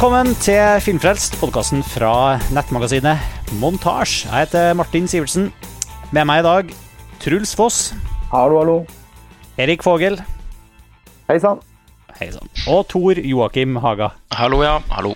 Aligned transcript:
Velkommen 0.00 0.30
til 0.40 0.78
Filmfrelst, 0.80 1.34
podkasten 1.36 1.82
fra 1.84 2.38
nettmagasinet 2.56 3.50
Montasj. 3.60 4.22
Jeg 4.30 4.46
heter 4.46 4.70
Martin 4.72 5.04
Sivertsen. 5.04 5.50
Med 6.16 6.24
meg 6.24 6.40
i 6.40 6.46
dag 6.46 6.72
Truls 7.20 7.52
Foss, 7.52 7.90
Hallo, 8.30 8.62
hallo. 8.62 8.78
Erik 9.60 9.84
Fogel 9.84 10.16
Hei 11.28 11.36
sann. 11.44 11.60
Hei 12.16 12.30
sann. 12.32 12.48
og 12.64 12.88
Tor 12.88 13.20
Joakim 13.20 13.76
Haga. 13.76 14.14
Hallo, 14.32 14.64
ja. 14.64 14.80
Hallo. 14.88 15.12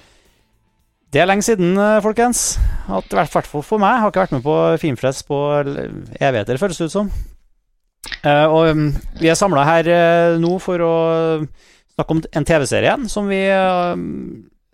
Det 1.09 1.25
er 1.25 1.33
lenge 1.33 1.49
siden, 1.49 1.79
eh, 1.81 2.03
folkens. 2.05 2.61
At, 2.85 3.09
I 3.09 3.23
hvert 3.25 3.49
fall 3.49 3.65
for 3.65 3.81
meg. 3.81 3.89
Jeg 3.89 4.01
har 4.05 4.13
ikke 4.13 4.27
vært 4.27 4.37
med 4.37 4.45
på 4.53 4.79
Filmfrelst 4.85 5.25
på 5.33 5.45
evigheter, 6.21 6.61
føles 6.61 6.77
det 6.77 6.93
ut 6.93 6.99
som. 7.01 7.13
Eh, 8.21 8.45
og 8.45 8.69
um, 8.69 8.91
vi 9.17 9.33
er 9.33 9.45
samla 9.47 9.65
her 9.65 9.89
eh, 9.89 10.37
nå 10.37 10.59
for 10.61 10.77
å 10.77 10.97
snakke 11.97 12.13
om 12.13 12.27
en 12.37 12.53
TV-serie 12.53 12.91
igjen, 12.93 13.09
som 13.09 13.33
vi 13.33 13.47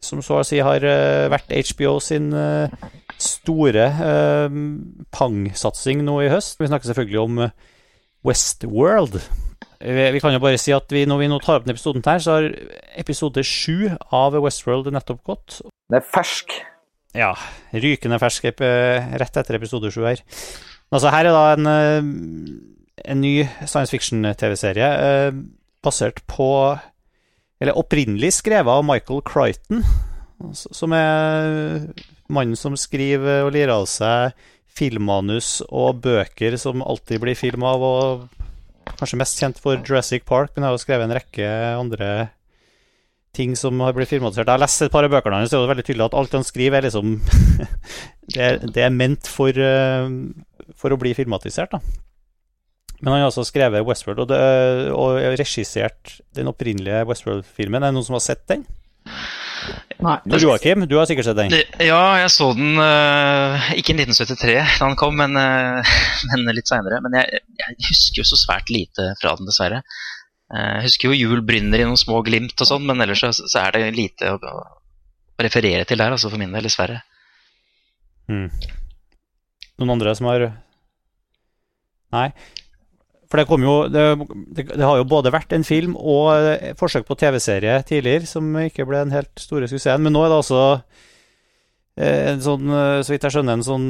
Som 0.04 0.22
så 0.24 0.40
å 0.40 0.46
si 0.46 0.62
har 0.64 0.84
eh, 0.86 1.28
vært 1.32 1.52
HBO 1.52 1.98
sin 2.00 2.30
eh, 2.36 2.72
store 3.20 3.84
uh, 4.00 4.48
pang-satsing 5.12 6.00
nå 6.06 6.16
i 6.24 6.30
høst. 6.32 6.56
Vi 6.60 6.70
snakker 6.70 6.88
selvfølgelig 6.88 7.20
om 7.20 7.42
eh, 7.45 7.54
Westworld. 8.27 9.20
Vi, 9.80 10.20
kan 10.20 10.34
jo 10.34 10.41
bare 10.42 10.60
si 10.60 10.74
at 10.77 10.92
vi, 10.92 11.06
når 11.08 11.22
vi 11.22 11.28
nå 11.32 11.38
tar 11.41 11.58
opp 11.58 11.64
denne 11.64 11.77
episoden 11.77 12.05
her, 12.05 12.20
så 12.20 12.36
har 12.36 12.48
episode 13.00 13.44
sju 13.44 13.88
av 14.12 14.36
Westworld 14.36 14.91
nettopp 14.92 15.22
gått. 15.24 15.60
Det 15.88 16.00
er 16.00 16.05
fersk. 16.05 16.58
Ja, 17.16 17.30
rykende 17.72 18.20
fersk 18.22 18.50
rett 18.60 19.41
etter 19.41 19.56
episode 19.56 19.88
sju 19.92 20.05
her. 20.05 20.20
Altså, 20.91 21.10
her 21.14 21.28
er 21.28 21.34
da 21.34 21.44
en, 21.55 21.66
eh, 21.70 23.10
en 23.12 23.20
ny 23.22 23.34
science 23.64 23.91
fiction-TV-serie 23.94 24.88
eh, 25.06 25.32
basert 25.84 26.20
på 26.27 26.50
Eller 27.61 27.77
opprinnelig 27.77 28.33
skrevet 28.39 28.72
av 28.72 28.86
Michael 28.89 29.20
Crichton, 29.28 29.84
som 30.56 30.94
er 30.97 31.91
mannen 32.33 32.56
som 32.56 32.78
skriver 32.78 33.44
og 33.44 33.53
lirer 33.55 33.75
av 33.75 33.86
seg 33.91 34.33
filmmanus 34.80 35.58
og 35.69 36.00
bøker 36.05 36.56
som 36.61 36.84
alltid 36.84 37.20
blir 37.20 37.38
film 37.38 37.66
av, 37.66 37.84
og 37.84 38.94
kanskje 38.97 39.19
mest 39.20 39.41
kjent 39.41 39.61
for 39.61 39.81
Jurassic 39.81 40.25
Park, 40.28 40.55
men 40.55 40.66
har 40.66 40.77
jo 40.77 40.83
skrevet 40.83 41.08
en 41.08 41.16
rekke 41.19 41.48
andre 41.77 42.11
ting 43.36 43.55
som 43.58 43.78
har 43.84 43.94
blitt 43.94 44.11
filmatisert. 44.11 44.48
Jeg 44.48 44.56
har 44.56 44.62
lest 44.62 44.83
et 44.83 44.92
par 44.92 45.06
av 45.06 45.12
bøkene 45.12 45.42
hans, 45.42 45.53
er 45.55 45.62
det 45.62 45.70
veldig 45.70 45.86
tydelig 45.86 46.06
at 46.08 46.16
alt 46.19 46.38
han 46.38 46.47
skriver, 46.47 46.81
er 46.81 46.88
liksom 46.88 47.19
det, 48.34 48.41
er, 48.41 48.62
det 48.64 48.86
er 48.86 48.94
ment 48.94 49.31
for, 49.31 49.55
eh, 49.55 50.08
for 50.78 50.94
å 50.94 51.00
bli 51.00 51.14
filmatisert, 51.19 51.77
da. 51.77 52.08
Men 53.01 53.15
han 53.15 53.23
har 53.23 53.31
også 53.31 53.47
skrevet 53.48 53.84
Westworld, 53.87 54.25
og, 54.25 54.29
det, 54.29 54.41
og 54.93 55.19
regissert 55.41 56.19
den 56.37 56.51
opprinnelige 56.51 57.05
Westworld-filmen. 57.09 57.81
Er 57.83 57.93
det 57.93 57.97
noen 57.97 58.06
som 58.06 58.19
har 58.19 58.25
sett 58.25 58.45
den? 58.51 58.67
Nei. 60.01 60.17
Joakim, 60.41 60.87
du 60.89 60.95
har 60.97 61.09
sikkert 61.09 61.28
sett 61.28 61.39
den? 61.39 61.55
Ja, 61.84 62.01
jeg 62.21 62.31
så 62.33 62.51
den 62.56 62.81
uh, 62.81 63.73
ikke 63.77 63.93
i 63.93 63.98
1973 64.01 64.55
da 64.81 64.87
den 64.87 64.97
kom, 65.01 65.17
men, 65.21 65.37
uh, 65.37 65.97
men 66.33 66.56
litt 66.56 66.69
seinere. 66.69 67.01
Men 67.05 67.19
jeg, 67.21 67.43
jeg 67.61 67.78
husker 67.89 68.23
jo 68.23 68.28
så 68.31 68.41
svært 68.41 68.73
lite 68.73 69.12
fra 69.21 69.34
den, 69.39 69.48
dessverre. 69.48 69.83
Eh, 70.51 70.77
Jeg 70.81 70.87
husker 70.89 71.11
jo 71.11 71.19
jul 71.19 71.45
brynner 71.47 71.83
i 71.83 71.87
noen 71.87 72.01
små 72.01 72.25
glimt 72.27 72.59
og 72.59 72.69
sånn, 72.69 72.87
men 72.89 73.03
ellers 73.05 73.23
så, 73.23 73.31
så 73.39 73.62
er 73.62 73.77
det 73.77 73.93
lite 73.95 74.33
å, 74.34 74.39
å 74.41 75.45
referere 75.45 75.87
til 75.87 76.01
der, 76.01 76.17
altså 76.17 76.31
for 76.33 76.43
min 76.43 76.53
del, 76.56 76.67
dessverre. 76.67 76.98
Mm. 78.31 78.48
Noen 79.81 79.95
andre 79.97 80.15
som 80.19 80.28
har 80.31 80.51
Nei. 82.11 82.27
For 83.31 83.39
det 83.39 83.47
kom 83.47 83.62
jo 83.62 83.75
det, 83.86 84.05
det, 84.50 84.65
det 84.72 84.82
har 84.82 84.99
jo 84.99 85.06
både 85.06 85.31
vært 85.31 85.54
en 85.54 85.66
film 85.66 85.94
og 85.94 86.32
eh, 86.34 86.72
forsøk 86.78 87.06
på 87.06 87.16
TV-serie 87.21 87.78
tidligere 87.87 88.27
som 88.27 88.49
ikke 88.59 88.87
ble 88.88 89.04
den 89.04 89.15
helt 89.15 89.31
store 89.38 89.71
suksessen. 89.71 90.03
Men 90.03 90.16
nå 90.16 90.25
er 90.25 90.32
det 90.32 90.38
altså 90.41 90.62
eh, 91.94 92.32
en 92.32 92.43
sånn, 92.43 92.66
eh, 92.75 92.99
så 93.06 93.15
vidt 93.15 93.28
jeg 93.28 93.37
skjønner, 93.37 93.60
en 93.60 93.69
sånn 93.69 93.88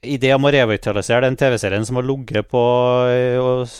idé 0.00 0.32
om 0.32 0.48
å 0.48 0.54
revitalisere 0.54 1.26
den 1.26 1.36
TV-serien 1.36 1.84
som 1.84 2.00
har 2.00 2.08
ligget 2.08 2.48
på 2.48 2.64
og, 3.44 3.76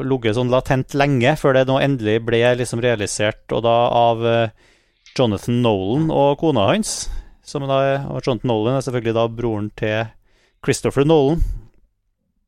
ligget 0.00 0.38
sånn 0.38 0.48
latent 0.48 0.96
lenge, 0.96 1.34
før 1.36 1.58
det 1.58 1.66
nå 1.68 1.76
endelig 1.84 2.22
ble 2.24 2.40
liksom 2.56 2.80
realisert, 2.80 3.44
og 3.52 3.66
da 3.66 3.76
av 3.92 4.24
Jonathan 5.12 5.60
Nolan 5.60 6.08
og 6.08 6.38
kona 6.40 6.70
hans. 6.70 7.10
Som 7.44 7.68
da, 7.68 7.82
og 8.08 8.24
Jonathan 8.24 8.48
Nolan 8.48 8.78
er 8.78 8.86
selvfølgelig 8.86 9.18
da 9.18 9.28
broren 9.28 9.68
til 9.76 10.08
Christopher 10.64 11.04
Nolan. 11.04 11.44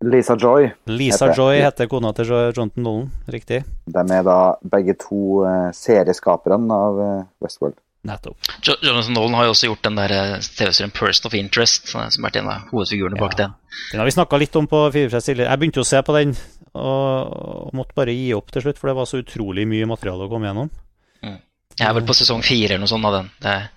Lisa 0.02 0.34
Joy. 0.36 0.70
Lisa 0.90 1.26
Heter- 1.28 1.36
Joy 1.38 1.60
heter 1.62 1.86
kona 1.90 2.10
til 2.16 2.26
Jonathan 2.26 2.70
Nolan, 2.82 3.10
riktig? 3.30 3.62
De 3.86 4.02
er 4.16 4.22
da 4.26 4.36
begge 4.74 4.94
to 4.98 5.44
eh, 5.46 5.70
serieskaperne 5.76 6.74
av 6.74 7.00
eh, 7.00 7.24
Westworld. 7.44 7.78
Nettopp. 8.02 8.34
Jo 8.66 8.74
Jonathan 8.82 9.14
Nolan 9.14 9.34
har 9.38 9.44
jo 9.46 9.52
også 9.54 9.68
gjort 9.70 9.84
den 9.86 9.94
der 10.00 10.10
eh, 10.16 10.38
TV-serien 10.42 10.90
Person 10.90 11.28
of 11.30 11.34
Interest, 11.38 11.86
som 11.92 12.00
har 12.02 12.10
vært 12.24 12.40
en 12.40 12.48
av 12.50 12.64
hovedfigurene 12.72 13.20
bak 13.20 13.36
Ja. 13.38 13.44
den. 13.44 13.54
Den 13.92 14.00
har 14.02 14.08
vi 14.10 14.16
snakka 14.16 14.40
litt 14.42 14.56
om 14.58 14.66
på 14.66 14.80
Firefest 14.92 15.30
tidligere. 15.30 15.50
Jeg 15.54 15.60
begynte 15.62 15.78
jo 15.78 15.86
å 15.86 15.90
se 15.92 16.02
på 16.02 16.16
den, 16.18 16.34
og, 16.74 17.36
og 17.68 17.74
måtte 17.78 17.94
bare 17.94 18.16
gi 18.16 18.32
opp 18.34 18.50
til 18.50 18.62
slutt, 18.66 18.80
for 18.82 18.90
det 18.90 18.96
var 18.98 19.06
så 19.06 19.22
utrolig 19.22 19.68
mye 19.70 19.86
materiale 19.86 20.26
å 20.26 20.32
komme 20.32 20.50
gjennom. 20.50 20.72
Jeg 21.78 21.86
er 21.88 21.94
vel 21.96 22.04
på 22.04 22.12
sesong 22.18 22.42
fire 22.44 22.74
eller 22.74 22.82
noe 22.84 22.90
sånt 22.90 23.06
av 23.08 23.14
den. 23.20 23.30
Det 23.40 23.48
er, 23.48 23.70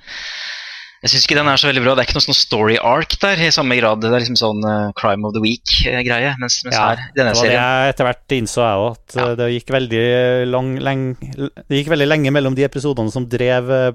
jeg 1.06 1.12
syns 1.14 1.26
ikke 1.28 1.36
den 1.38 1.50
er 1.52 1.60
så 1.62 1.68
veldig 1.70 1.82
bra. 1.86 1.94
Det 1.94 2.02
er 2.02 2.08
ikke 2.10 2.16
noe 2.18 2.26
sånn 2.26 2.38
story 2.38 2.76
arc 2.82 3.12
der 3.22 3.42
i 3.46 3.50
samme 3.54 3.76
grad. 3.78 4.00
Det 4.02 4.10
er 4.10 4.24
liksom 4.24 4.38
sånn 4.40 4.64
uh, 4.66 4.92
crime 4.98 5.28
of 5.28 5.36
the 5.36 5.42
week-greie. 5.44 6.32
Mens, 6.42 6.58
mens 6.66 6.74
Ja, 6.74 6.88
her, 6.96 7.04
denne 7.14 7.36
Det 7.36 7.42
var 7.44 7.52
det 7.52 7.60
jeg 7.60 7.92
etter 7.94 8.08
hvert 8.10 8.36
innså, 8.40 8.64
jeg 8.66 8.82
òg, 8.82 8.96
at 8.96 9.16
Ja. 9.20 9.28
eh, 9.28 9.36
det 9.40 9.50
gikk 9.54 9.70
veldig 9.76 10.02
lang, 10.50 10.72
leng, 10.82 11.04
Det 11.20 11.78
gikk 11.84 11.94
veldig 11.94 12.08
lenge 12.10 12.34
mellom 12.34 12.58
de 12.58 12.66
episodene 12.66 13.14
som 13.14 13.30
drev 13.30 13.70
eh, 13.72 13.92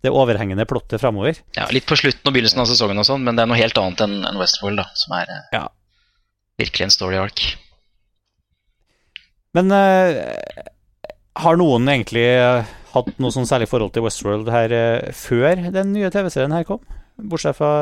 det 0.00 0.08
overhengende 0.16 0.64
plottet 0.64 0.98
framover. 1.02 1.36
ja, 1.58 1.66
Litt 1.70 1.84
på 1.84 1.98
slutten 2.00 2.24
og 2.24 2.32
begynnelsen 2.32 2.62
av 2.64 2.70
sesongen, 2.72 2.96
og 2.98 3.04
sånn, 3.04 3.20
men 3.22 3.36
det 3.36 3.42
er 3.44 3.50
noe 3.52 3.60
helt 3.60 3.76
annet 3.76 4.00
enn 4.06 4.24
en 4.24 4.38
Westworld, 4.40 4.80
da, 4.80 4.86
som 4.96 5.12
er 5.20 5.28
eh, 5.28 5.58
Ja. 5.60 5.66
virkelig 6.58 6.86
en 6.88 6.94
story 6.96 7.20
arc. 7.20 7.56
Men 9.52 9.70
uh, 9.74 10.14
har 11.42 11.56
noen 11.58 11.88
egentlig 11.90 12.24
eh, 12.24 12.64
hatt 12.94 13.10
noe 13.22 13.30
sånn 13.34 13.46
særlig 13.48 13.68
forhold 13.70 13.92
til 13.94 14.02
Westworld 14.06 14.48
her 14.52 14.72
eh, 14.74 15.10
før 15.16 15.60
den 15.74 15.92
nye 15.94 16.10
TV-serien 16.12 16.52
her 16.56 16.64
kom? 16.68 16.80
Bortsett 17.20 17.56
fra, 17.58 17.72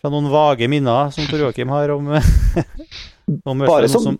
fra 0.00 0.10
noen 0.12 0.28
vage 0.32 0.66
minner 0.70 1.12
som 1.14 1.26
Tor 1.30 1.44
Joakim 1.46 1.70
har 1.72 1.92
om, 1.94 2.10
om 3.52 3.64
Bare 3.68 3.88
som, 3.92 4.02
som- 4.10 4.18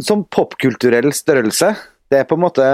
Som 0.00 0.22
popkulturell 0.32 1.10
størrelse. 1.12 1.74
Det 2.10 2.18
er 2.22 2.24
på 2.26 2.34
en 2.38 2.40
måte 2.46 2.64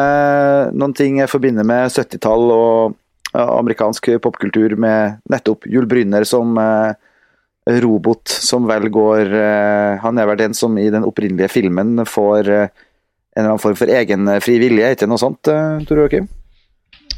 noen 0.72 0.92
ting 0.96 1.18
jeg 1.18 1.28
forbinder 1.28 1.66
med 1.66 1.90
70-tall 1.90 2.44
og 2.54 2.94
ja, 3.34 3.42
amerikansk 3.58 4.12
popkultur 4.22 4.76
med 4.80 5.18
nettopp 5.28 5.66
Jul 5.68 5.88
Brynner 5.90 6.24
som 6.24 6.54
eh, 6.62 6.94
robot, 7.82 8.30
som 8.30 8.64
vel 8.70 8.86
går 8.94 9.34
eh, 9.34 9.98
Han 10.04 10.18
er 10.22 10.28
vel 10.30 10.38
den 10.44 10.54
som 10.56 10.78
i 10.78 10.86
den 10.94 11.04
opprinnelige 11.04 11.50
filmen 11.50 11.98
får 12.06 12.48
eh, 12.54 12.68
en 12.70 13.42
eller 13.42 13.50
annen 13.56 13.60
form 13.60 13.76
for 13.76 13.90
egen 13.92 14.28
eh, 14.32 14.38
fri 14.40 14.54
vilje, 14.62 14.94
ikke 14.94 15.08
noe 15.10 15.20
sånt, 15.20 15.42
Tor 15.90 15.98
Joakim? 16.04 16.30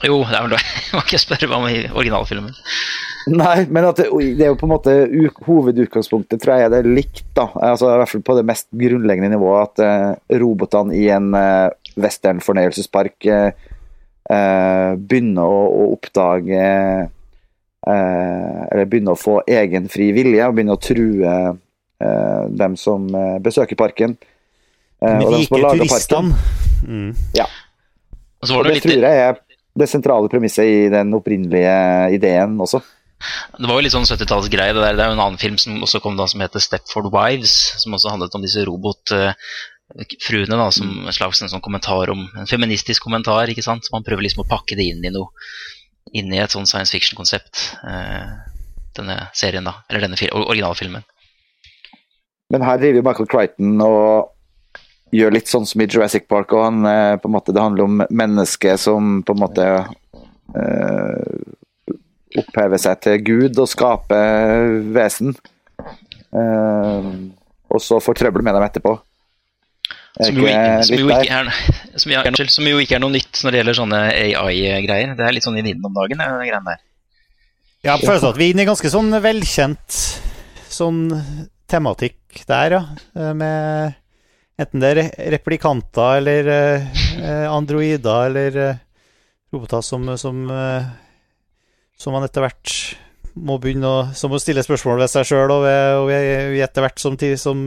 Jo, 0.07 0.21
det 0.29 0.37
er 0.39 0.45
vel 0.47 0.55
det. 0.55 0.63
Jeg 0.89 0.95
må 0.95 1.05
ikke 1.05 1.23
spørre 1.23 1.55
om 1.57 1.69
i 1.69 1.79
originalfilmen. 1.89 2.59
Nei, 3.29 3.57
men 3.69 3.85
at 3.85 3.99
det, 4.01 4.07
det 4.39 4.47
er 4.47 4.53
jo 4.53 4.59
på 4.61 4.69
en 4.69 4.73
måte 4.73 4.93
hovedutgangspunktet, 5.45 6.41
tror 6.41 6.63
jeg 6.63 6.71
det 6.73 6.79
er 6.81 6.87
likt, 6.97 7.27
da. 7.37 7.51
Altså, 7.61 7.91
I 7.91 7.99
hvert 8.01 8.13
fall 8.15 8.23
på 8.25 8.37
det 8.39 8.45
mest 8.49 8.69
grunnleggende 8.73 9.35
nivået, 9.35 9.75
at 9.75 9.83
uh, 9.85 10.39
robotene 10.41 10.97
i 10.97 11.11
en 11.13 11.35
uh, 11.37 11.69
western-fornøyelsespark 12.01 13.29
uh, 13.29 13.75
eh, 14.29 14.91
begynner 14.97 15.49
å, 15.49 15.61
å 15.69 15.87
oppdage 15.95 16.59
eh, 16.59 17.07
Eller 17.89 18.91
begynner 18.91 19.17
å 19.17 19.21
få 19.21 19.41
egen 19.49 19.89
fri 19.93 20.11
vilje, 20.17 20.45
og 20.47 20.57
begynner 20.57 20.79
å 20.79 20.83
true 20.83 21.33
eh, 21.33 22.45
dem 22.63 22.77
som 22.81 23.09
eh, 23.15 23.39
besøker 23.43 23.79
parken. 23.79 24.17
Uh, 24.99 25.19
De 25.19 25.27
og 25.27 25.35
dem 25.37 25.45
som 25.47 25.57
har 25.57 25.65
laga 25.69 25.89
parken. 25.91 26.33
Mm. 26.87 27.11
Ja. 27.39 27.47
Og 28.39 28.49
så 28.49 28.55
Og 28.55 28.59
var 28.59 28.69
det 28.69 28.73
det, 28.73 28.81
jo 28.81 28.87
tror 28.87 28.97
litt, 28.97 29.07
jeg 29.07 29.29
er 29.29 29.39
det 29.79 29.89
sentrale 29.91 30.31
premisset 30.33 30.65
i 30.65 30.89
den 30.93 31.13
opprinnelige 31.17 31.75
ideen 32.17 32.57
også. 32.61 32.81
det 33.59 33.67
var 33.69 33.79
jo 33.79 33.85
litt 33.87 33.95
sånn 33.95 34.09
70-tallsgreie. 34.09 34.75
Det, 34.75 34.83
der. 34.83 34.99
det 34.99 35.05
er 35.05 35.13
jo 35.13 35.19
en 35.19 35.25
annen 35.27 35.41
film 35.41 35.59
som 35.61 35.83
også 35.85 36.01
kom 36.05 36.17
da, 36.19 36.27
som 36.31 36.43
heter 36.45 36.63
Stepford 36.63 37.11
Wives, 37.15 37.55
som 37.83 37.95
også 37.97 38.15
handlet 38.15 38.37
om 38.39 38.45
disse 38.45 38.65
robotfruene, 38.67 40.59
da, 40.59 40.69
som 40.75 40.93
en 41.05 41.17
slags 41.17 41.43
en 41.43 41.53
sånn 41.53 41.65
kommentar 41.65 42.15
om 42.15 42.27
En 42.39 42.51
feministisk 42.51 43.07
kommentar, 43.07 43.51
ikke 43.51 43.67
sant. 43.67 43.91
Man 43.95 44.07
prøver 44.07 44.27
liksom 44.27 44.45
å 44.47 44.51
pakke 44.51 44.79
det 44.79 44.87
inn 44.93 45.05
i 45.05 45.15
noe 45.15 45.33
inn 46.17 46.33
i 46.33 46.41
et 46.41 46.55
sånn 46.55 46.69
science 46.69 46.95
fiction-konsept. 46.95 47.75
eh, 47.85 48.29
denne 48.99 49.29
serien, 49.37 49.65
da. 49.65 49.85
Eller 49.89 50.07
denne 50.07 50.19
fil 50.19 50.33
originalfilmen. 50.33 51.05
Men 52.51 52.65
her 52.65 52.81
driver 52.81 53.05
Michael 53.05 53.29
Crichton 53.31 53.81
og 53.85 54.33
gjør 55.15 55.35
litt 55.35 55.51
sånn 55.51 55.67
som 55.69 55.83
i 55.83 55.89
Jurassic 55.89 56.29
Park. 56.29 56.53
og 56.53 56.65
han, 56.65 56.85
eh, 56.87 57.17
på 57.17 57.29
en 57.29 57.33
måte, 57.33 57.53
Det 57.53 57.63
handler 57.63 57.85
om 57.85 58.03
mennesket 58.11 58.81
som 58.81 59.23
på 59.23 59.33
en 59.33 59.41
måte 59.41 59.67
eh, 60.55 61.39
opphever 62.37 62.79
seg 62.79 63.01
til 63.01 63.19
Gud 63.25 63.59
og 63.59 63.69
skaper 63.69 64.83
vesen. 64.93 65.37
Eh, 66.33 67.13
og 67.69 67.81
så 67.81 68.01
får 68.01 68.15
trøbbel 68.15 68.43
med 68.43 68.55
dem 68.55 68.65
etterpå. 68.65 68.99
Er 70.19 70.25
Som 70.25 70.37
jo, 70.37 70.47
ikke 70.49 70.83
som, 70.83 70.97
jo 70.99 71.09
er, 71.15 71.53
som, 71.95 72.11
jeg, 72.11 72.49
som, 72.51 72.67
jo 72.67 72.79
ikke 72.83 72.97
er 72.97 73.03
noe 73.05 73.15
nytt 73.15 73.39
når 73.45 73.55
det 73.55 73.59
gjelder 73.61 73.77
sånne 73.79 74.01
AI-greier. 74.13 75.15
Det 75.15 75.25
er 75.25 75.37
litt 75.37 75.47
sånn 75.47 75.59
i 75.61 75.63
vinden 75.63 75.85
om 75.87 75.95
dagen, 75.95 76.19
det 76.19 76.49
greiene 76.49 76.73
der. 76.73 76.81
Ja, 77.87 77.95
jeg 77.95 78.09
føler 78.09 78.33
at 78.33 78.41
vi 78.41 78.49
er 78.49 78.57
inne 78.57 78.65
i 78.65 78.67
ganske 78.67 78.91
sånn 78.91 79.15
velkjent 79.23 79.99
sånn 80.69 81.05
tematikk 81.71 82.43
der, 82.49 82.75
ja. 82.75 82.83
Med 83.37 83.95
enten 84.59 84.83
det 84.83 84.91
er 84.91 85.11
replikanter 85.37 86.19
eller 86.19 86.49
eh, 86.53 87.47
androider 87.51 88.31
eller 88.31 88.63
eh, 88.65 88.81
roboter 89.55 89.85
som, 89.87 90.09
som, 90.19 90.43
eh, 90.51 90.89
som 91.99 92.17
man 92.17 92.27
etter 92.27 92.45
hvert 92.45 92.75
må 93.39 93.59
begynne 93.63 93.87
å, 93.87 94.01
som 94.19 94.33
må 94.35 94.41
stille 94.43 94.65
spørsmål 94.67 94.99
ved 95.05 95.13
seg 95.13 95.29
sjøl, 95.29 95.53
og, 95.55 95.63
og 95.69 96.09
vi 96.11 96.63
etter 96.65 96.83
hvert 96.83 96.99
som, 96.99 97.15
som 97.39 97.61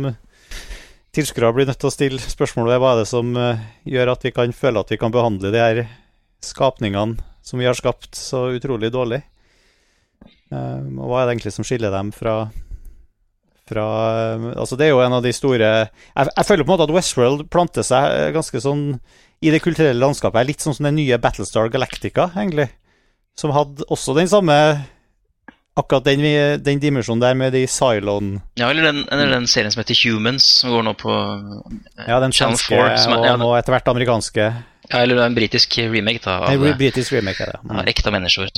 tilskuere 1.15 1.53
blir 1.55 1.67
nødt 1.69 1.79
til 1.79 1.89
å 1.89 1.93
stille 1.93 2.19
spørsmål 2.19 2.71
ved 2.71 2.81
hva 2.81 2.93
er 2.93 3.01
det 3.01 3.09
som 3.09 3.31
uh, 3.35 3.59
gjør 3.87 4.13
at 4.13 4.25
vi 4.25 4.33
kan 4.35 4.55
føle 4.55 4.83
at 4.83 4.91
vi 4.91 4.99
kan 4.99 5.13
behandle 5.13 5.51
de 5.53 5.61
her 5.61 5.81
skapningene 6.43 7.19
som 7.43 7.59
vi 7.59 7.67
har 7.67 7.77
skapt, 7.77 8.13
så 8.15 8.49
utrolig 8.55 8.91
dårlig. 8.93 9.21
Uh, 10.51 10.83
og 10.99 11.07
hva 11.07 11.21
er 11.21 11.29
det 11.29 11.37
egentlig 11.37 11.55
som 11.55 11.67
skiller 11.67 11.93
dem 11.93 12.11
fra, 12.15 12.35
fra 13.71 13.87
uh, 14.37 14.47
Altså, 14.53 14.77
det 14.79 14.87
er 14.87 14.93
jo 14.93 15.01
en 15.03 15.17
av 15.17 15.25
de 15.25 15.33
store 15.35 15.71
jeg, 15.71 16.29
jeg, 16.29 16.47
føler 16.47 16.65
på 16.65 16.71
en 16.71 16.75
måte 16.75 16.87
at 16.89 16.95
Westworld 16.95 17.45
planter 17.53 17.87
seg 17.87 18.35
ganske 18.35 18.63
sånn 18.63 18.85
i 19.41 19.49
det 19.49 19.61
kulturelle 19.63 19.97
landskapet. 19.97 20.45
Litt 20.45 20.61
sånn 20.61 20.75
som 20.77 20.85
den 20.85 20.99
nye 20.99 21.17
Battlestar 21.17 21.71
Galactica, 21.73 22.27
egentlig. 22.35 22.67
Som 23.39 23.53
hadde 23.55 23.87
også 23.89 24.13
den 24.13 24.29
samme 24.29 24.57
akkurat 25.79 26.05
den, 26.05 26.21
den 26.63 26.81
dimensjonen 26.83 27.21
der 27.23 27.37
med 27.39 27.53
de 27.55 27.63
Cylon 27.67 28.35
Ja, 28.59 28.69
eller 28.69 28.89
den, 28.89 29.05
eller 29.07 29.31
den, 29.31 29.47
serien 29.47 29.71
som 29.71 29.81
heter 29.81 29.97
Humans, 30.03 30.45
som 30.61 30.73
går 30.75 30.85
nå 30.85 30.93
på 30.99 31.15
ja, 32.07 32.19
den 32.19 32.35
Channel 32.35 32.59
4. 32.59 32.91
Og 33.15 33.25
ja, 33.25 33.35
nå 33.39 33.49
etter 33.57 33.75
hvert 33.75 33.91
amerikanske. 33.93 34.47
Ja, 34.91 35.01
eller 35.01 35.15
det 35.15 35.23
er 35.23 35.31
en 35.31 35.37
britisk 35.37 35.77
remake, 35.79 36.23
da. 36.25 36.39
Av, 36.49 36.65
en 36.67 36.79
britisk 36.79 37.15
remake, 37.15 37.45
er 37.45 37.55
det. 37.55 37.61
Mm. 37.63 37.83
ekte 37.93 38.13
mennesker. 38.13 38.51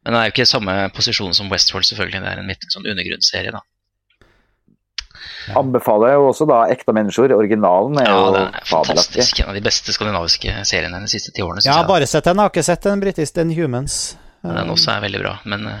Men 0.00 0.16
det 0.16 0.20
er 0.20 0.30
jo 0.30 0.34
ikke 0.34 0.48
samme 0.48 0.76
posisjon 0.96 1.36
som 1.36 1.50
Westworld, 1.52 1.86
selvfølgelig. 1.86 2.22
Det 2.24 2.32
er 2.32 2.42
en 2.42 2.50
litt 2.50 2.66
sånn 2.74 2.88
undergrunnsserie, 2.88 3.54
da. 3.54 3.62
Anbefaler 5.56 6.16
jo 6.16 6.30
også 6.30 6.46
da 6.50 6.62
Ekte 6.72 6.94
mennesker. 6.96 7.32
Originalen 7.36 8.00
er 8.02 8.08
ja, 8.08 8.16
jo 8.16 8.32
den 8.36 8.58
er 8.58 8.66
fantastisk. 8.68 9.40
En 9.42 9.52
av 9.52 9.58
de 9.58 9.62
beste 9.64 9.94
skandinaviske 9.94 10.56
seriene 10.68 11.00
de 11.04 11.12
siste 11.12 11.32
ti 11.36 11.44
årene. 11.44 11.64
Ja, 11.66 11.80
bare 11.88 12.08
sett 12.10 12.28
den. 12.28 12.38
Jeg 12.38 12.48
har 12.48 12.52
ikke 12.54 12.66
sett 12.66 12.88
den 12.88 13.04
britiske, 13.04 13.36
den 13.40 13.54
Humans. 13.56 14.00
Den 14.44 14.72
også 14.72 14.94
er 14.94 15.02
veldig 15.04 15.22
bra, 15.24 15.38
men 15.48 15.66
eh, 15.68 15.80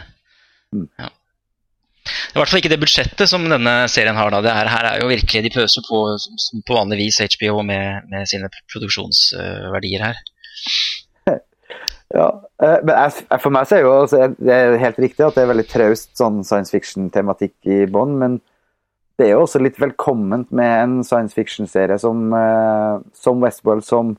Mm. 0.70 0.86
Ja. 0.98 1.08
Det 1.10 2.32
er 2.32 2.38
i 2.38 2.40
hvert 2.40 2.50
fall 2.52 2.60
ikke 2.62 2.72
det 2.72 2.80
budsjettet 2.80 3.28
som 3.28 3.44
denne 3.50 3.74
serien 3.90 4.18
har. 4.18 4.30
Da. 4.32 4.40
Det 4.44 4.52
her, 4.54 4.70
her 4.72 4.86
er 4.88 5.02
jo 5.02 5.10
virkelig 5.10 5.42
De 5.46 5.52
pøser 5.54 5.84
på 5.86 6.02
på 6.66 6.76
vanlig 6.76 7.00
vis 7.02 7.20
HBO 7.34 7.64
med, 7.66 8.06
med 8.10 8.30
sine 8.30 8.50
produksjonsverdier 8.72 10.10
her. 10.10 10.20
Ja, 12.10 12.24
eh, 12.58 12.80
men 12.82 12.90
jeg, 12.90 13.38
for 13.38 13.54
meg 13.54 13.68
så 13.70 13.76
er 13.76 13.84
jo 13.84 14.30
det 14.42 14.50
er 14.50 14.72
helt 14.82 14.96
riktig 14.98 15.22
at 15.22 15.36
det 15.36 15.44
er 15.44 15.50
veldig 15.52 15.64
traust 15.70 16.08
sånn 16.18 16.40
science 16.42 16.74
fiction-tematikk 16.74 17.68
i 17.70 17.84
bånn, 17.86 18.16
men 18.18 18.34
det 19.20 19.28
er 19.28 19.34
jo 19.34 19.44
også 19.44 19.60
litt 19.60 19.76
velkomment 19.80 20.48
med 20.56 20.70
en 20.80 20.96
science 21.04 21.36
fiction-serie 21.36 21.98
som, 22.00 22.32
eh, 22.32 23.02
som 23.12 23.42
Westworld, 23.44 23.84
som 23.84 24.14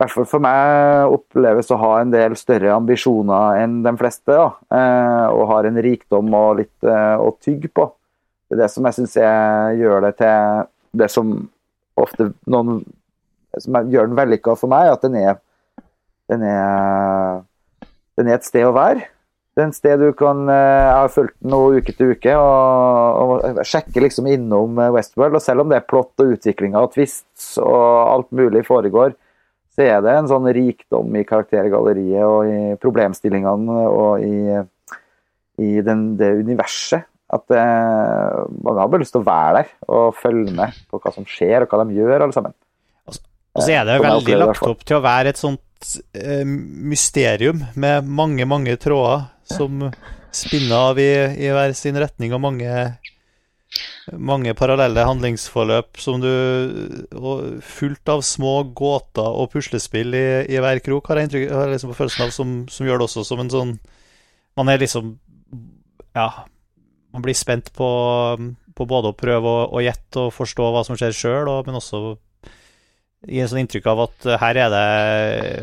hvert 0.00 0.14
fall 0.14 0.26
for 0.26 0.42
meg 0.42 1.12
oppleves 1.12 1.68
å 1.70 1.78
ha 1.78 1.90
en 2.00 2.10
del 2.10 2.34
større 2.40 2.72
ambisjoner 2.74 3.60
enn 3.60 3.82
de 3.84 3.92
fleste. 4.00 4.32
Ja. 4.32 4.48
Eh, 4.72 5.26
og 5.36 5.46
har 5.52 5.68
en 5.68 5.78
rikdom 5.84 6.32
og 6.34 6.62
litt 6.62 6.88
eh, 6.88 7.16
å 7.20 7.36
tygge 7.44 7.68
på. 7.68 7.86
Det 8.48 8.56
er 8.56 8.64
det 8.64 8.72
som 8.72 8.88
jeg 8.88 8.98
syns 8.98 9.14
gjør 9.78 10.02
det 10.08 10.16
til 10.18 10.66
det 11.00 11.08
som 11.12 11.36
ofte 12.00 12.32
noen 12.50 12.82
som 13.60 13.78
gjør 13.92 14.08
den 14.08 14.16
vellykka 14.16 14.56
for 14.56 14.72
meg, 14.72 14.88
at 14.92 15.04
den 15.04 15.16
er, 15.20 15.38
den 16.32 16.44
er 16.48 17.42
den 18.16 18.28
er 18.28 18.38
et 18.38 18.48
sted 18.48 18.64
å 18.66 18.74
være. 18.76 19.06
Det 19.52 19.60
er 19.60 19.68
et 19.68 19.76
sted 19.76 20.00
du 20.00 20.14
kan 20.16 20.46
eh, 20.48 20.86
Jeg 20.86 20.94
har 20.96 21.10
fulgt 21.12 21.34
den 21.44 21.52
uke 21.52 21.92
til 21.92 22.14
uke 22.14 22.36
og, 22.40 23.42
og 23.44 23.60
sjekker 23.68 24.06
liksom 24.06 24.30
innom 24.32 24.80
Westworld. 24.94 25.36
Og 25.36 25.44
selv 25.44 25.64
om 25.64 25.72
det 25.72 25.80
er 25.80 25.88
plott 25.88 26.24
og 26.24 26.32
utviklinger 26.38 26.86
og 26.86 26.94
twists 26.94 27.58
og 27.60 27.84
alt 28.14 28.30
mulig 28.32 28.64
foregår, 28.64 29.12
så 29.72 29.86
er 29.88 30.02
det 30.04 30.14
en 30.16 30.28
sånn 30.28 30.48
rikdom 30.52 31.14
i 31.16 31.24
karaktergalleriet 31.28 32.24
og 32.24 32.48
i 32.48 32.74
problemstillingene 32.80 33.86
og 33.88 34.24
i, 34.24 34.58
i 35.64 35.84
den, 35.84 36.10
det 36.20 36.32
universet. 36.40 37.08
At 37.32 37.46
det, 37.48 37.60
man 38.60 38.76
har 38.76 38.90
bare 38.92 39.00
lyst 39.00 39.14
til 39.16 39.22
å 39.22 39.28
være 39.28 39.62
der 39.62 39.70
og 39.88 40.16
følge 40.20 40.52
med 40.52 40.76
på 40.92 41.00
hva 41.00 41.12
som 41.14 41.24
skjer, 41.28 41.64
og 41.64 41.72
hva 41.72 41.86
de 41.88 41.96
gjør, 41.96 42.26
alle 42.26 42.36
sammen. 42.36 42.56
Og 43.08 43.64
så 43.64 43.72
er 43.72 43.86
det 43.88 44.00
veldig 44.00 44.40
lagt 44.40 44.68
opp 44.68 44.84
til 44.84 44.98
å 44.98 45.04
være 45.04 45.32
et 45.32 45.40
sånt 45.40 45.60
mysterium 46.92 47.64
med 47.74 48.06
mange, 48.06 48.44
mange 48.48 48.76
tråder 48.80 49.24
som 49.52 49.88
spinner 50.32 50.90
av 50.90 51.00
i, 51.00 51.12
i 51.44 51.50
hver 51.52 51.74
sin 51.76 51.98
retning, 52.00 52.34
og 52.34 52.42
mange 52.42 52.72
mange 54.18 54.52
parallelle 54.58 55.04
handlingsforløp 55.06 56.00
som 56.00 56.22
du 56.22 56.30
Fullt 57.64 58.10
av 58.10 58.24
små 58.26 58.54
gåter 58.76 59.24
og 59.26 59.52
puslespill 59.52 60.14
i, 60.18 60.26
i 60.50 60.58
hver 60.60 60.82
krok, 60.84 61.08
har 61.08 61.20
jeg, 61.20 61.28
inntrykk, 61.28 61.52
har 61.52 61.68
jeg 61.68 61.76
liksom 61.76 61.94
følelsen 61.96 62.24
av, 62.26 62.32
som, 62.34 62.56
som, 62.72 62.88
gjør 62.88 63.00
det 63.00 63.08
også 63.08 63.24
som 63.28 63.42
en 63.42 63.52
sånn 63.52 63.76
Man 64.58 64.72
er 64.72 64.82
liksom 64.82 65.14
Ja, 66.16 66.44
man 67.12 67.24
blir 67.24 67.36
spent 67.36 67.70
på, 67.76 67.88
på 68.76 68.88
både 68.88 69.12
å 69.12 69.16
prøve 69.16 69.54
å, 69.68 69.80
gjette 69.84 70.26
og 70.26 70.34
forstå 70.36 70.68
hva 70.74 70.84
som 70.84 70.98
skjer 70.98 71.14
sjøl, 71.16 71.50
men 71.66 71.78
også 71.78 72.02
gi 73.28 73.40
en 73.40 73.48
sånn 73.48 73.62
inntrykk 73.62 73.86
av 73.92 74.06
at 74.08 74.28
her 74.42 74.58
er 74.64 74.70
det 74.72 74.86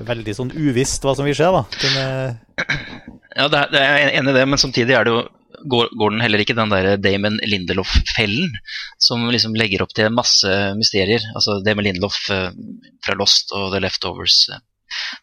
veldig 0.08 0.36
sånn 0.38 0.54
uvisst 0.56 1.06
hva 1.06 1.16
som 1.18 1.28
vil 1.28 1.36
skje. 1.38 1.50
da. 1.54 1.64
Den, 1.84 3.19
ja, 3.36 3.50
det 3.52 3.60
er, 3.60 3.74
det 3.74 3.84
er 3.84 4.16
enig 4.20 4.34
i 4.34 4.40
det, 4.40 4.48
men 4.50 4.62
samtidig 4.62 4.96
er 4.98 5.08
det 5.08 5.14
jo 5.14 5.28
går, 5.70 5.90
går, 6.00 6.14
den 6.14 6.24
heller 6.24 6.42
ikke 6.44 6.56
den 6.58 6.72
der 6.72 6.96
Damon 7.02 7.40
Lindelof-fellen, 7.44 8.54
som 9.02 9.28
liksom 9.34 9.58
legger 9.60 9.84
opp 9.84 9.94
til 9.98 10.14
masse 10.14 10.50
mysterier. 10.80 11.24
Altså 11.36 11.60
Damon 11.66 11.88
Lindelof 11.90 12.22
eh, 12.34 12.50
fra 13.06 13.18
Lost 13.20 13.54
og 13.56 13.74
The 13.74 13.84
Leftovers. 13.84 14.46
Eh, 14.54 14.62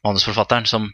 manusforfatteren 0.07 0.67
som 0.69 0.87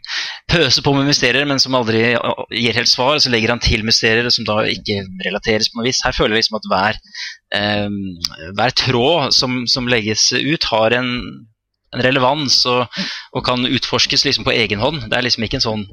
pøser 0.49 0.83
på 0.85 0.93
med 0.95 1.07
mysterier, 1.09 1.45
men 1.49 1.61
som 1.61 1.75
aldri 1.77 2.03
eh, 2.13 2.43
gir 2.51 2.77
helt 2.77 2.91
svar. 2.91 3.19
Så 3.21 3.31
legger 3.33 3.53
han 3.53 3.63
til 3.63 3.85
mysterier 3.87 4.29
som 4.33 4.47
da 4.47 4.61
ikke 4.69 5.03
relateres 5.27 5.69
på 5.69 5.79
noe 5.79 5.89
vis. 5.89 6.03
Her 6.05 6.15
føler 6.15 6.37
jeg 6.37 6.45
liksom 6.45 6.59
at 6.59 6.69
hver, 6.71 7.01
eh, 7.59 8.51
hver 8.57 8.77
tråd 8.85 9.35
som, 9.35 9.63
som, 9.69 9.89
legges 9.91 10.29
ut, 10.33 10.69
har 10.71 10.97
en, 10.99 11.11
en 11.93 12.03
relevans 12.05 12.59
og, 12.69 13.01
og, 13.33 13.41
kan 13.45 13.65
utforskes 13.67 14.25
liksom 14.27 14.47
på 14.47 14.55
egen 14.55 14.81
hånd. 14.83 15.05
Det 15.09 15.17
er 15.17 15.25
liksom 15.27 15.47
ikke 15.47 15.59
en 15.61 15.67
sånn 15.67 15.85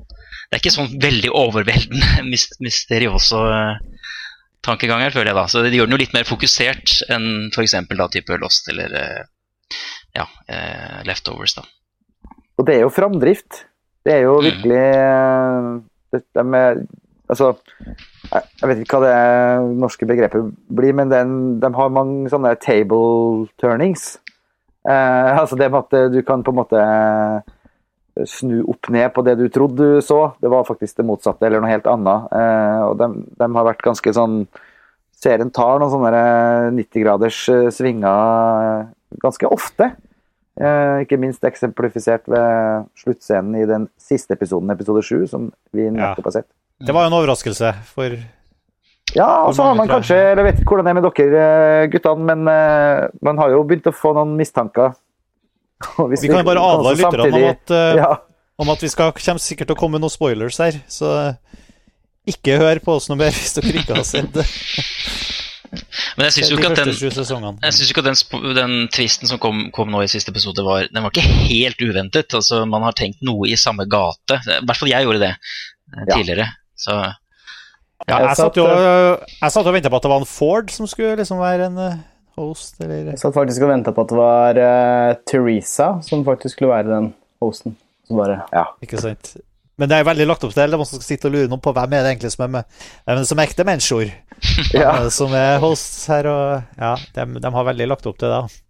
det 0.50 0.57
er 0.57 0.62
ikke 0.64 0.75
sånn 0.75 0.95
veldig 0.99 1.30
overveldende 1.38 2.25
mysteriøse 2.66 3.42
eh, 3.54 4.07
tankeganger, 4.66 5.12
føler 5.14 5.30
jeg 5.30 5.38
da. 5.38 5.45
Så 5.47 5.62
det 5.62 5.76
gjør 5.76 5.87
den 5.87 5.95
jo 5.95 6.00
litt 6.02 6.16
mer 6.16 6.26
fokusert 6.26 6.97
enn 7.12 7.28
f.eks. 7.52 7.76
da 7.87 8.09
type 8.11 8.38
Lost 8.42 8.71
eller 8.73 8.97
eh, 8.99 9.21
ja, 10.19 10.26
eh, 10.50 11.04
Leftovers, 11.07 11.54
da. 11.61 11.66
Og 12.59 12.66
det 12.66 12.76
er 12.76 12.83
jo 12.83 12.92
framdrift. 12.92 13.62
Det 14.04 14.16
er 14.16 14.25
jo 14.26 14.40
mm. 14.40 14.49
virkelig 14.49 14.83
det, 16.11 16.25
det 16.35 16.45
med, 16.45 16.83
Altså, 17.30 17.52
jeg 18.33 18.66
vet 18.66 18.80
ikke 18.83 18.99
hva 18.99 19.07
det 19.07 19.76
norske 19.78 20.07
begrepet 20.09 20.49
blir, 20.75 20.95
men 20.99 21.12
den, 21.12 21.35
de 21.62 21.71
har 21.76 21.92
mange 21.95 22.30
sånne 22.33 22.57
table 22.59 23.47
turnings. 23.62 24.16
Eh, 24.88 25.32
altså 25.37 25.58
det 25.60 25.68
med 25.70 25.82
at 25.84 26.12
du 26.12 26.20
kan 26.26 26.44
på 26.44 26.54
en 26.54 26.60
måte 26.62 26.84
snu 28.26 28.60
opp 28.68 28.90
ned 28.92 29.12
på 29.14 29.22
det 29.26 29.37
du 29.38 29.46
trodde 29.52 29.87
du 29.96 30.02
så. 30.04 30.32
Det 30.40 30.50
var 30.52 30.66
faktisk 30.68 31.00
det 31.00 31.06
motsatte, 31.08 31.46
eller 31.46 31.62
noe 31.62 31.72
helt 31.72 31.88
annet. 31.90 32.28
Eh, 32.34 32.82
og 32.88 32.99
de, 33.00 33.08
de, 33.38 33.49
har 33.56 33.70
vært 33.72 33.87
ganske 33.87 34.14
sånn 34.16 34.44
Serien 35.20 35.50
tar 35.52 35.82
noen 35.82 35.92
sånne 35.92 36.20
90-graders 36.78 37.40
eh, 37.52 37.66
svinger 37.76 38.87
ganske 39.20 39.50
ofte. 39.52 39.90
Eh, 40.60 41.02
ikke 41.04 41.18
minst 41.20 41.44
eksemplifisert 41.44 42.25
ved 42.30 42.87
sluttscenen 42.99 43.58
i 43.60 43.66
den 43.68 43.84
siste 44.00 44.37
episoden, 44.38 44.72
episode 44.72 45.04
sju, 45.04 45.26
som 45.28 45.50
vi 45.76 45.90
nettopp 45.92 46.30
har 46.30 46.38
sett. 46.38 46.49
Det 46.80 46.96
var 46.96 47.04
jo 47.04 47.12
en 47.12 47.18
overraskelse 47.18 47.75
for 47.92 48.16
ja, 49.17 49.29
og 49.47 49.55
så 49.57 49.67
har 49.67 49.76
man 49.79 49.90
kanskje 49.90 50.17
Jeg 50.17 50.45
vet 50.47 50.61
ikke 50.61 50.75
hvordan 50.75 50.87
det 50.87 50.93
er 50.93 50.99
med 50.99 51.07
dere 51.07 51.45
eh, 51.45 51.87
guttene, 51.93 52.26
men 52.31 52.50
uh, 52.50 53.09
man 53.26 53.40
har 53.43 53.55
jo 53.55 53.62
begynt 53.67 53.88
å 53.90 53.95
få 53.95 54.12
noen 54.17 54.37
mistanker 54.38 54.93
vi, 56.11 56.17
vi, 56.21 56.29
kan 56.29 56.45
bare 56.45 56.61
advare 56.61 56.99
lytterne 56.99 57.29
om, 57.31 57.47
at, 57.49 57.73
uh, 57.73 57.93
ja. 57.97 58.11
om 58.61 58.73
at 58.75 58.83
vi 58.85 58.90
skal, 58.93 59.14
kommer 59.17 59.43
sikkert 59.43 59.71
til 59.71 59.79
å 59.79 59.81
komme 59.81 60.00
noen 60.02 60.12
spoilers 60.12 60.59
her. 60.61 60.76
Så 60.93 61.09
ikke 62.29 62.59
hør 62.61 62.83
på 62.85 62.99
oss 62.99 63.09
noe 63.09 63.17
mer 63.21 63.33
hvis 63.38 63.57
dere 63.57 63.81
ikke 63.81 63.97
har 63.97 64.05
sett 64.05 64.29
det. 64.37 64.45
Men 66.19 66.26
jeg 66.26 66.35
syns 66.35 66.50
jo 66.50 66.59
ikke 66.59 66.71
at 66.73 66.81
den, 66.81 66.90
jeg 66.90 67.75
synes 67.76 67.90
ikke 67.93 68.02
at 68.02 68.09
den, 68.09 68.55
den 68.59 68.73
tvisten 68.90 69.31
som 69.31 69.38
kom, 69.43 69.69
kom, 69.75 69.93
nå 69.93 70.02
i 70.02 70.11
siste 70.11 70.33
episode, 70.35 70.64
var, 70.67 70.88
den 70.90 71.05
var 71.05 71.12
ikke 71.14 71.23
helt 71.47 71.81
uventet. 71.81 72.35
Altså, 72.35 72.64
man 72.69 72.83
har 72.83 72.97
tenkt 72.99 73.23
noe 73.25 73.47
i 73.49 73.59
samme 73.61 73.87
gate. 73.90 74.40
I 74.43 74.59
hvert 74.67 74.81
fall 74.81 74.90
jeg 74.90 75.07
gjorde 75.07 75.23
det 75.23 75.31
tidligere. 75.38 76.17
tidligere. 76.17 76.49
Så 76.81 76.97
ja, 78.09 78.23
jeg 78.25 78.38
satt 78.38 78.57
jo 78.57 78.64
jeg 78.64 79.52
satt 79.52 79.66
og 79.66 79.75
venta 79.76 79.90
på 79.92 79.99
at 80.00 80.07
det 80.07 80.12
var 80.12 80.23
en 80.23 80.28
Ford 80.28 80.73
som 80.73 80.88
skulle 80.88 81.19
liksom 81.21 81.42
være 81.42 81.69
en 81.69 81.83
host, 82.40 82.78
eller 82.80 83.12
Jeg 83.12 83.21
satt 83.21 83.37
faktisk 83.37 83.66
og 83.66 83.73
venta 83.73 83.92
på 83.95 84.04
at 84.07 84.12
det 84.12 84.19
var 84.19 84.61
uh, 84.64 85.19
Teresa 85.28 85.92
som 86.07 86.25
faktisk 86.26 86.57
skulle 86.57 86.73
være 86.73 86.90
den 86.90 87.12
hosten. 87.42 87.76
Så 88.09 88.16
bare 88.19 88.42
Ja. 88.52 88.64
Ikke 88.83 89.00
sant? 89.00 89.37
Men 89.80 89.88
det 89.88 89.97
er 89.97 90.04
veldig 90.04 90.26
lagt 90.28 90.42
opp 90.45 90.52
til 90.52 90.61
det 90.61 90.76
man 90.76 90.88
skal 90.88 91.00
sitte 91.00 91.30
og 91.30 91.33
lure 91.33 91.49
noen 91.49 91.62
på 91.64 91.73
hvem 91.73 91.95
er 91.97 92.04
det 92.04 92.11
egentlig 92.12 92.33
som 92.35 92.45
er 92.45 92.50
med. 92.59 92.80
Er 93.09 93.23
som 93.25 93.40
er 93.40 93.49
ekte 93.49 93.64
mennesker? 93.64 94.11
ja. 94.76 94.90
Som 95.14 95.33
er 95.37 95.61
hosts 95.62 96.02
her, 96.12 96.28
og 96.28 96.76
ja, 96.76 96.97
de, 97.16 97.40
de 97.40 97.52
har 97.54 97.69
veldig 97.71 97.87
lagt 97.88 98.09
opp 98.11 98.19
til 98.21 98.28
det. 98.28 98.42
da. 98.42 98.70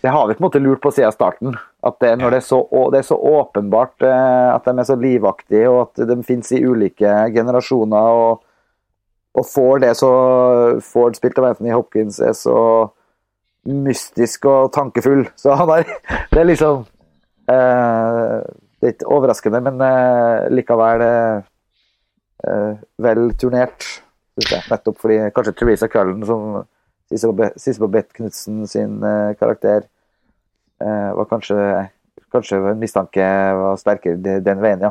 Det 0.00 0.08
har 0.08 0.28
vi 0.28 0.34
på 0.34 0.40
en 0.40 0.46
måte 0.46 0.60
lurt 0.62 0.80
på 0.80 0.90
siden 0.96 1.12
starten. 1.12 1.56
At 1.84 1.98
det, 2.00 2.14
når 2.20 2.32
det, 2.32 2.38
er 2.40 2.46
så, 2.46 2.60
det 2.92 3.02
er 3.02 3.08
så 3.08 3.16
åpenbart 3.16 4.04
eh, 4.04 4.46
at 4.54 4.64
de 4.64 4.72
er 4.78 4.88
så 4.88 4.96
livaktige, 4.96 5.68
og 5.68 5.80
at 5.82 6.08
de 6.08 6.16
finnes 6.24 6.52
i 6.56 6.62
ulike 6.64 7.12
generasjoner, 7.34 8.22
og, 8.22 8.40
og 9.36 9.46
får 9.46 9.84
det 9.84 9.92
så 10.00 10.12
Ford 10.84 11.18
spilt 11.18 11.38
av 11.40 11.50
Anthony 11.50 11.74
Hopkins 11.76 12.20
er 12.24 12.32
så 12.36 12.56
mystisk 13.68 14.48
og 14.48 14.72
tankefull. 14.72 15.26
Så 15.40 15.54
han 15.56 15.68
er 15.74 15.84
Det 16.32 16.40
er 16.40 16.48
liksom 16.48 16.84
eh, 17.52 18.36
Det 18.80 18.88
er 18.88 18.94
ikke 18.94 19.12
overraskende, 19.12 19.60
men 19.68 19.84
eh, 19.84 20.48
likevel 20.56 21.04
eh, 21.04 21.48
eh, 22.48 22.78
vel 23.04 23.26
turnert. 23.36 23.84
Nettopp 24.40 24.96
fordi 25.02 25.26
kanskje 25.36 25.52
Teresa 25.58 25.88
Cullen, 25.92 26.24
som 26.24 26.62
Sissel 27.10 27.88
Beth 27.90 28.12
Knutsen 28.16 28.66
sin 28.70 29.02
eh, 29.02 29.32
karakter, 29.40 29.86
eh, 30.82 31.10
var 31.16 31.26
kanskje 31.30 31.88
Kanskje 32.30 32.60
mistanke 32.78 33.24
var 33.58 33.74
sterkere 33.80 34.14
de- 34.22 34.40
den 34.46 34.60
veien, 34.62 34.80
ja. 34.86 34.90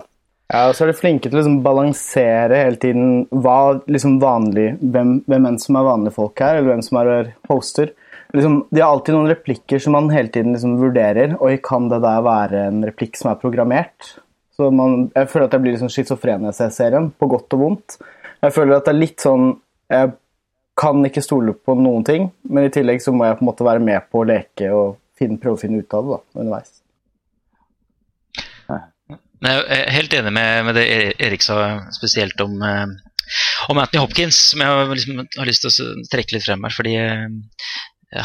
Ja, 0.51 0.65
og 0.67 0.73
så 0.75 0.83
er 0.83 0.89
de 0.91 0.97
flinke 0.97 1.29
til 1.29 1.37
å 1.37 1.39
liksom 1.39 1.61
balansere 1.63 2.57
hele 2.65 2.75
tiden 2.75 3.27
hva 3.31 3.79
liksom 3.87 4.17
vanlig, 4.19 4.73
hvem, 4.81 5.23
hvem 5.23 5.45
enn 5.47 5.59
som 5.61 5.77
er 5.79 5.85
vanlige 5.87 6.15
folk 6.17 6.37
her, 6.43 6.57
eller 6.57 6.73
hvem 6.73 6.83
som 6.83 6.97
er 6.99 7.29
hoster. 7.47 7.93
Liksom, 8.35 8.57
de 8.73 8.81
har 8.81 8.91
alltid 8.91 9.15
noen 9.15 9.31
replikker 9.31 9.79
som 9.79 9.95
man 9.95 10.09
hele 10.11 10.27
tiden 10.27 10.51
liksom 10.51 10.75
vurderer. 10.81 11.37
Oi, 11.39 11.55
kan 11.63 11.87
det 11.87 12.01
der 12.03 12.21
være 12.27 12.65
en 12.67 12.83
replikk 12.83 13.15
som 13.15 13.31
er 13.31 13.39
programmert? 13.39 14.11
Så 14.57 14.67
man, 14.73 15.11
jeg 15.15 15.29
føler 15.31 15.45
at 15.47 15.55
jeg 15.55 15.61
blir 15.63 15.77
liksom 15.77 15.93
schizofren 15.95 16.51
ser 16.51 16.75
serien, 16.75 17.07
på 17.15 17.29
godt 17.31 17.55
og 17.55 17.59
vondt. 17.63 17.99
Jeg 18.43 18.51
føler 18.51 18.75
at 18.81 18.89
det 18.89 18.95
er 18.97 18.99
litt 18.99 19.23
sånn 19.23 19.53
Jeg 19.89 20.11
kan 20.79 21.03
ikke 21.05 21.23
stole 21.25 21.53
på 21.53 21.75
noen 21.75 22.05
ting, 22.07 22.29
men 22.47 22.67
i 22.67 22.73
tillegg 22.73 23.03
så 23.03 23.11
må 23.15 23.27
jeg 23.27 23.39
på 23.39 23.43
en 23.43 23.49
måte 23.51 23.67
være 23.67 23.83
med 23.83 24.07
på 24.11 24.21
å 24.21 24.27
leke 24.29 24.69
og 24.75 24.99
finne, 25.19 25.39
prøve 25.41 25.57
å 25.57 25.61
finne 25.61 25.81
ut 25.81 25.97
av 25.97 26.05
det 26.05 26.15
da, 26.15 26.21
underveis. 26.43 26.79
Men 29.39 29.53
jeg 29.53 29.67
er 29.75 29.93
helt 29.95 30.15
enig 30.17 30.31
med, 30.35 30.65
med 30.67 30.75
det 30.75 30.87
Erik 31.23 31.43
sa, 31.45 31.59
spesielt 31.95 32.41
om, 32.43 32.57
eh, 32.59 32.89
om 33.71 33.79
Anthony 33.79 34.01
Hopkins, 34.01 34.39
som 34.51 34.63
jeg 34.63 34.89
liksom 34.97 35.21
har 35.23 35.47
lyst 35.47 35.63
til 35.63 35.71
å 35.71 36.07
trekke 36.11 36.35
litt 36.35 36.47
frem 36.47 36.65
her. 36.67 36.75
fordi 36.75 36.97
eh, 36.99 37.29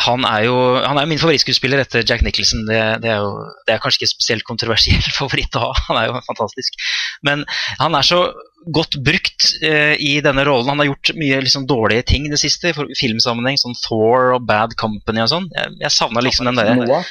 han 0.00 0.24
er 0.24 0.46
jo 0.46 0.56
han 0.80 0.96
er 0.96 1.06
min 1.06 1.20
favorittskuespiller 1.20 1.82
etter 1.84 2.06
Jack 2.08 2.24
Nicholson. 2.24 2.64
Det, 2.66 2.80
det, 3.04 3.12
er 3.12 3.22
jo, 3.22 3.44
det 3.68 3.74
er 3.74 3.82
kanskje 3.82 4.02
ikke 4.02 4.14
spesielt 4.14 4.46
kontroversiell 4.48 5.06
favoritt 5.20 5.58
å 5.60 5.66
ha, 5.68 5.72
han 5.90 6.00
er 6.00 6.10
jo 6.10 6.24
fantastisk. 6.26 6.82
Men 7.26 7.44
han 7.78 7.94
er 7.94 8.10
så 8.10 8.24
godt 8.72 8.98
brukt 9.04 9.50
eh, 9.64 9.94
i 10.00 10.16
denne 10.24 10.44
rollen. 10.46 10.70
Han 10.72 10.82
har 10.82 10.90
gjort 10.92 11.14
mye 11.20 11.40
liksom, 11.44 11.68
dårlige 11.68 12.06
ting 12.10 12.26
i 12.26 12.32
det 12.32 12.40
siste, 12.40 12.72
i 12.72 12.98
filmsammenheng, 12.98 13.60
sånn 13.60 13.76
Thor 13.82 14.34
og 14.38 14.46
Bad 14.48 14.76
Company 14.80 15.24
og 15.24 15.32
sånn. 15.32 15.48
Jeg, 15.54 15.78
jeg 15.84 15.96
savna 15.98 16.24
liksom 16.24 16.50
den 16.50 16.60
derre 16.60 17.04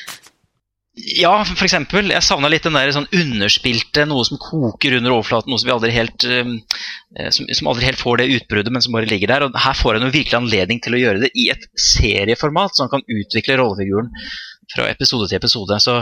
ja, 0.93 1.39
for 1.41 1.65
eksempel. 1.65 2.11
Jeg 2.13 2.21
savna 2.21 2.49
litt 2.53 2.67
den 2.67 2.75
der 2.77 2.91
sånn 2.93 3.07
underspilte, 3.17 4.03
noe 4.05 4.21
som 4.27 4.37
koker 4.37 4.99
under 4.99 5.15
overflaten, 5.15 5.49
noe 5.49 5.57
som 5.57 5.71
vi 5.71 5.73
aldri 5.73 5.93
helt 5.95 6.25
um, 6.29 6.51
eh, 7.17 7.31
som, 7.33 7.47
som 7.49 7.69
aldri 7.71 7.87
helt 7.87 8.01
får 8.01 8.21
det 8.21 8.27
utbruddet, 8.35 8.69
men 8.73 8.83
som 8.85 8.93
bare 8.93 9.09
ligger 9.09 9.31
der. 9.31 9.47
Og 9.47 9.57
her 9.57 9.79
får 9.79 9.97
han 9.97 10.05
jo 10.05 10.13
virkelig 10.13 10.37
anledning 10.37 10.83
til 10.85 10.93
å 10.93 11.01
gjøre 11.01 11.23
det 11.25 11.31
i 11.33 11.47
et 11.53 11.65
serieformat, 11.81 12.75
så 12.75 12.85
han 12.85 12.93
kan 12.93 13.07
utvikle 13.09 13.57
rollefiguren 13.57 14.13
fra 14.75 14.85
episode 14.91 15.31
til 15.31 15.41
episode. 15.41 15.79
Så, 15.81 15.97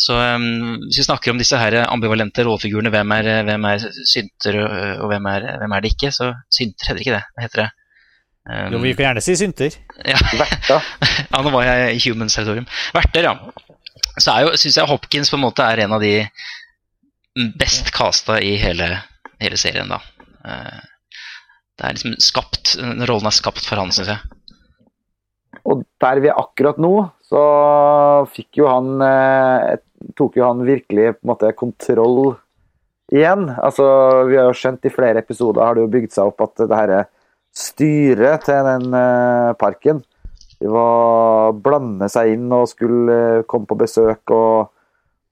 så 0.00 0.14
um, 0.16 0.44
hvis 0.86 1.00
vi 1.02 1.04
snakker 1.04 1.32
om 1.34 1.40
disse 1.40 1.58
her 1.60 1.74
ambivalente 1.84 2.44
rollefigurene, 2.46 2.92
hvem 2.94 3.12
er, 3.18 3.28
hvem 3.48 3.66
er 3.68 3.82
synter 4.08 4.56
og, 4.62 4.76
og 5.04 5.10
hvem, 5.12 5.26
er, 5.32 5.46
hvem 5.60 5.74
er 5.76 5.84
det 5.84 5.90
ikke, 5.94 6.10
så 6.16 6.30
synter 6.56 6.88
heter 6.90 7.02
ikke 7.04 7.16
det. 7.18 7.22
Hva 7.36 7.44
heter 7.46 7.62
det? 7.64 7.68
Um, 8.50 8.72
Jo, 8.72 8.80
vi 8.80 8.94
kan 8.96 9.04
gjerne 9.10 9.24
si 9.24 9.34
synter. 9.36 9.76
ja. 10.08 10.20
Ja, 11.30 11.42
nå 11.44 11.52
var 11.52 11.66
jeg 11.68 11.98
i 11.98 12.00
humans 12.08 12.34
territorium. 12.38 12.66
Verter, 12.96 13.28
ja. 13.28 13.34
Så 14.20 14.32
er 14.32 14.46
jo, 14.46 14.54
syns 14.58 14.78
jeg 14.80 14.88
Hopkins 14.90 15.30
på 15.30 15.36
en 15.38 15.44
måte 15.44 15.62
er 15.68 15.84
en 15.84 15.92
av 15.98 16.02
de 16.02 16.14
best 17.60 17.92
casta 17.94 18.40
i 18.42 18.56
hele, 18.60 18.88
hele 19.40 19.60
serien, 19.60 19.92
da. 19.92 20.00
Eh, 20.44 20.80
Det 21.80 21.86
er 21.88 21.94
liksom 21.96 22.16
skapt, 22.20 22.74
Rollen 23.08 23.28
er 23.30 23.32
skapt 23.36 23.64
for 23.68 23.80
han, 23.80 23.92
syns 23.94 24.10
jeg. 24.12 24.18
Og 25.64 25.84
der 26.02 26.20
vi 26.24 26.28
er 26.32 26.40
akkurat 26.40 26.76
nå, 26.80 26.90
så 27.30 28.26
fikk 28.34 28.60
jo 28.60 28.68
han 28.70 29.06
eh, 29.06 29.78
Tok 30.16 30.38
jo 30.38 30.46
han 30.46 30.62
virkelig 30.64 31.10
på 31.12 31.20
en 31.20 31.28
måte 31.28 31.50
kontroll 31.52 32.30
igjen. 33.12 33.50
Altså, 33.60 33.84
vi 34.30 34.38
har 34.38 34.46
jo 34.48 34.56
skjønt 34.56 34.86
i 34.88 34.92
flere 34.94 35.20
episoder 35.20 35.60
har 35.60 35.76
det 35.76 35.82
jo 35.84 35.90
bygd 35.92 36.14
seg 36.14 36.30
opp 36.30 36.40
at 36.46 36.62
det 36.62 36.78
her 36.78 36.92
styret 37.52 38.46
til 38.46 38.64
den 38.64 38.96
eh, 38.96 39.50
parken 39.60 40.00
de 40.60 40.68
var 40.72 41.52
blande 41.56 42.08
seg 42.12 42.34
inn 42.34 42.48
og 42.52 42.70
skulle 42.70 43.18
eh, 43.40 43.44
komme 43.48 43.68
på 43.68 43.76
besøk 43.82 44.32
og, 44.32 44.72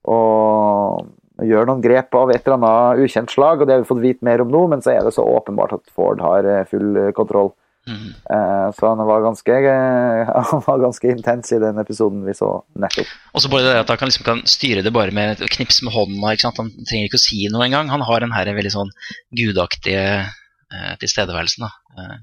og 0.09 1.45
gjøre 1.49 1.69
noen 1.71 1.81
grep 1.81 2.13
av 2.19 2.33
et 2.33 2.45
eller 2.45 2.59
annet 2.59 3.03
ukjent 3.07 3.33
slag. 3.33 3.61
og 3.61 3.65
Det 3.65 3.75
har 3.75 3.81
vi 3.81 3.89
fått 3.89 4.05
vite 4.05 4.29
mer 4.29 4.45
om 4.45 4.53
nå, 4.53 4.67
men 4.69 4.85
så 4.85 4.93
er 4.93 5.01
det 5.05 5.15
så 5.17 5.25
åpenbart 5.25 5.79
at 5.79 5.89
Ford 5.95 6.21
har 6.21 6.49
full 6.69 7.09
kontroll. 7.17 7.55
Mhm. 7.87 8.09
Eh, 8.29 8.71
Så 8.75 8.87
han 8.89 8.99
var 9.07 9.21
ganske, 9.23 9.53
han 10.51 10.61
var 10.67 10.81
ganske 10.83 11.09
intens 11.09 11.51
i 11.55 11.59
den 11.59 11.79
episoden 11.81 12.25
vi 12.27 12.33
så 12.37 12.49
nettopp. 12.77 13.07
Og 13.33 13.41
så 13.41 13.49
bare 13.49 13.63
det 13.65 13.79
at 13.79 13.89
han 13.93 13.97
kan, 13.97 14.11
liksom 14.11 14.25
kan 14.27 14.43
styre 14.45 14.83
det 14.85 14.93
bare 14.93 15.11
med 15.15 15.39
et 15.41 15.49
knips 15.55 15.81
med 15.81 15.93
hånda. 15.95 16.33
ikke 16.35 16.45
sant? 16.47 16.59
Han 16.61 16.69
trenger 16.85 17.07
ikke 17.09 17.21
å 17.21 17.23
si 17.23 17.47
noe 17.49 17.65
engang. 17.65 17.89
Han 17.89 18.01
har 18.05 18.19
den 18.25 18.35
her 18.35 18.45
veldig 18.53 18.73
sånn 18.75 18.91
gudaktige 19.33 20.03
eh, 20.27 20.93
tilstedeværelsen. 21.01 21.65
da. 21.65 21.71
Eh, 21.97 22.17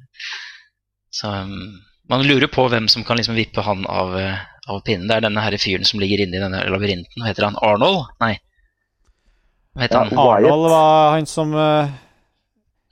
så 1.16 1.32
um, 1.32 1.80
man 2.12 2.22
lurer 2.22 2.46
på 2.52 2.68
hvem 2.70 2.86
som 2.92 3.02
kan 3.02 3.16
liksom 3.18 3.34
vippe 3.34 3.62
han 3.66 3.86
av, 3.90 4.12
eh, 4.20 4.38
av 4.68 4.82
pinnen. 4.86 5.08
Det 5.08 5.16
er 5.16 5.24
denne 5.26 5.42
her 5.42 5.56
fyren 5.58 5.86
som 5.88 5.98
ligger 5.98 6.22
inne 6.22 6.36
i 6.38 6.42
denne 6.44 6.60
labyrinten. 6.70 7.16
Hva 7.22 7.30
heter 7.32 7.48
han? 7.48 7.56
Arnold? 7.64 8.04
Nei. 8.20 8.36
Hva 9.74 9.82
heter 9.82 9.98
Ja, 9.98 10.04
han? 10.04 10.18
Arnold 10.18 10.70
var 10.70 11.16
han 11.16 11.26
som 11.26 11.56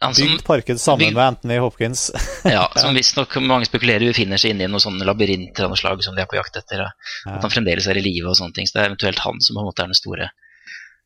han 0.04 0.16
som, 0.16 0.30
bygde 0.30 0.46
parken 0.46 0.80
sammen 0.80 1.06
bygd- 1.06 1.18
med 1.18 1.24
Anthony 1.24 1.58
Hopkins. 1.62 2.06
ja, 2.56 2.64
som 2.76 2.96
visstnok 2.96 3.36
mange 3.42 3.68
spekulerer 3.68 4.06
befinner 4.12 4.40
seg 4.40 4.54
inne 4.54 4.68
i 4.68 4.70
noen 4.70 4.82
sånne 4.82 5.06
labyrinter 5.08 5.66
av 5.66 5.74
noe 5.74 5.80
slag 5.80 6.02
som 6.06 6.16
de 6.16 6.24
er 6.24 6.30
på 6.30 6.38
jakt 6.38 6.60
etter. 6.60 6.86
Ja. 6.86 6.92
At 7.36 7.44
han 7.44 7.52
fremdeles 7.52 7.88
er 7.90 8.00
i 8.00 8.04
live 8.04 8.32
og 8.32 8.38
sånne 8.40 8.56
ting. 8.56 8.68
Så 8.70 8.78
det 8.78 8.84
er 8.84 8.92
eventuelt 8.92 9.24
han 9.24 9.40
som 9.44 9.58
på 9.58 9.64
en 9.64 9.70
måte 9.70 9.84
er 9.84 9.92
den 9.92 10.00
store 10.00 10.30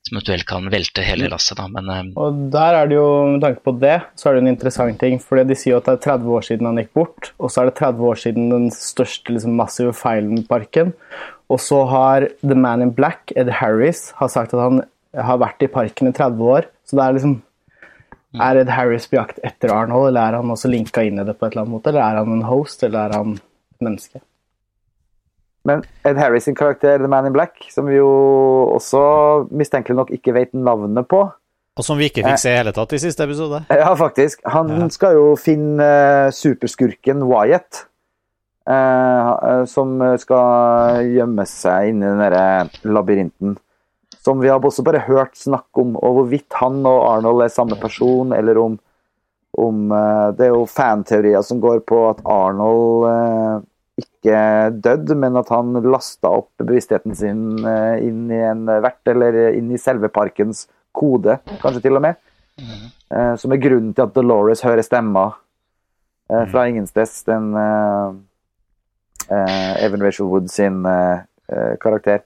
som 0.07 0.17
eventuelt 0.17 0.47
kan 0.49 0.69
velte 0.73 1.05
hele 1.05 1.29
lasset. 1.29 1.59
da, 1.59 1.67
Men 1.69 1.89
eh, 1.93 2.13
Og 2.17 2.45
der 2.53 2.77
er 2.81 2.89
det 2.89 2.97
jo, 2.97 3.09
med 3.35 3.43
tanke 3.45 3.65
på 3.67 3.75
det, 3.81 3.97
så 4.17 4.29
er 4.29 4.37
det 4.37 4.45
en 4.45 4.53
interessant 4.55 5.01
ting. 5.01 5.19
For 5.23 5.41
de 5.43 5.57
sier 5.59 5.75
jo 5.75 5.81
at 5.83 5.89
det 5.89 5.97
er 5.99 6.05
30 6.19 6.37
år 6.39 6.47
siden 6.47 6.69
han 6.71 6.81
gikk 6.81 6.93
bort, 6.97 7.33
og 7.39 7.53
så 7.53 7.63
er 7.63 7.71
det 7.71 7.79
30 7.81 8.07
år 8.11 8.23
siden 8.23 8.53
den 8.55 8.71
største 8.75 9.35
liksom, 9.35 9.57
massive 9.59 9.97
feilen 9.97 10.41
i 10.41 10.47
parken. 10.49 10.95
Og 11.49 11.61
så 11.65 11.83
har 11.89 12.29
The 12.45 12.57
Man 12.57 12.85
in 12.85 12.95
Black, 12.97 13.33
Ed 13.37 13.51
Harris, 13.61 14.13
har 14.21 14.33
sagt 14.33 14.55
at 14.55 14.61
han 14.63 14.83
har 15.17 15.41
vært 15.41 15.65
i 15.65 15.71
parken 15.73 16.11
i 16.11 16.15
30 16.17 16.51
år. 16.57 16.69
Så 16.89 16.97
det 16.97 17.05
er 17.05 17.19
liksom 17.19 17.39
Er 18.41 18.57
Ed 18.63 18.69
Harris 18.71 19.07
på 19.11 19.17
jakt 19.19 19.39
etter 19.45 19.73
Arnold, 19.75 20.09
eller 20.11 20.21
er 20.33 20.37
han 20.41 20.51
også 20.55 20.71
linka 20.71 21.03
inn 21.07 21.19
i 21.21 21.25
det 21.25 21.35
på 21.39 21.47
et 21.47 21.53
eller 21.53 21.65
annet 21.67 21.75
måte? 21.77 21.91
Eller 21.93 22.05
er 22.05 22.21
han 22.23 22.33
en 22.39 22.43
host, 22.49 22.83
eller 22.87 22.99
er 23.09 23.17
han 23.19 23.33
et 23.39 23.85
menneske? 23.85 24.21
Men 25.69 25.83
Ed 26.07 26.17
Harris 26.17 26.45
sin 26.49 26.55
karakter, 26.57 26.99
The 27.03 27.09
Man 27.11 27.27
in 27.27 27.33
Black, 27.35 27.67
som 27.75 27.87
vi 27.91 27.97
jo 27.99 28.09
også 28.77 29.49
mistenkelig 29.51 29.97
nok 29.99 30.11
ikke 30.17 30.33
vet 30.37 30.55
navnet 30.57 31.09
på 31.11 31.25
Og 31.79 31.85
som 31.85 31.99
vi 31.99 32.09
ikke 32.09 32.25
fikk 32.25 32.41
se 32.41 32.51
i 32.55 32.57
hele 32.59 32.73
tatt 32.75 32.93
i 32.97 32.99
siste 33.03 33.23
episode. 33.27 33.61
Ja, 33.83 33.93
faktisk. 33.95 34.41
Han 34.51 34.69
Ja. 34.73 34.89
skal 34.91 35.15
jo 35.19 35.35
finne 35.39 35.85
eh, 35.85 36.31
superskurken 36.35 37.23
Wyatt. 37.29 37.85
eh, 38.69 39.29
eh, 39.49 39.65
som 39.71 39.95
skal 40.19 41.05
gjemme 41.15 41.47
seg 41.47 41.91
inni 41.93 42.07
den 42.07 42.19
derre 42.21 42.69
labyrinten. 42.85 43.57
Som 44.25 44.41
vi 44.43 44.51
har 44.51 44.61
også 44.61 44.85
bare 44.87 45.05
hørt 45.07 45.37
snakk 45.39 45.79
om, 45.79 45.97
og 45.97 46.19
hvorvidt 46.19 46.59
han 46.61 46.83
og 46.89 47.05
Arnold 47.13 47.45
er 47.45 47.55
samme 47.55 47.79
person, 47.81 48.35
eller 48.35 48.59
om, 48.61 48.79
om 49.59 49.93
eh, 49.95 50.29
Det 50.39 50.47
er 50.47 50.55
jo 50.55 50.69
fanteorier 50.71 51.43
som 51.47 51.61
går 51.63 51.83
på 51.89 52.03
at 52.11 52.23
Arnold 52.27 53.09
eh, 53.13 53.67
ikke 54.03 54.39
døde, 54.85 55.15
men 55.19 55.39
at 55.39 55.51
han 55.55 55.75
lasta 55.87 56.31
opp 56.41 56.51
bevisstheten 56.63 57.15
sin 57.19 57.65
eh, 57.67 58.05
inn 58.07 58.27
i 58.31 58.43
en 58.51 58.67
vert, 58.69 59.03
eller 59.07 59.53
inn 59.53 59.71
i 59.73 59.81
selve 59.81 60.11
parkens 60.11 60.67
kode, 60.93 61.39
kanskje 61.63 61.87
til 61.87 61.99
og 61.99 62.09
med. 62.09 62.25
Som 63.39 63.53
er 63.55 63.61
grunnen 63.63 63.93
til 63.95 64.03
at 64.03 64.17
Dolores 64.17 64.65
hører 64.67 64.83
stemmer 64.83 65.37
fra 66.51 66.65
ingensteds. 66.67 67.21
Den 67.29 67.53
uh, 69.31 69.79
Evan 69.79 70.03
Rachel 70.03 70.27
Wood 70.27 70.51
sin 70.51 70.83
uh, 70.83 71.23
karakter. 71.81 72.25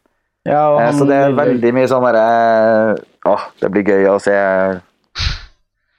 Ja, 0.48 0.62
og 0.72 0.80
Eh, 0.80 0.86
han 0.88 0.98
så 0.98 1.06
det 1.06 1.18
er 1.18 1.36
veldig 1.38 1.70
mye 1.76 1.90
sånn 1.90 2.06
derre 2.08 2.96
Å, 3.30 3.36
det 3.62 3.70
blir 3.70 3.86
gøy 3.86 4.08
å 4.10 4.18
se. 4.22 4.34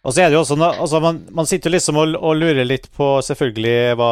Og 0.04 0.12
så 0.12 0.20
er 0.20 0.32
det 0.32 0.36
jo 0.36 0.44
også, 0.44 0.58
altså 0.60 1.00
man, 1.00 1.22
man 1.32 1.48
sitter 1.48 1.72
jo 1.72 1.78
liksom 1.78 2.00
og, 2.02 2.18
og 2.20 2.36
lurer 2.42 2.68
litt 2.68 2.90
på 2.92 3.16
selvfølgelig 3.24 3.96
hva, 4.00 4.12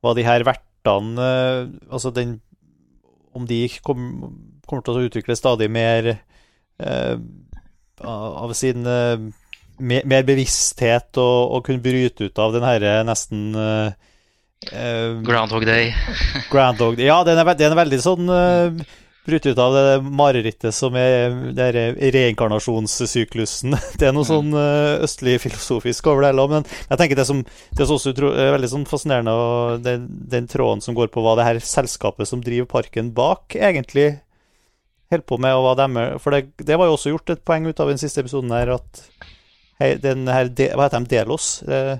hva 0.00 0.14
de 0.16 0.24
her 0.24 0.46
vertene 0.48 1.28
eh, 1.28 1.60
Altså 1.92 2.14
den 2.16 2.38
Om 3.36 3.44
de 3.50 3.66
kom, 3.84 4.08
kommer 4.64 4.86
til 4.86 4.96
å 4.96 5.04
utvikle 5.10 5.36
stadig 5.36 5.68
mer 5.72 6.14
eh, 6.14 7.16
av 8.00 8.56
sin 8.56 8.88
eh, 8.88 9.28
mer, 9.76 10.08
mer, 10.08 10.24
bevissthet 10.24 11.20
og, 11.20 11.38
og, 11.50 11.60
kunne 11.66 11.84
bryte 11.84 12.30
ut 12.30 12.40
av 12.40 12.54
den 12.54 12.64
herre 12.64 12.96
nesten 13.06 13.52
eh, 13.58 13.92
Groundhog 15.26 15.66
Day. 15.68 15.90
Groundhog 16.48 16.96
Ja, 17.02 17.18
den 17.26 17.36
er, 17.42 17.50
den 17.58 17.74
er 17.74 17.82
veldig 17.82 17.98
sånn 18.00 18.30
bryte 19.24 19.54
ut 19.54 19.60
av 19.60 19.74
det 19.74 20.00
marerittet 20.04 20.74
som 20.76 20.96
er 20.98 21.32
reinkarnasjonssyklusen. 22.14 23.76
Det 24.00 24.08
er 24.08 24.14
noe 24.16 24.26
sånn 24.28 24.52
eh, 24.58 25.04
østlig 25.04 25.38
filosofisk 25.42 26.10
over 26.12 26.24
det 26.24 26.32
hele. 26.32 26.46
Men 26.50 26.66
jeg 26.90 27.00
tenker 27.00 27.20
det 27.20 27.26
som 27.28 27.40
det 27.44 27.84
er 27.84 27.94
også 27.94 28.12
utro, 28.12 28.32
veldig 28.56 28.70
sånn 28.70 28.88
fascinerende, 28.88 29.32
og 29.32 29.84
den, 29.86 30.06
den, 30.30 30.48
tråden 30.50 30.84
som 30.84 30.96
går 30.96 31.08
på 31.14 31.24
hva 31.24 31.36
det 31.38 31.48
her 31.48 31.62
selskapet 31.64 32.28
som 32.28 32.44
driver 32.44 32.68
parken 32.76 33.14
bak, 33.16 33.56
egentlig 33.56 34.10
holder 35.12 35.26
på 35.28 35.38
med, 35.40 35.56
og 35.56 35.66
hva 35.66 35.74
de 35.78 36.06
For 36.22 36.34
det, 36.34 36.42
det, 36.60 36.76
var 36.80 36.90
jo 36.90 36.98
også 36.98 37.14
gjort 37.14 37.34
et 37.34 37.44
poeng 37.46 37.68
ut 37.68 37.80
av 37.80 37.90
den 37.92 38.00
siste 38.00 38.24
episoden 38.24 38.52
her, 38.54 38.76
at 38.76 39.04
hei, 39.80 39.94
den 40.02 40.28
her, 40.28 40.50
Hva 40.52 40.88
heter 40.88 41.00
de? 41.00 41.10
Delos? 41.14 41.48
Eh, 41.64 41.96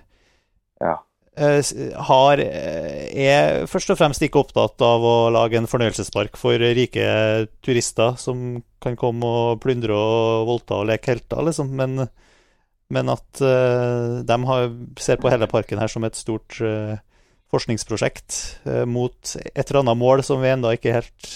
ja. 0.82 0.98
Eh, 1.34 1.66
har, 2.06 2.38
eh, 2.38 3.10
er 3.26 3.64
først 3.66 3.90
og 3.90 3.98
fremst 3.98 4.22
ikke 4.22 4.38
opptatt 4.38 4.82
av 4.86 5.02
å 5.02 5.32
lage 5.34 5.58
en 5.58 5.66
fornøyelsespark 5.66 6.36
for 6.38 6.62
rike 6.62 7.48
turister 7.64 8.14
som 8.22 8.60
kan 8.84 8.94
komme 8.94 9.26
og 9.26 9.62
plyndre 9.64 9.96
og 9.98 10.46
voldta 10.46 10.78
og 10.78 10.86
leke 10.92 11.10
helter, 11.10 11.42
liksom. 11.48 11.72
Men, 11.74 12.06
men 12.94 13.10
at 13.10 13.42
uh, 13.42 14.20
de 14.22 14.36
har, 14.46 14.68
ser 15.00 15.18
på 15.18 15.32
hele 15.32 15.48
parken 15.50 15.80
her 15.82 15.90
som 15.90 16.06
et 16.06 16.14
stort 16.14 16.60
uh, 16.62 16.94
forskningsprosjekt 17.50 18.38
uh, 18.68 18.84
mot 18.86 19.34
et 19.40 19.64
eller 19.64 19.80
annet 19.80 19.98
mål 20.04 20.22
som 20.22 20.44
vi 20.44 20.52
ennå 20.52 20.76
ikke 20.76 20.94
helt 21.00 21.32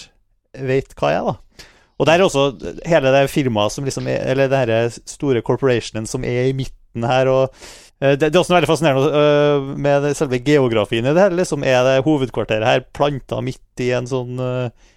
vet 0.53 0.95
hva 0.95 1.11
er, 1.11 1.27
da. 1.27 1.67
Og 1.99 2.07
der 2.07 2.21
er 2.21 2.29
også 2.29 2.73
hele 2.87 3.11
det 3.11 3.25
firmaet 3.33 3.75
som 3.75 3.83
liksom 3.83 4.07
er, 4.07 4.23
Eller 4.31 4.47
den 4.47 4.93
store 5.03 5.41
corporationen 5.43 6.07
som 6.07 6.23
er 6.23 6.47
i 6.47 6.55
midten 6.55 7.03
her. 7.03 7.27
og 7.27 7.51
Eh, 7.51 7.88
det, 7.99 8.29
det, 8.29 8.29
er 8.31 8.39
også 8.39 8.55
veldig 8.55 8.69
fascinerende 8.69 9.09
uh, 9.11 9.71
med 9.75 10.05
selve 10.15 10.39
geografien 10.43 11.03
i 11.03 11.11
det 11.11 11.25
her. 11.25 11.35
Liksom 11.35 11.65
er 11.67 11.81
det 11.83 11.97
hovedkvarteret 12.05 12.67
her 12.67 12.85
planta 12.95 13.41
midt 13.43 13.83
i 13.83 13.91
en 13.97 14.07
sånn 14.09 14.39
uh, 14.39 14.95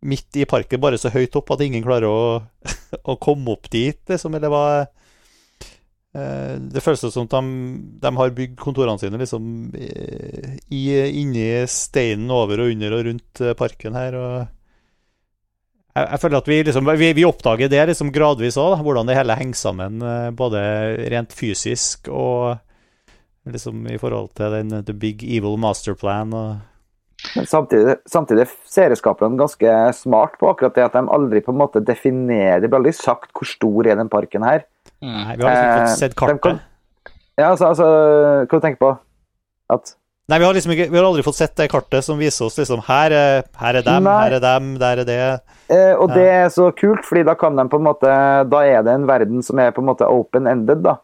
Midt 0.00 0.32
i 0.40 0.46
parken, 0.48 0.80
bare 0.80 0.96
så 0.96 1.10
høyt 1.12 1.34
opp 1.36 1.50
at 1.52 1.60
ingen 1.60 1.82
klarer 1.84 2.08
å, 2.08 2.20
å 3.12 3.16
komme 3.20 3.52
opp 3.52 3.68
dit, 3.68 3.98
liksom, 4.08 4.32
eller 4.32 4.48
hva 4.48 4.62
Det 6.72 6.80
føles 6.80 7.02
som 7.04 7.26
at 7.28 7.34
de, 7.34 7.50
de, 8.00 8.12
har 8.16 8.32
bygd 8.38 8.54
kontorene 8.62 8.96
sine 8.96 9.20
liksom 9.20 9.50
i, 9.76 10.80
inni 11.20 11.44
steinen 11.68 12.32
over 12.32 12.64
og 12.64 12.72
under 12.72 12.96
og 12.96 13.04
rundt 13.10 13.42
parken 13.60 14.00
her. 14.00 14.16
og 14.16 14.48
jeg, 15.90 16.06
jeg, 16.06 16.20
føler 16.22 16.38
at 16.38 16.48
vi, 16.50 16.62
liksom, 16.68 16.90
vi, 17.00 17.12
vi 17.18 17.26
oppdager 17.26 17.70
det 17.72 17.84
liksom 17.90 18.12
gradvis 18.14 18.58
òg, 18.60 18.78
hvordan 18.84 19.10
det 19.10 19.18
hele 19.18 19.36
henger 19.38 19.58
sammen. 19.58 20.00
Eh, 20.02 20.30
både 20.36 20.62
rent 21.12 21.34
fysisk 21.36 22.10
og 22.12 22.58
liksom 23.50 23.86
i 23.90 23.98
forhold 23.98 24.30
til 24.38 24.58
den 24.58 24.82
The 24.86 24.94
Big 24.94 25.24
Evil 25.24 25.58
Masterplan. 25.60 26.34
Men 27.36 27.46
samtidig, 27.46 27.96
samtidig 28.08 28.46
er 28.46 28.52
serieskaperne 28.70 29.38
ganske 29.38 29.74
smart 29.96 30.38
på 30.40 30.48
akkurat 30.50 30.76
det 30.76 30.86
at 30.86 30.96
de 30.96 31.02
aldri 31.12 31.42
på 31.44 31.52
en 31.52 31.60
måte 31.60 31.82
definerer 31.84 32.62
Det 32.62 32.70
blir 32.70 32.80
aldri 32.80 32.94
sagt 32.96 33.34
hvor 33.36 33.48
stor 33.48 33.88
er 33.90 33.98
den 34.00 34.10
parken 34.12 34.46
her. 34.46 34.64
Nei, 35.04 35.36
vi 35.36 35.44
har 35.44 35.52
liksom 35.52 35.80
fått 35.80 36.00
sett 36.00 36.14
eh, 36.14 36.18
kartet. 36.20 36.42
Kan, 36.44 36.60
ja, 37.40 37.50
altså, 37.52 37.70
altså 37.72 37.88
Hva 38.44 38.60
du 38.60 38.64
tenker 38.64 38.80
på? 38.80 38.92
At 39.72 39.94
Nei, 40.30 40.38
vi 40.38 40.46
har 40.46 40.54
liksom 40.54 40.70
ikke, 40.76 40.86
vi 40.92 40.98
har 40.98 41.08
aldri 41.08 41.24
fått 41.26 41.40
sett 41.40 41.56
det 41.58 41.66
kartet 41.72 42.06
som 42.06 42.18
viser 42.20 42.46
oss 42.46 42.58
liksom 42.60 42.84
Her 42.86 43.10
er, 43.10 43.40
her 43.58 43.78
er 43.80 43.86
dem, 43.86 44.04
Nei. 44.06 44.16
her 44.22 44.36
er 44.36 44.42
dem, 44.44 44.68
der 44.78 45.02
er 45.02 45.08
det. 45.08 45.22
Eh, 45.74 45.94
og 45.98 46.12
det 46.14 46.26
er 46.30 46.48
så 46.54 46.68
kult, 46.76 47.02
fordi 47.06 47.24
da 47.26 47.34
kan 47.38 47.58
de 47.58 47.64
på 47.70 47.80
en 47.80 47.86
måte 47.88 48.12
Da 48.50 48.60
er 48.66 48.84
det 48.86 48.94
en 48.94 49.08
verden 49.10 49.42
som 49.42 49.58
er 49.58 49.74
på 49.74 49.82
en 49.82 49.88
måte 49.90 50.06
open-ended, 50.06 50.84
da. 50.86 51.00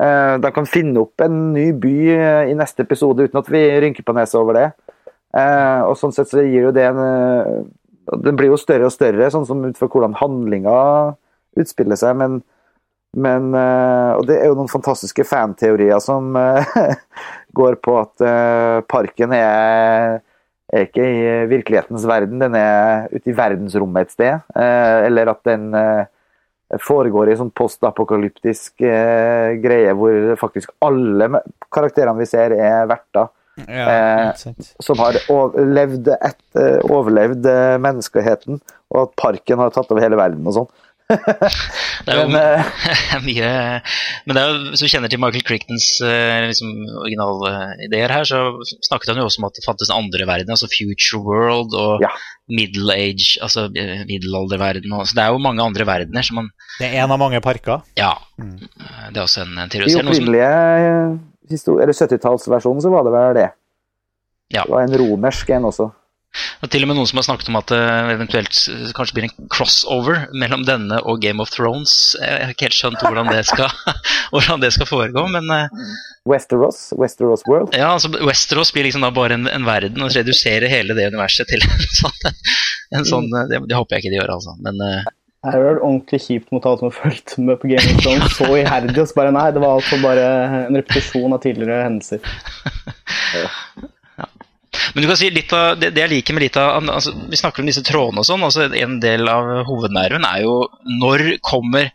Eh, 0.00 0.36
de 0.40 0.52
kan 0.56 0.66
finne 0.66 1.04
opp 1.04 1.20
en 1.22 1.52
ny 1.52 1.68
by 1.76 1.94
eh, 2.14 2.40
i 2.54 2.56
neste 2.56 2.86
episode 2.88 3.28
uten 3.28 3.42
at 3.42 3.52
vi 3.52 3.62
rynker 3.84 4.06
på 4.06 4.16
nesa 4.16 4.40
over 4.40 4.56
det. 4.56 4.66
Eh, 5.36 5.80
og 5.84 5.98
sånn 6.00 6.16
sett 6.16 6.32
så 6.32 6.40
gir 6.40 6.70
jo 6.70 6.72
det 6.74 6.88
en 6.88 7.04
eh, 7.04 7.62
Den 8.24 8.36
blir 8.36 8.52
jo 8.52 8.58
større 8.60 8.88
og 8.88 8.92
større, 8.96 9.28
sånn 9.32 9.46
som 9.48 9.62
ut 9.64 9.78
fra 9.78 9.88
hvordan 9.92 10.16
handlinga 10.20 10.80
utspiller 11.60 12.00
seg, 12.00 12.16
men 12.20 12.42
men, 13.14 13.52
eh, 13.54 14.12
og 14.18 14.24
det 14.26 14.40
er 14.40 14.48
jo 14.50 14.56
noen 14.58 14.72
fantastiske 14.72 15.22
fanteorier 15.22 16.00
som 16.02 16.32
går 17.54 17.78
på 17.84 17.98
at 18.00 18.24
uh, 18.24 18.80
parken 18.90 19.34
er, 19.36 20.18
er, 20.72 20.88
ikke 20.88 21.04
i 21.04 21.22
virkelighetens 21.50 22.06
verden, 22.08 22.42
den 22.42 22.56
er 22.58 23.06
ute 23.12 23.30
i 23.30 23.36
verdensrommet 23.36 24.08
et 24.08 24.16
sted. 24.16 24.42
Uh, 24.56 25.06
eller 25.06 25.32
at 25.34 25.40
den 25.48 25.70
uh, 25.74 26.04
foregår 26.82 27.30
i 27.30 27.38
sånn 27.38 27.52
postapokalyptisk 27.54 28.82
greie 28.82 29.92
hvor 29.94 30.32
faktisk 30.40 30.72
alle 30.82 31.28
karakterene 31.72 32.18
vi 32.18 32.26
ser, 32.26 32.56
er 32.56 32.88
verter. 32.90 33.30
Ja, 33.70 34.32
som 34.82 34.98
har 34.98 35.14
overlevd, 35.30 36.08
et, 36.16 36.40
overlevd 36.88 37.46
menneskeheten, 37.78 38.58
og 38.90 38.98
at 39.04 39.12
parken 39.20 39.62
har 39.62 39.70
tatt 39.70 39.92
over 39.94 40.02
hele 40.02 40.18
verden 40.18 40.48
og 40.50 40.56
sånn 40.56 40.66
det 41.04 42.12
er 42.14 42.18
jo 42.22 42.28
men, 42.32 42.36
uh, 42.40 43.16
mye 43.26 43.48
Men 44.24 44.36
det 44.36 44.40
er 44.40 44.46
jo, 44.48 44.60
hvis 44.72 44.82
du 44.84 44.88
kjenner 44.88 45.12
til 45.12 45.20
Michael 45.20 45.44
Crichtons 45.44 45.88
uh, 46.00 46.46
liksom, 46.48 46.70
originalideer 47.02 48.14
her, 48.14 48.24
så 48.28 48.40
snakket 48.88 49.12
han 49.12 49.20
jo 49.20 49.26
også 49.28 49.42
om 49.42 49.48
at 49.50 49.58
det 49.58 49.66
fantes 49.66 49.90
en 49.90 49.98
andre 49.98 50.28
verden, 50.30 50.54
altså 50.54 50.70
Future 50.72 51.20
World 51.26 51.76
og 51.76 52.04
ja. 52.04 52.12
Middle 52.48 52.96
Age, 52.96 53.38
altså 53.44 53.66
eh, 53.72 54.04
middelalderverden. 54.08 54.92
Og, 54.92 55.06
så 55.08 55.16
det 55.16 55.24
er 55.24 55.32
jo 55.32 55.42
mange 55.44 55.64
andre 55.64 55.86
verdener 55.88 56.26
som 56.26 56.40
man 56.40 56.50
Det 56.78 56.88
er 56.88 57.04
en 57.04 57.12
av 57.14 57.20
mange 57.20 57.40
parker? 57.44 57.84
Ja. 58.00 58.12
Mm. 58.40 58.58
Det 58.60 59.16
er 59.16 59.22
også 59.24 59.44
en, 59.44 59.58
en 59.60 59.72
teori. 59.72 59.92
I 59.92 60.00
opprinnelige 60.00 60.50
70-tallsversjonen 61.52 62.84
så 62.84 62.92
var 62.92 63.06
det 63.06 63.14
vel 63.14 63.36
det. 63.38 63.50
Ja. 64.52 64.64
Det 64.64 64.72
var 64.72 64.84
en 64.84 64.98
romersk 65.00 65.52
en 65.56 65.68
også. 65.70 65.88
Det 66.64 66.70
er 66.70 66.78
til 66.78 66.84
og 66.86 66.88
med 66.88 66.96
noen 66.96 67.08
som 67.10 67.18
har 67.20 67.24
snakket 67.26 67.48
om 67.50 67.56
at 67.58 67.68
det 67.68 67.78
eventuelt 68.14 68.58
kanskje 68.96 69.16
blir 69.18 69.26
en 69.26 69.48
crossover 69.52 70.22
mellom 70.32 70.62
denne 70.64 70.96
og 71.04 71.18
Game 71.20 71.44
of 71.44 71.50
Thrones. 71.52 72.14
Jeg 72.16 72.38
har 72.40 72.54
ikke 72.54 72.70
helt 72.70 72.78
skjønt 72.78 73.02
hvordan 73.04 73.28
det 73.28 73.42
skal, 73.44 73.68
hvordan 74.32 74.62
det 74.62 74.70
skal 74.72 74.88
foregå, 74.88 75.26
men 75.34 75.52
eh, 75.52 75.82
Westeros? 76.24 76.78
Westeros 76.96 77.44
World? 77.44 77.76
Ja, 77.76 77.90
altså 77.92 78.08
Westeros 78.16 78.72
blir 78.72 78.88
liksom 78.88 79.04
da 79.04 79.12
bare 79.12 79.36
en, 79.36 79.44
en 79.50 79.68
verden, 79.68 80.00
og 80.00 80.16
reduserer 80.16 80.72
hele 80.72 80.96
det 80.96 81.10
universet 81.12 81.52
til 81.52 81.60
en 81.68 81.84
sånn, 82.00 82.32
en 82.96 83.08
sånn 83.12 83.28
det, 83.34 83.60
det, 83.60 83.76
håper 83.76 83.98
jeg 83.98 84.06
ikke 84.06 84.14
de 84.14 84.20
gjør, 84.22 84.36
altså. 84.38 84.56
Men 84.64 84.80
uh, 84.80 85.12
det 85.44 85.60
er 85.60 85.82
ordentlig 85.84 86.22
kjipt 86.24 86.54
mot 86.56 86.64
alle 86.64 86.80
som 86.80 86.88
har 86.88 86.96
fulgt 86.96 87.36
med 87.44 87.60
på 87.60 87.74
Game 87.74 87.92
of 87.92 88.06
Thrones 88.06 88.38
så 88.40 88.48
iherdig. 88.56 88.96
Og 88.96 89.10
så 89.10 89.20
bare 89.20 89.36
nei, 89.36 89.50
det 89.52 89.60
var 89.60 89.76
altså 89.82 90.00
bare 90.00 90.30
en 90.64 90.80
repetisjon 90.80 91.36
av 91.36 91.44
tidligere 91.44 91.84
hendelser. 91.90 92.24
Men 94.94 95.04
du 95.04 95.08
kan 95.10 95.18
si 95.18 95.30
litt 95.32 95.52
av, 95.56 95.78
det, 95.80 95.92
det 95.94 96.04
jeg 96.04 96.12
liker 96.16 96.36
med 96.36 96.46
litt 96.46 96.58
av 96.60 96.78
altså, 96.82 97.14
Vi 97.30 97.40
snakker 97.40 97.62
om 97.62 97.70
disse 97.70 97.84
trådene 97.86 98.22
og 98.22 98.28
sånn. 98.28 98.44
altså 98.46 98.68
En 98.68 99.00
del 99.02 99.28
av 99.30 99.50
hovednerven 99.68 100.26
er 100.28 100.44
jo 100.44 100.60
når 101.00 101.26
kommer 101.44 101.90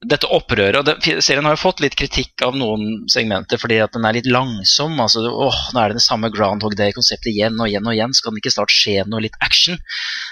dette 0.00 0.28
opprøret 0.32 0.78
og 0.80 0.86
det, 0.88 0.94
Serien 1.20 1.44
har 1.44 1.52
jo 1.52 1.60
fått 1.60 1.82
litt 1.84 1.96
kritikk 1.98 2.40
av 2.46 2.54
noen 2.56 3.02
segmenter 3.12 3.60
fordi 3.60 3.82
at 3.84 3.92
den 3.92 4.06
er 4.08 4.16
litt 4.16 4.30
langsom. 4.30 4.94
altså, 5.02 5.26
åh, 5.28 5.58
Nå 5.74 5.82
er 5.82 5.92
det 5.92 6.00
det 6.00 6.06
samme 6.06 6.30
Groundhog 6.32 6.76
Day-konseptet 6.78 7.34
igjen 7.34 7.60
og 7.60 7.68
igjen 7.68 7.88
og 7.88 7.96
igjen. 7.96 8.14
Skal 8.16 8.32
den 8.32 8.40
ikke 8.40 8.54
snart 8.54 8.72
skje 8.72 9.04
noe 9.04 9.20
litt 9.26 9.36
action? 9.44 9.76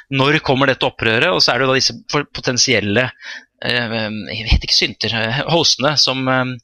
Når 0.08 0.40
kommer 0.46 0.72
dette 0.72 0.88
opprøret? 0.88 1.28
Og 1.34 1.42
så 1.44 1.52
er 1.52 1.60
det 1.60 1.68
jo 1.68 1.72
da 1.74 1.76
disse 1.76 2.24
potensielle 2.32 3.10
eh, 3.60 3.98
jeg 4.32 4.48
vet 4.48 4.64
ikke 4.64 4.78
synter, 4.78 5.18
eh, 5.20 5.42
hostene 5.52 5.96
som 6.00 6.24
eh, 6.32 6.56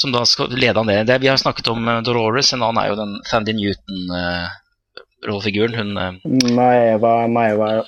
som 0.00 0.12
da 0.12 0.26
skal 0.26 0.56
lede 0.56 0.80
an 0.80 0.86
det. 0.86 1.04
det. 1.04 1.18
Vi 1.18 1.28
har 1.28 1.36
snakket 1.36 1.68
om 1.68 1.88
uh, 1.88 2.02
Dolores, 2.02 2.52
en 2.52 2.62
annen 2.62 2.82
er 2.82 2.88
jo 2.90 2.96
den 3.00 3.22
Fandy 3.30 3.52
Newton-rollefiguren. 3.58 5.76
Uh, 5.76 5.80
hun 5.80 5.98
uh, 5.98 6.12
Maeva, 6.56 7.26
Maeva 7.28 7.66
ja. 7.76 7.84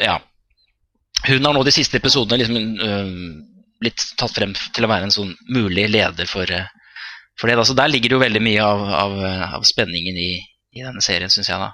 ja. 0.00 0.20
Hun 1.28 1.44
har 1.44 1.54
nå 1.54 1.62
de 1.66 1.72
siste 1.74 1.96
episodene 2.00 2.38
liksom, 2.40 2.54
blitt 3.80 4.02
tatt 4.16 4.32
frem 4.32 4.52
til 4.56 4.84
å 4.86 4.88
være 4.88 5.04
en 5.08 5.12
sånn 5.12 5.36
mulig 5.52 5.88
leder 5.92 6.26
for, 6.28 6.46
for 7.36 7.48
det. 7.50 7.56
Da. 7.60 7.64
Så 7.68 7.74
der 7.76 7.88
ligger 7.92 8.08
det 8.08 8.16
jo 8.16 8.24
veldig 8.24 8.42
mye 8.46 8.62
av, 8.64 8.80
av, 9.02 9.12
av 9.60 9.62
spenningen 9.68 10.16
i, 10.16 10.40
i, 10.72 10.80
denne 10.80 11.00
serien, 11.04 11.30
syns 11.32 11.50
jeg. 11.52 11.60
da. 11.60 11.70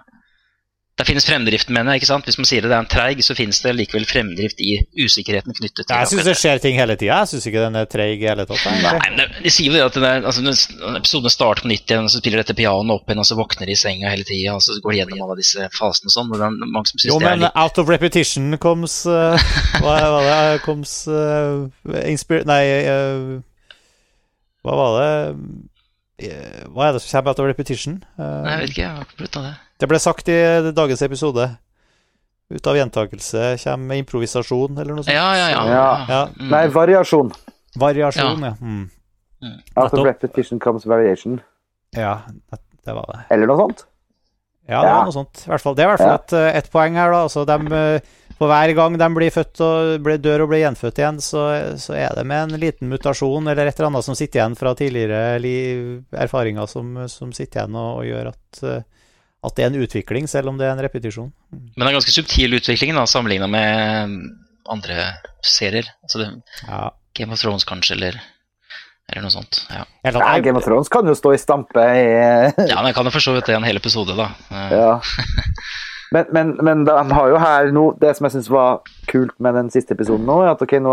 Det 0.97 1.05
finnes 1.05 1.27
fremdrift, 1.29 1.69
mener 1.69 1.93
jeg. 1.93 2.01
ikke 2.01 2.09
sant? 2.09 2.25
Hvis 2.25 2.39
man 2.41 2.47
sier 2.49 2.65
det 2.65 2.71
er 2.73 2.81
en 2.81 2.89
treig, 2.89 3.19
så 3.21 3.35
finnes 3.37 3.59
det 3.61 3.75
likevel 3.77 4.07
fremdrift 4.09 4.63
i 4.65 4.79
usikkerheten 4.97 5.53
knyttet 5.53 5.85
til 5.85 5.93
Jeg 5.93 6.09
syns 6.09 6.25
det 6.25 6.35
skjer 6.41 6.63
ting 6.65 6.79
hele 6.81 6.95
tida. 6.97 7.19
Jeg 7.21 7.29
syns 7.35 7.49
ikke 7.51 7.65
den 7.67 7.77
er 7.77 7.89
treig 7.93 8.23
i 8.23 8.31
hele 8.31 8.47
tatt. 8.49 8.63
Nei, 8.81 8.95
men 9.13 9.35
De 9.45 9.53
sier 9.53 9.77
jo 9.77 9.83
at 9.91 9.99
er, 10.01 10.25
altså, 10.25 10.41
når 10.47 10.97
episoden 11.03 11.35
starter 11.35 11.67
på 11.67 11.69
nytt 11.69 11.93
igjen, 11.93 12.09
og 12.09 12.15
så 12.15 12.23
spiller 12.23 12.41
dette 12.41 12.57
pianoet 12.57 12.95
opp 12.95 13.13
igjen, 13.13 13.21
og 13.21 13.29
så 13.29 13.37
våkner 13.37 13.69
de 13.69 13.77
i 13.77 13.81
senga 13.83 14.15
hele 14.15 14.25
tida, 14.25 14.55
og 14.57 14.65
så 14.65 14.79
går 14.81 14.95
de 14.95 15.03
gjennom 15.03 15.27
alle 15.27 15.37
disse 15.43 15.69
fasene 15.77 16.09
og 16.09 16.17
sånn. 16.17 16.33
er 16.49 16.57
mange 16.65 16.89
som 16.89 16.97
synes 16.97 17.11
Jo, 17.13 17.19
det 17.21 17.29
men 17.29 17.35
er 17.35 17.45
litt... 17.45 17.61
out 17.67 17.83
of 17.85 17.93
repetition 17.93 18.57
comes 18.65 18.97
uh, 19.13 19.37
Hva 19.85 19.99
var 20.17 20.31
det? 20.31 20.41
Comes 20.65 20.97
uh, 21.13 21.69
inspir... 22.07 22.49
Nei 22.49 22.63
uh, 22.89 23.37
Hva 24.65 24.81
var 24.81 24.99
det? 25.03 25.13
Hva 26.73 26.89
er 26.89 26.97
det 26.97 27.05
som 27.05 27.13
kommer 27.19 27.37
of 27.37 27.53
repetition? 27.53 28.01
Uh, 28.17 28.41
Nei, 28.49 28.57
jeg 28.57 28.65
vet 28.65 28.77
ikke, 28.79 28.85
jeg 28.87 28.97
har 28.97 29.05
ikke 29.05 29.21
av 29.37 29.49
det. 29.51 29.55
Det 29.79 29.89
ble 29.91 29.99
sagt 30.01 30.29
i 30.33 30.37
dagens 30.73 31.03
episode. 31.05 31.49
Ut 32.49 32.67
av 32.71 32.77
gjentakelse 32.79 33.57
kommer 33.65 33.99
improvisasjon, 34.01 34.77
eller 34.79 34.95
noe 34.95 35.03
sånt. 35.05 35.13
Ja, 35.17 35.27
ja, 35.37 35.49
ja. 35.51 35.65
Ja. 35.69 35.89
Ja. 36.09 36.21
Mm. 36.39 36.49
Nei, 36.53 36.63
variasjon. 36.73 37.33
Variasjon, 37.77 38.45
ja. 38.47 38.53
Mm. 38.63 38.85
After 39.75 39.99
Nettopp. 39.99 40.07
repetition 40.07 40.61
comes 40.63 40.87
variation. 40.89 41.41
Ja, 41.93 42.21
det 42.87 42.95
var 42.95 43.11
det. 43.13 43.19
Eller 43.35 43.51
noe 43.51 43.59
sånt. 43.65 43.85
Ja, 44.67 44.81
det 44.83 44.89
Ja. 44.89 44.95
var 44.97 45.05
noe 45.11 45.13
sånt. 45.15 45.43
I 45.47 45.51
hvert 45.51 45.61
fall. 45.63 45.75
Det 45.77 45.83
er 45.85 45.89
i 45.89 45.91
hvert 45.93 45.99
fall 46.05 46.09
Ja. 46.09 46.15
et, 46.23 46.33
eh, 46.33 46.59
et 46.59 46.71
poeng 46.73 46.95
her, 46.95 47.11
da. 47.13 47.23
Altså, 47.27 47.45
dem, 47.47 47.67
eh, 47.73 48.01
for 48.39 48.49
hver 48.49 48.75
gang 48.75 48.97
de 48.99 49.09
blir 49.15 49.31
født 49.31 49.61
og 49.61 50.03
blir, 50.03 50.19
dør 50.19 50.43
og 50.43 50.49
blir 50.51 50.63
gjenfødt 50.65 50.99
igjen, 50.99 51.21
så, 51.21 51.45
så 51.79 51.95
er 51.95 52.15
det 52.15 52.27
med 52.27 52.53
en 52.53 52.61
liten 52.61 52.89
mutasjon 52.89 53.47
eller 53.49 53.67
et 53.67 53.79
eller 53.79 53.91
annet 53.91 54.05
som 54.05 54.15
sitter 54.15 54.41
igjen 54.41 54.57
fra 54.57 54.75
tidligere 54.75 55.41
liv, 55.41 56.05
erfaringer 56.13 56.67
som, 56.69 57.07
som 57.09 57.33
sitter 57.33 57.61
igjen 57.67 57.75
og, 57.77 57.99
og 57.99 58.05
gjør 58.05 58.29
at, 58.33 58.63
eh, 58.63 58.83
at 59.45 59.55
det 59.57 59.65
er 59.67 59.71
en 59.73 59.83
utvikling, 59.85 60.29
selv 60.31 60.49
om 60.49 60.57
det 60.59 60.67
er 60.67 60.73
en 60.75 60.81
repetisjon. 60.85 61.33
Men 61.53 61.85
det 61.85 61.91
er 61.91 61.99
ganske 61.99 62.15
subtil 62.15 62.57
utvikling 62.57 62.95
da, 62.97 63.05
sammenligna 63.07 63.47
med 63.51 64.15
andre 64.69 65.11
serier. 65.45 65.91
Altså 66.03 66.23
det, 66.23 66.31
Ja. 66.67 66.91
Game 67.17 67.33
of 67.33 67.41
Thrones 67.41 67.65
kanskje, 67.65 67.95
eller, 67.97 68.17
eller 69.09 69.23
noe 69.25 69.33
sånt. 69.33 69.63
Ja. 69.73 69.85
Nei. 70.05 70.41
Game 70.45 70.59
of 70.59 70.65
Thrones 70.67 70.91
kan 70.93 71.07
jo 71.09 71.15
stå 71.17 71.33
i 71.33 71.39
stampe 71.41 71.81
i 71.81 72.03
ja, 72.71 72.77
men 72.81 72.91
jeg 72.91 72.97
kan 72.99 73.09
jo 73.09 73.13
for 73.15 73.25
så 73.25 73.33
vidt 73.37 73.47
det 73.49 73.55
i 73.55 73.57
en 73.61 73.65
hel 73.69 73.81
episode, 73.81 74.17
da. 74.19 74.31
Eh, 74.53 74.73
Ja. 74.77 74.97
Men, 76.15 76.29
men, 76.31 76.53
men 76.63 76.85
de 76.87 76.93
har 76.95 77.29
jo 77.33 77.39
her 77.43 77.73
nå 77.75 77.81
Det 77.99 78.13
som 78.15 78.29
jeg 78.29 78.37
syns 78.37 78.47
var 78.49 78.77
kult 79.11 79.33
med 79.43 79.57
den 79.59 79.73
siste 79.75 79.91
episoden 79.97 80.23
nå, 80.29 80.37
er 80.45 80.53
at 80.53 80.61
ok, 80.63 80.77
nå, 80.79 80.93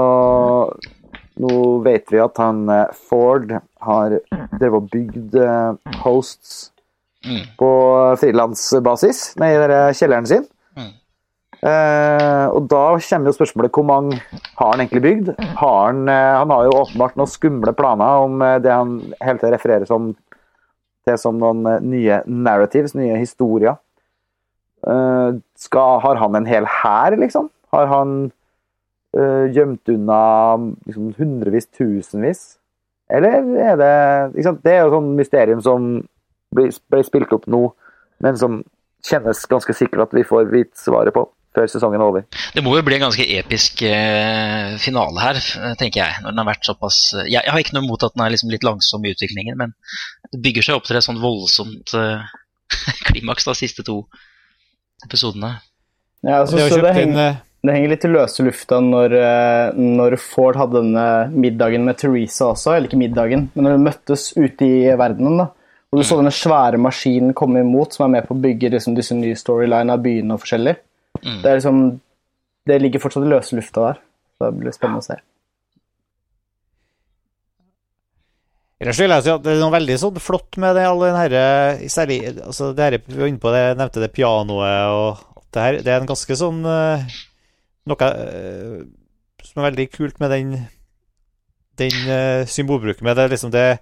nå 1.43 1.51
vet 1.85 2.09
vi 2.09 2.17
at 2.23 2.41
han 2.41 2.63
eh, 2.73 2.89
Ford 3.11 3.53
har 3.85 4.15
drevet 4.57 4.79
og 4.79 4.87
bygd 4.89 5.37
eh, 5.37 5.99
hosts 6.01 6.71
Mm. 7.23 7.45
på 7.55 7.69
frilansbasis 8.19 9.33
nede 9.39 9.71
i 9.71 9.95
kjelleren 9.95 10.27
sin. 10.27 10.43
Mm. 10.75 10.91
Eh, 11.63 12.47
og 12.51 12.65
da 12.67 12.81
kommer 12.99 13.31
jo 13.31 13.35
spørsmålet 13.37 13.71
hvor 13.77 13.85
mange 13.87 14.17
har 14.59 14.73
han 14.73 14.83
egentlig 14.83 15.03
bygd? 15.05 15.31
Har 15.61 15.77
han, 15.87 16.03
eh, 16.11 16.33
han 16.41 16.51
har 16.51 16.67
jo 16.67 16.75
åpenbart 16.81 17.15
noen 17.15 17.31
skumle 17.31 17.73
planer 17.77 18.25
om 18.25 18.43
eh, 18.43 18.59
det 18.59 18.75
han 18.75 18.97
hele 19.21 19.39
tiden 19.39 19.55
refererer 19.55 19.87
som, 19.87 20.11
til 21.07 21.19
som 21.21 21.39
noen 21.39 21.63
nye 21.87 22.19
narratives, 22.27 22.95
nye 22.99 23.15
historier. 23.21 23.79
Eh, 24.83 25.39
skal, 25.55 26.01
har 26.03 26.19
han 26.19 26.35
en 26.35 26.49
hel 26.49 26.67
hær, 26.67 27.15
liksom? 27.15 27.47
Har 27.71 27.87
han 27.87 28.17
eh, 29.15 29.47
gjemt 29.55 29.95
unna 29.95 30.23
liksom, 30.83 31.13
hundrevis, 31.15 31.71
tusenvis? 31.71 32.43
Eller 33.13 33.39
er 33.63 33.79
det? 33.79 33.93
Det 34.63 34.71
er 34.73 34.83
jo 34.83 34.97
sånn 34.97 35.13
mysterium 35.15 35.63
som 35.63 35.93
ble, 36.55 36.69
ble 36.91 37.03
spilt 37.05 37.33
opp 37.35 37.47
nå, 37.51 37.65
men 38.23 38.39
som 38.39 38.61
kjennes 39.03 39.45
ganske 39.51 39.75
sikkert 39.75 40.07
at 40.07 40.15
vi 40.15 40.25
får 40.27 40.51
vite 40.51 40.79
svaret 40.79 41.15
på 41.15 41.25
før 41.53 41.69
sesongen 41.69 42.01
er 42.01 42.09
over. 42.09 42.23
Det 42.55 42.63
må 42.65 42.73
jo 42.77 42.83
bli 42.85 42.97
en 42.97 43.05
ganske 43.05 43.25
episk 43.37 43.83
eh, 43.85 44.73
finale 44.81 45.21
her, 45.21 45.39
tenker 45.77 46.01
jeg. 46.01 46.21
Når 46.23 46.33
den 46.33 46.41
har 46.41 46.49
vært 46.49 46.65
såpass 46.65 46.99
Jeg, 47.19 47.43
jeg 47.43 47.51
har 47.53 47.61
ikke 47.61 47.75
noe 47.77 47.85
imot 47.85 48.05
at 48.07 48.15
den 48.15 48.23
er 48.25 48.33
liksom 48.33 48.53
litt 48.53 48.65
langsom 48.65 49.05
i 49.05 49.13
utviklingen, 49.13 49.59
men 49.59 49.75
det 50.31 50.41
bygger 50.41 50.65
seg 50.65 50.79
opp 50.79 50.87
til 50.89 50.97
et 50.97 51.05
sånn 51.05 51.21
voldsomt 51.21 51.93
eh, 51.99 52.25
klimaks 53.09 53.45
de 53.49 53.57
siste 53.59 53.85
to 53.85 54.01
episodene. 55.05 55.57
Ja, 56.23 56.41
altså, 56.41 56.57
Det 56.57 56.69
så 56.71 56.81
det 56.81 56.93
henger, 56.95 57.19
eh, 57.21 57.41
det 57.63 57.75
henger 57.75 57.93
litt 57.93 58.05
i 58.07 58.13
løse 58.13 58.45
lufta 58.47 58.79
når, 58.83 59.17
eh, 59.19 59.81
når 59.99 60.17
Ford 60.23 60.57
hadde 60.59 60.81
denne 60.81 61.07
middagen 61.35 61.85
med 61.85 61.99
Teresa 62.01 62.49
også, 62.53 62.73
eller 62.73 62.89
ikke 62.89 63.01
middagen, 63.01 63.49
men 63.53 63.67
når 63.67 63.77
de 63.77 63.85
møttes 63.89 64.31
ute 64.39 64.67
i 64.67 64.95
verdenen, 64.99 65.43
da. 65.43 65.51
Og 65.93 65.99
du 66.01 66.07
så 66.07 66.15
denne 66.17 66.33
svære 66.33 66.79
maskinen 66.81 67.35
komme 67.37 67.61
imot, 67.61 67.93
som 67.93 68.07
er 68.07 68.15
med 68.15 68.25
på 68.25 68.33
å 68.33 68.41
bygge 68.41 68.71
liksom, 68.73 68.95
disse 68.97 69.13
nye 69.13 69.37
storylinene 69.37 69.93
av 69.93 70.01
byene 70.01 70.33
og 70.33 70.41
forskjellig. 70.41 70.73
Mm. 71.21 71.37
Det 71.43 71.51
er 71.51 71.59
liksom 71.59 71.83
Det 72.65 72.79
ligger 72.79 73.01
fortsatt 73.03 73.25
i 73.27 73.29
løse 73.29 73.55
lufta 73.57 73.81
der. 73.83 73.97
Så 74.33 74.47
det 74.47 74.59
blir 74.61 74.73
spennende 74.73 75.03
å 75.03 75.05
se. 75.05 75.17
Ellers 78.81 78.99
vil 78.99 79.13
jeg 79.13 79.25
si 79.25 79.31
at 79.31 79.43
det 79.43 79.53
er 79.53 79.61
noe 79.61 79.75
veldig 79.75 79.97
sånn 79.99 80.19
flott 80.23 80.57
med 80.59 80.73
det, 80.75 80.87
alle 80.87 81.11
den 81.11 81.19
herre 81.19 81.43
Særlig 81.91 82.17
altså 82.33 82.71
det 82.75 82.87
her, 82.87 82.97
vi 83.05 83.19
var 83.19 83.29
inne 83.29 83.43
på 83.43 83.51
det, 83.53 83.61
jeg 83.67 83.77
nevnte 83.79 84.03
det 84.03 84.09
pianoet 84.15 84.95
og 84.95 85.43
det 85.53 85.67
her. 85.67 85.77
Det 85.85 85.93
er 85.93 86.01
en 86.01 86.09
ganske 86.09 86.37
sånn 86.39 86.63
eh, 86.67 87.05
Noe 87.91 88.09
eh, 88.09 88.79
som 89.43 89.61
er 89.61 89.69
veldig 89.69 89.85
kult 89.93 90.23
med 90.23 90.33
den 90.33 90.55
den 91.81 91.95
uh, 92.05 92.45
symbolbruken 92.45 93.05
med 93.07 93.17
det, 93.17 93.31
liksom 93.31 93.49
det 93.53 93.79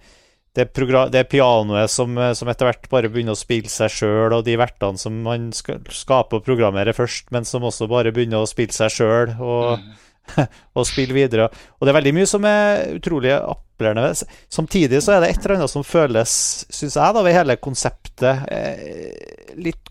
det, 0.57 0.67
det 1.13 1.23
pianoet 1.31 1.91
som, 1.91 2.17
eh, 2.17 2.33
som 2.37 2.49
etter 2.51 2.67
hvert 2.67 2.89
bare 2.91 3.09
begynner 3.11 3.37
å 3.37 3.39
spille 3.39 3.71
seg 3.71 3.93
sjøl, 3.93 4.35
og 4.35 4.45
de 4.47 4.57
vertene 4.59 4.99
som 4.99 5.21
man 5.23 5.49
skal 5.55 5.83
skape 5.95 6.39
og 6.39 6.45
programmere 6.47 6.95
først, 6.95 7.29
men 7.31 7.47
som 7.47 7.63
også 7.67 7.87
bare 7.91 8.11
begynner 8.15 8.43
å 8.43 8.49
spille 8.49 8.75
seg 8.75 8.95
sjøl. 8.99 9.35
Og, 9.39 9.77
Mm. 9.79 9.91
og 10.77 10.85
spille 10.87 11.15
videre. 11.15 11.47
Og 11.79 11.85
det 11.85 11.91
er 11.91 11.97
veldig 11.97 12.13
mye 12.15 12.27
som 12.29 12.45
er 12.47 12.95
utrolig 12.95 13.31
appellerende. 13.35 14.11
Samtidig 14.53 15.01
så 15.03 15.15
er 15.15 15.23
det 15.23 15.31
et 15.31 15.45
eller 15.45 15.57
annet 15.57 15.73
som 15.73 15.85
føles, 15.85 16.33
syns 16.69 16.97
jeg, 16.97 17.15
da, 17.15 17.23
ved 17.25 17.35
hele 17.35 17.57
konseptet 17.61 18.43
eh, 18.51 19.55
litt 19.59 19.89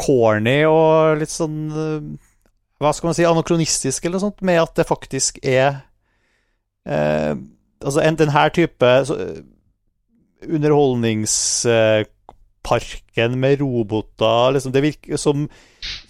corny 0.00 0.62
og 0.68 1.20
litt 1.20 1.32
sånn 1.32 1.60
eh, 1.72 2.08
Hva 2.82 2.92
skal 2.92 3.08
man 3.08 3.16
si, 3.16 3.24
anakronistisk 3.24 4.04
eller 4.04 4.18
noe 4.18 4.26
sånt, 4.26 4.42
med 4.44 4.60
at 4.60 4.74
det 4.76 4.88
faktisk 4.88 5.38
er 5.44 5.78
eh, 6.84 7.32
Altså 7.80 8.02
en, 8.02 8.18
den 8.20 8.32
her 8.32 8.52
type 8.52 8.90
så, 9.08 9.16
underholdningsparken 10.54 13.36
med 13.40 13.60
roboter 13.60 14.52
liksom, 14.56 14.72
det 14.74 14.82
virker 14.84 15.16
som, 15.20 15.46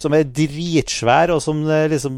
som 0.01 0.11
er 0.17 0.23
dritsvær, 0.25 1.29
og 1.35 1.41
som 1.43 1.57
eh, 1.69 1.87
liksom 1.91 2.13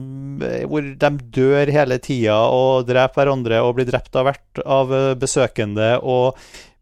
eh, 0.45 0.63
Hvor 0.69 0.81
de 1.03 1.09
dør 1.39 1.65
hele 1.75 1.97
tida 2.03 2.37
og 2.53 2.87
dreper 2.89 3.19
hverandre 3.23 3.57
og 3.65 3.75
blir 3.77 3.87
drept 3.89 4.13
av 4.19 4.23
hvert 4.29 4.53
av 4.65 4.85
eh, 4.95 5.15
besøkende 5.19 5.89
og 6.01 6.27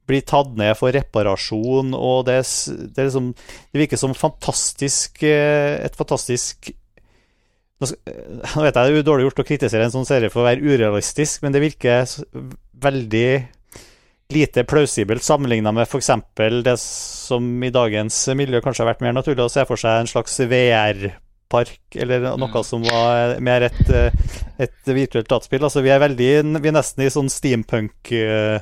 blir 0.07 0.23
tatt 0.23 0.53
ned 0.55 0.71
for 0.79 0.95
reparasjon, 0.95 1.89
og 1.91 2.21
det, 2.29 2.37
det, 2.95 3.03
liksom, 3.09 3.25
det 3.73 3.79
virker 3.81 3.99
som 3.99 4.13
fantastisk 4.15 5.19
et 5.27 5.97
fantastisk 5.99 6.69
nå 7.77 7.85
sk- 7.89 7.99
nå 8.07 8.63
vet 8.63 8.71
jeg 8.71 8.77
det 8.77 8.85
er 8.87 8.95
jo 8.95 9.03
dårlig 9.09 9.25
gjort 9.27 9.41
å 9.43 9.49
kritisere 9.49 9.83
en 9.83 9.91
sånn 9.97 10.07
serie 10.07 10.31
for 10.31 10.39
å 10.41 10.47
være 10.47 10.63
urealistisk, 10.63 11.43
men 11.43 11.51
det 11.53 11.59
virker 11.65 12.07
veldig 12.87 13.27
lite 14.33 14.63
plausibelt 14.67 15.23
sammenligna 15.23 15.71
med 15.71 15.87
f.eks. 15.87 16.09
det 16.63 16.77
som 16.79 17.63
i 17.63 17.69
dagens 17.71 18.27
miljø 18.35 18.59
kanskje 18.61 18.83
har 18.83 18.89
vært 18.93 19.01
mer 19.05 19.13
naturlig 19.15 19.45
å 19.45 19.51
se 19.51 19.63
for 19.65 19.79
seg 19.79 20.01
en 20.01 20.09
slags 20.11 20.35
VR-park, 20.43 21.79
eller 21.95 22.19
noe 22.35 22.49
Mm. 22.51 22.63
som 22.65 22.83
var 22.83 23.39
mer 23.39 23.61
et, 23.69 23.89
eh, 23.89 24.11
et 24.59 24.85
virtuelt 24.85 25.27
dataspill. 25.29 25.63
Altså, 25.63 25.81
vi 25.81 25.89
er 25.89 25.99
veldig 25.99 26.61
Vi 26.61 26.67
er 26.67 26.75
nesten 26.75 27.05
i 27.05 27.09
sånn 27.09 27.29
steampunk-aktig 27.31 28.61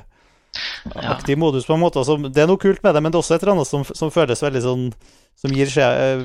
Ja. 1.33 1.35
modus, 1.37 1.65
på 1.65 1.73
en 1.73 1.79
måte. 1.81 1.97
Altså, 1.99 2.17
det 2.31 2.43
er 2.43 2.47
noe 2.47 2.57
kult 2.61 2.83
med 2.83 2.93
det, 2.93 3.01
men 3.03 3.11
det 3.11 3.17
er 3.17 3.21
også 3.23 3.35
et 3.35 3.43
eller 3.43 3.53
annet 3.57 3.67
som, 3.67 3.83
som 3.83 4.11
føles 4.11 4.41
veldig 4.41 4.61
sånn 4.61 4.93
Som 5.35 5.51
gir, 5.51 5.67
eh, 5.77 6.23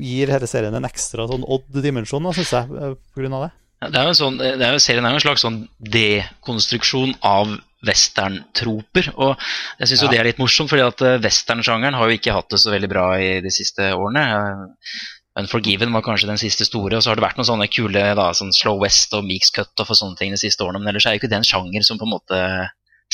gir 0.00 0.26
hele 0.26 0.46
serien 0.50 0.74
en 0.74 0.82
ekstra 0.82 1.28
sånn 1.30 1.44
odd 1.46 1.68
dimensjon, 1.70 2.24
syns 2.34 2.50
jeg, 2.50 2.66
pga. 3.14 3.46
det. 3.46 3.52
Det 3.92 3.94
er 3.96 4.02
jo 4.02 4.08
en 4.08 4.14
sånn, 4.18 4.38
det 4.38 4.60
er 4.60 4.72
jo, 4.72 4.78
serien 4.82 5.04
er 5.06 5.10
jo 5.12 5.14
en 5.20 5.20
slags 5.22 5.44
sånn 5.44 5.68
dekonstruksjon 5.80 7.14
av 7.22 7.60
westerntroper. 7.86 9.12
Og 9.16 9.36
jeg 9.78 9.88
syns 9.88 10.02
Ja. 10.02 10.06
jo 10.06 10.10
det 10.12 10.20
er 10.20 10.28
litt 10.28 10.42
morsomt, 10.42 10.70
fordi 10.70 10.84
at 10.86 11.00
eh, 11.06 11.18
westernsjangeren 11.22 11.94
har 11.96 12.08
jo 12.10 12.18
ikke 12.18 12.34
hatt 12.34 12.50
det 12.50 12.60
så 12.60 12.70
veldig 12.74 12.90
bra 12.92 13.06
i 13.18 13.40
de 13.40 13.50
siste 13.50 13.92
årene. 13.94 14.26
Eh, 14.26 15.08
Unforgiven 15.40 15.92
var 15.94 16.02
kanskje 16.02 16.26
den 16.26 16.40
siste 16.42 16.64
store, 16.66 16.96
og 16.98 17.02
så 17.04 17.10
har 17.12 17.16
det 17.16 17.22
vært 17.22 17.36
noen 17.38 17.46
sånne 17.46 17.68
kule 17.70 18.02
da, 18.18 18.32
sånn 18.34 18.50
Slow 18.52 18.80
West 18.82 19.14
og 19.14 19.22
Meeks 19.24 19.52
Cut 19.54 19.78
og 19.78 19.86
sånne 19.94 20.18
ting 20.18 20.32
de 20.34 20.40
siste 20.42 20.64
årene, 20.66 20.80
men 20.82 20.90
ellers 20.90 21.06
er 21.06 21.14
jo 21.14 21.20
ikke 21.22 21.30
det 21.30 21.38
en 21.38 21.46
sjanger 21.46 21.84
som 21.86 22.00
på 22.00 22.04
en 22.04 22.12
måte 22.16 22.40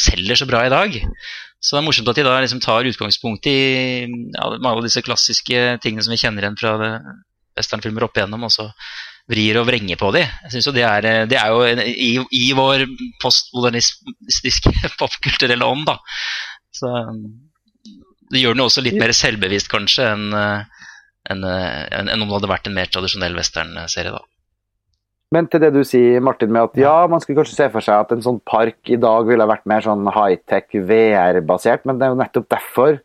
selger 0.00 0.34
så 0.40 0.46
bra 0.48 0.64
i 0.64 0.72
dag. 0.72 0.96
Så 1.60 1.76
det 1.76 1.82
er 1.82 1.86
morsomt 1.86 2.08
at 2.08 2.16
de 2.16 2.24
da 2.24 2.40
liksom 2.40 2.62
tar 2.64 2.88
utgangspunkt 2.88 3.46
i 3.52 4.08
ja, 4.32 4.48
av 4.72 4.82
disse 4.82 5.04
klassiske 5.04 5.78
tingene 5.84 6.02
som 6.02 6.10
vi 6.16 6.18
kjenner 6.24 6.42
igjen 6.46 6.56
fra 6.58 6.72
westernfilmer 7.56 8.08
opp 8.08 8.16
igjennom, 8.16 8.48
og 8.48 8.52
så 8.52 8.70
vrir 9.30 9.58
og 9.58 9.66
vrenger 9.66 9.98
på 9.98 10.12
de. 10.14 10.20
Jeg 10.44 10.52
synes 10.54 10.68
jo 10.68 10.74
det 10.76 10.84
er, 10.86 11.06
eh, 11.10 11.24
det 11.26 11.38
er 11.40 11.50
jo 11.50 11.64
en- 11.66 11.82
i, 11.82 12.10
i 12.30 12.52
vår 12.54 12.84
postmodernistiske 13.22 14.72
popkulturelle 15.00 15.66
ånd, 15.66 15.86
da. 15.88 15.96
Så 16.76 16.86
um, 17.08 17.24
det 18.30 18.42
gjør 18.42 18.54
den 18.56 18.62
jo 18.64 18.68
også 18.70 18.84
litt 18.84 18.98
mer 19.00 19.12
selvbevisst, 19.16 19.70
kanskje, 19.72 20.06
enn 20.12 20.28
en, 20.34 20.64
en, 21.32 21.44
eh, 21.50 21.82
enn- 21.98 22.10
enn 22.12 22.22
om 22.22 22.28
det 22.30 22.36
hadde 22.40 22.52
vært 22.54 22.70
en 22.70 22.76
mer 22.78 22.90
tradisjonell 22.92 23.34
westernserie, 23.38 24.14
da. 24.14 24.22
Men 25.34 25.48
til 25.50 25.58
det 25.58 25.72
du 25.74 25.80
sier, 25.82 26.20
Martin, 26.22 26.52
med 26.54 26.68
at 26.68 26.76
ja, 26.78 26.94
man 27.10 27.18
skulle 27.20 27.40
kanskje 27.40 27.56
se 27.58 27.66
for 27.72 27.82
seg 27.82 28.04
at 28.04 28.12
en 28.14 28.22
sånn 28.22 28.38
park 28.46 28.78
i 28.94 28.98
dag 29.02 29.26
ville 29.26 29.46
vært 29.50 29.64
mer 29.66 29.82
sånn 29.82 30.06
high-tech 30.14 30.70
VR-basert, 30.86 31.82
men 31.84 31.98
det 31.98 32.06
er 32.06 32.12
jo 32.14 32.20
nettopp 32.22 32.46
derfor 32.54 33.00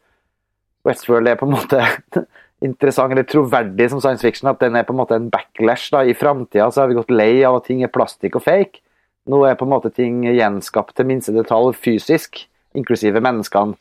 Westworld 0.85 1.29
er 1.29 1.35
på 1.37 1.45
en 1.49 1.53
måte 1.53 1.79
interessant 2.61 3.13
eller 3.13 3.25
troverdig 3.27 3.89
som 3.89 4.01
science 4.01 4.23
fiction, 4.25 4.49
at 4.51 4.61
den 4.61 4.77
er 4.77 4.85
på 4.85 4.93
en 4.93 5.01
måte 5.01 5.17
en 5.17 5.29
backlash. 5.33 5.89
da. 5.93 6.03
I 6.05 6.17
framtida 6.17 6.69
har 6.69 6.89
vi 6.89 6.97
gått 6.97 7.13
lei 7.13 7.43
av 7.47 7.59
at 7.59 7.69
ting 7.69 7.83
er 7.83 7.93
plastikk 7.93 8.37
og 8.37 8.45
fake. 8.45 8.83
Nå 9.29 9.43
er 9.45 9.57
på 9.57 9.67
en 9.67 9.73
måte 9.73 9.91
ting 9.93 10.23
gjenskapt 10.25 10.95
til 10.97 11.09
minste 11.09 11.33
detalj 11.35 11.75
fysisk, 11.77 12.43
inklusive 12.77 13.21
menneskene. 13.21 13.77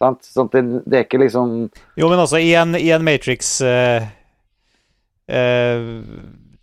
Sant? 0.00 0.24
Sånn 0.26 0.50
det, 0.52 0.62
det 0.88 0.98
er 0.98 1.04
ikke 1.06 1.20
liksom 1.22 1.50
Jo, 2.00 2.08
men 2.08 2.18
altså, 2.18 2.40
i 2.40 2.54
en, 2.58 2.74
i 2.74 2.88
en 2.90 3.04
Matrix 3.06 3.54
uh, 3.62 4.02
eh, 5.30 5.84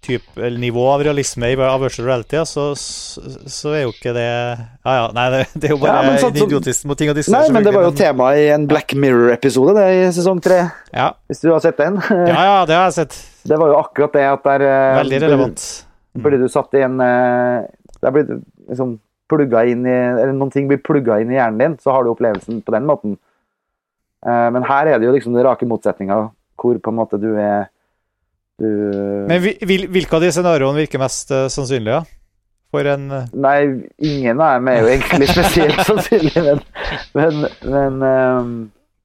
typ, 0.06 0.38
eller 0.38 0.60
nivå 0.60 0.84
av 0.88 1.04
realisme 1.04 1.50
i 1.52 1.56
virtual 1.60 2.08
reality, 2.08 2.40
så, 2.48 2.70
så, 2.76 3.74
er 3.76 3.84
jo 3.84 3.92
ikke 3.92 4.14
det 4.16 4.26
Ja 4.26 4.94
ja, 4.96 5.08
nei, 5.16 5.26
det, 5.34 5.42
det 5.60 5.70
er 5.70 5.74
jo 5.76 5.80
bare 5.82 6.06
Ja, 6.08 6.14
sånn 6.24 6.38
en 6.38 6.48
idiotisk 6.48 6.88
mot 6.90 7.00
ting 7.00 7.12
å 7.12 7.16
disse. 7.18 7.34
Nei, 7.34 7.50
men 7.54 7.66
det 7.66 7.74
var 7.76 7.88
jo 7.88 7.92
tema 7.98 8.32
i 8.40 8.48
en 8.54 8.68
Black 8.70 8.96
Mirror-episode 8.96 9.76
det 9.78 9.88
i 9.98 10.08
sesong 10.16 10.42
tre, 10.44 10.62
Ja, 10.96 11.12
hvis 11.30 11.44
du 11.44 11.52
har 11.52 11.62
sett 11.64 11.80
den. 11.82 12.00
ja, 12.32 12.40
ja, 12.40 12.58
det 12.70 12.78
har 12.78 12.88
jeg 12.88 12.98
sett. 13.02 13.20
Det 13.50 13.60
var 13.60 13.74
jo 13.74 13.78
akkurat 13.82 14.16
det 14.16 14.26
at 14.30 14.48
der 14.48 14.66
eh, 14.68 14.98
Veldig 15.02 15.22
relevant. 15.26 15.68
Fordi 16.20 16.40
du 16.42 16.48
satt 16.52 16.74
i 16.76 16.84
en 16.84 17.00
eh, 17.04 17.68
Der 18.02 18.14
blir 18.16 18.26
du 18.28 18.36
liksom 18.68 18.98
plugga 19.30 19.62
inn 19.70 19.86
i 19.86 19.94
Eller 19.94 20.34
noen 20.34 20.52
ting 20.54 20.68
blir 20.70 20.82
plugga 20.84 21.20
inn 21.22 21.32
i 21.32 21.38
hjernen 21.38 21.60
din, 21.62 21.76
så 21.82 21.94
har 21.94 22.04
du 22.06 22.14
opplevelsen 22.14 22.64
på 22.66 22.74
den 22.76 22.88
måten. 22.90 23.18
Eh, 24.26 24.48
Men 24.56 24.66
her 24.68 24.90
er 24.90 25.00
det 25.00 25.10
jo 25.10 25.16
liksom 25.16 25.36
den 25.36 25.46
rake 25.48 25.68
motsetninga, 25.70 26.30
hvor 26.60 26.80
på 26.80 26.92
en 26.94 27.00
måte 27.00 27.20
du 27.22 27.34
er 27.36 27.70
du 28.60 29.26
Men 29.30 29.41
hvil- 29.43 29.88
hvilke 29.91 30.17
av 30.17 30.22
de 30.26 30.32
scenarioene 30.36 30.82
virker 30.84 31.02
mest 31.02 31.32
uh, 31.36 31.48
sannsynlige? 31.52 32.00
Ja? 32.02 32.15
For 32.69 32.86
en 32.86 33.08
eh, 33.12 33.30
Nei, 33.34 33.60
ingen 34.06 34.41
av 34.45 34.60
dem 34.60 34.67
er 34.69 34.84
jo 34.84 34.89
egentlig 34.93 35.30
spesielt 35.36 35.80
sannsynlig, 35.88 36.36
men, 36.45 36.60
men, 37.17 37.39
men 37.65 38.04
um, 38.06 38.52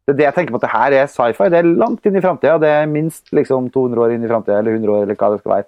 det 0.04 0.12
er 0.12 0.18
det 0.18 0.26
jeg 0.26 0.36
tenker 0.36 0.52
på 0.52 0.60
at 0.60 0.66
det 0.66 0.72
her 0.74 0.96
er 0.98 1.06
sci-fi. 1.08 1.46
Det 1.48 1.62
er 1.62 1.70
langt 1.80 2.04
inn 2.04 2.18
i 2.18 2.20
framtida. 2.20 2.58
Det 2.60 2.68
er 2.68 2.90
minst 2.92 3.30
liksom 3.32 3.70
200 3.72 4.02
år 4.04 4.12
inn 4.18 4.26
i 4.26 4.28
framtida, 4.28 4.58
eller 4.60 4.76
100 4.76 4.92
år, 4.92 5.06
eller 5.06 5.16
hva 5.16 5.30
det 5.32 5.38
skal 5.40 5.54
være. 5.54 5.66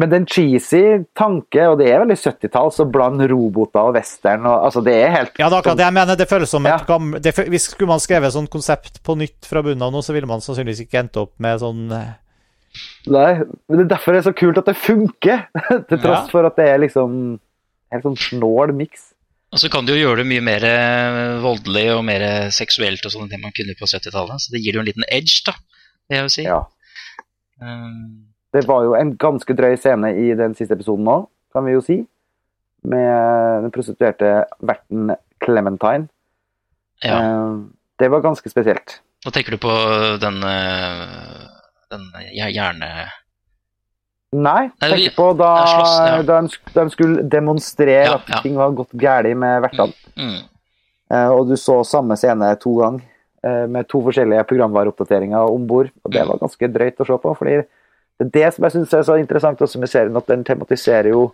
Men 0.00 0.12
den 0.12 0.26
cheesy 0.30 0.82
tanke, 1.18 1.64
og 1.66 1.80
det 1.80 1.88
er 1.90 2.02
veldig 2.04 2.14
70-talls, 2.20 2.76
å 2.84 2.86
blande 2.92 3.26
roboter 3.32 3.88
og 3.88 3.96
western 3.96 4.44
og 4.46 4.66
altså 4.68 4.84
Det 4.86 4.92
er 5.00 5.10
helt 5.16 5.40
Ja, 5.40 5.48
det 5.48 5.56
er 5.56 5.62
akkurat 5.64 5.80
det 5.80 5.86
jeg 5.88 5.96
mener. 5.96 6.18
Det 6.20 6.28
føles 6.30 6.52
som 6.52 6.68
Ja. 6.68 6.76
gammelt 6.86 7.26
Hvis 7.50 7.70
skulle 7.72 7.88
man 7.90 8.04
skrevet 8.04 8.36
sånn 8.36 8.46
konsept 8.52 9.00
på 9.02 9.16
nytt 9.18 9.48
fra 9.48 9.64
bunnen 9.66 9.82
av 9.82 9.90
nå, 9.96 10.04
så 10.04 10.12
ville 10.14 10.28
man 10.30 10.44
sannsynligvis 10.44 10.84
ikke 10.84 11.00
endt 11.02 11.16
opp 11.24 11.32
med 11.42 11.58
sånn 11.64 11.88
eh, 11.96 12.12
Nei, 13.10 13.30
men 13.68 13.78
det 13.80 13.84
er 13.86 13.92
derfor 13.96 14.12
det 14.14 14.20
er 14.22 14.28
så 14.30 14.34
kult 14.36 14.58
at 14.60 14.68
det 14.70 14.76
funker! 14.78 15.46
Til 15.88 15.98
tross 15.98 16.26
Ja. 16.26 16.28
for 16.30 16.46
at 16.46 16.56
det 16.60 16.68
er 16.70 16.78
liksom 16.82 17.38
helt 17.90 18.04
sånn 18.06 18.18
snål 18.20 18.72
miks. 18.78 19.08
Og 19.50 19.58
så 19.58 19.66
kan 19.72 19.82
du 19.88 19.90
jo 19.96 19.98
gjøre 20.04 20.22
det 20.22 20.28
mye 20.30 20.44
mer 20.46 20.62
eh, 20.68 21.40
voldelig 21.42 21.86
og 21.96 22.04
mer 22.06 22.22
seksuelt 22.54 23.02
og 23.08 23.10
sånn 23.10 23.24
enn 23.26 23.32
det 23.32 23.40
man 23.42 23.54
kunne 23.56 23.74
på 23.74 23.88
70-tallet. 23.90 24.38
Så 24.44 24.52
det 24.54 24.60
gir 24.62 24.76
jo 24.78 24.84
en 24.84 24.86
liten 24.86 25.06
edge, 25.10 25.40
da, 25.48 25.56
vil 26.06 26.20
jeg 26.20 26.28
jo 26.28 26.34
si. 26.36 26.44
Ja. 26.46 26.60
Um, 27.60 28.28
Det 28.54 28.62
var 28.66 28.82
jo 28.86 28.94
en 28.98 29.12
ganske 29.18 29.54
drøy 29.58 29.74
scene 29.78 30.12
i 30.18 30.30
den 30.38 30.54
siste 30.58 30.74
episoden 30.78 31.04
nå, 31.06 31.16
kan 31.54 31.66
vi 31.66 31.74
jo 31.74 31.82
si. 31.82 31.98
Med 32.86 33.66
den 33.66 33.74
prostituerte 33.74 34.44
verten 34.62 35.10
Clementine. 35.42 36.06
ja. 37.04 37.18
Um, 37.18 37.72
Det 38.00 38.08
var 38.10 38.22
ganske 38.24 38.48
spesielt. 38.48 39.00
Nå 39.26 39.30
tenker 39.34 39.52
du 39.52 39.58
på 39.60 39.72
den, 40.22 40.38
eh, 40.46 41.48
den 41.90 42.06
hjer- 42.34 42.52
hjerne... 42.54 42.90
Nei, 44.32 44.68
Nei, 44.78 44.88
tenk 44.92 45.16
på 45.16 45.32
da, 45.34 45.48
slåss, 45.66 45.94
ja. 46.06 46.18
de, 46.22 46.58
de 46.76 46.82
skulle 46.94 47.22
demonstrere 47.26 48.04
Ja, 48.06 48.18
at 48.20 48.44
ting 48.44 48.54
var 48.54 48.70
gått 48.78 48.92
galt 48.94 49.26
med 49.36 49.64
vertene. 49.64 49.96
Mm. 50.14 50.36
Eh, 51.10 51.30
Og 51.34 51.48
du 51.50 51.56
så 51.58 51.80
samme 51.84 52.14
scene 52.16 52.52
to 52.62 52.76
ganger, 52.78 53.02
eh, 53.42 53.64
med 53.66 53.88
to 53.90 53.98
forskjellige 54.06 54.44
programvareoppdateringer 54.46 55.50
om 55.50 55.66
bord. 55.66 55.90
Og 56.04 56.12
det 56.14 56.22
Mm. 56.22 56.28
var 56.30 56.38
ganske 56.44 56.68
drøyt 56.72 57.02
å 57.02 57.06
se 57.08 57.18
på. 57.18 57.34
fordi 57.36 57.56
det 58.20 58.26
er 58.28 58.30
det 58.36 58.54
som 58.54 58.64
jeg 58.64 58.72
syns 58.72 58.94
er 58.94 59.02
så 59.02 59.18
interessant 59.18 59.58
også 59.66 59.78
med 59.80 59.88
serien, 59.88 60.16
at 60.16 60.26
den 60.26 60.44
tematiserer 60.44 61.08
jo 61.10 61.32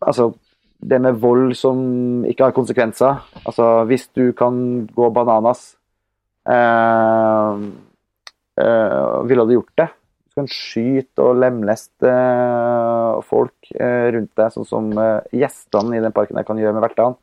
altså, 0.00 0.32
det 0.80 1.00
med 1.00 1.20
vold 1.20 1.54
som 1.56 2.24
ikke 2.24 2.44
har 2.44 2.52
konsekvenser. 2.52 3.20
Altså, 3.44 3.84
hvis 3.86 4.08
du 4.16 4.32
kan 4.32 4.86
gå 4.86 5.10
bananas, 5.12 5.74
eh, 6.48 6.54
eh, 6.54 7.58
ville 8.56 9.44
du 9.48 9.54
gjort 9.56 9.72
det? 9.80 9.88
Du 10.30 10.40
kan 10.40 10.48
skyte 10.50 11.22
og 11.22 11.36
lemleste 11.42 12.10
eh, 12.10 13.20
folk 13.26 13.70
eh, 13.78 14.08
rundt 14.14 14.32
deg, 14.34 14.50
sånn 14.54 14.66
som 14.66 14.88
eh, 14.98 15.20
gjestene 15.42 15.96
i 15.98 16.02
den 16.02 16.14
parken 16.14 16.34
der 16.38 16.46
kan 16.46 16.58
gjøre 16.58 16.74
med 16.74 16.82
vertene. 16.82 17.14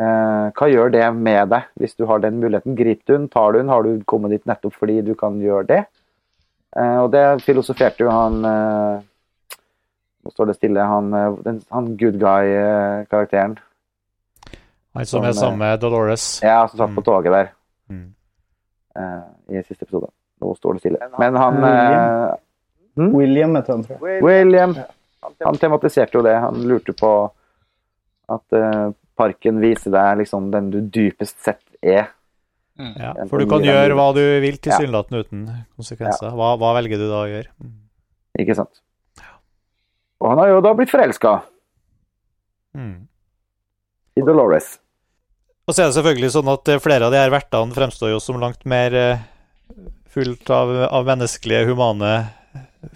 Eh, 0.00 0.46
hva 0.56 0.68
gjør 0.70 0.92
det 0.94 1.04
med 1.12 1.50
deg 1.52 1.66
hvis 1.80 1.96
du 1.98 2.06
har 2.08 2.22
den 2.24 2.38
muligheten? 2.40 2.76
Griper 2.78 3.04
du 3.04 3.14
den, 3.18 3.28
tar 3.28 3.52
du 3.52 3.58
den, 3.60 3.68
har 3.72 3.84
du 3.84 4.00
kommet 4.08 4.32
dit 4.32 4.46
nettopp 4.48 4.76
fordi 4.80 5.00
du 5.04 5.12
kan 5.18 5.36
gjøre 5.44 5.66
det? 5.68 5.80
Eh, 6.76 6.98
og 7.02 7.10
det 7.12 7.24
filosoferte 7.44 8.04
jo 8.06 8.12
han 8.14 8.44
eh, 8.44 9.00
Nå 10.20 10.28
står 10.34 10.50
det 10.50 10.54
stille. 10.58 10.82
Han, 10.84 11.06
eh, 11.16 11.36
den, 11.46 11.58
han 11.72 11.86
good 11.96 12.18
guy-karakteren. 12.20 13.54
Han 14.92 15.06
som 15.06 15.22
Som, 15.22 15.24
er 15.24 15.32
sammen 15.32 15.62
med 15.62 15.80
Dolores. 15.80 16.26
Ja, 16.44 16.66
som 16.68 16.76
satt 16.82 16.92
på 16.96 17.00
Mm. 17.00 17.06
toget 17.08 17.32
der 17.32 17.48
Mm. 17.90 18.14
I 19.50 19.62
siste 19.66 19.84
episode. 19.86 20.08
Nå 20.40 20.54
står 20.56 20.76
det 20.78 20.80
stille. 20.84 21.10
Men 21.18 21.36
han 21.36 21.58
William. 21.60 22.30
eh, 22.96 23.10
William 23.16 23.56
heter 23.58 23.72
han, 23.76 23.84
tror 23.86 24.08
jeg. 24.08 24.22
William 24.24 24.74
Han 25.44 25.58
tematiserte 25.60 26.16
jo 26.16 26.22
det. 26.24 26.34
Han 26.40 26.62
lurte 26.68 26.94
på 26.96 27.10
at 28.32 28.56
eh, 28.56 28.86
parken 29.20 29.58
viser 29.60 29.92
deg 29.92 30.22
liksom 30.22 30.50
den 30.54 30.70
du 30.72 30.80
dypest 30.80 31.36
sett 31.44 31.60
er. 31.82 32.08
Mm. 32.80 32.94
Ja, 32.96 33.10
for 33.28 33.42
du 33.42 33.46
kan 33.50 33.60
gjøre 33.66 33.92
hva 33.98 34.06
du 34.16 34.22
vil, 34.40 34.54
Ja. 34.56 34.62
tilsynelatende 34.70 35.20
uten 35.26 35.42
konsekvenser. 35.76 36.32
Hva, 36.32 36.54
hva 36.56 36.70
velger 36.78 36.96
du 37.02 37.04
da 37.10 37.18
å 37.26 37.28
gjøre? 37.28 37.50
Mm. 37.60 37.74
Ikke 38.40 38.56
sant? 38.56 38.80
Og 40.20 40.30
han 40.32 40.38
har 40.40 40.48
jo 40.54 40.60
da 40.64 40.72
blitt 40.78 40.90
forelska 40.92 41.40
Mm. 42.76 43.08
i 44.16 44.22
Dolores. 44.22 44.78
Og 45.68 45.74
så 45.74 45.82
er 45.82 45.90
det 45.90 45.96
selvfølgelig 45.98 46.30
sånn 46.34 46.48
at 46.52 46.68
eh, 46.72 46.78
flere 46.82 47.06
av 47.08 47.12
de 47.12 47.18
her 47.20 47.30
vertene 47.34 47.74
fremstår 47.76 48.12
jo 48.14 48.20
som 48.22 48.38
langt 48.40 48.64
mer 48.64 48.94
fullt 50.10 50.50
av, 50.50 50.72
av 50.90 51.08
menneskelige, 51.08 51.70
humane 51.70 52.12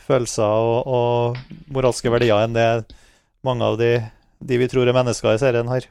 følelser 0.07 0.45
og, 0.45 0.89
og 0.89 1.73
moralske 1.75 2.11
verdier 2.13 2.45
enn 2.45 2.57
det 2.57 2.69
mange 3.45 3.67
av 3.67 3.77
de, 3.81 3.99
de 4.41 4.59
vi 4.61 4.69
tror 4.71 4.89
er 4.89 4.97
mennesker 4.97 5.35
i 5.35 5.41
serien 5.43 5.69
har. 5.71 5.87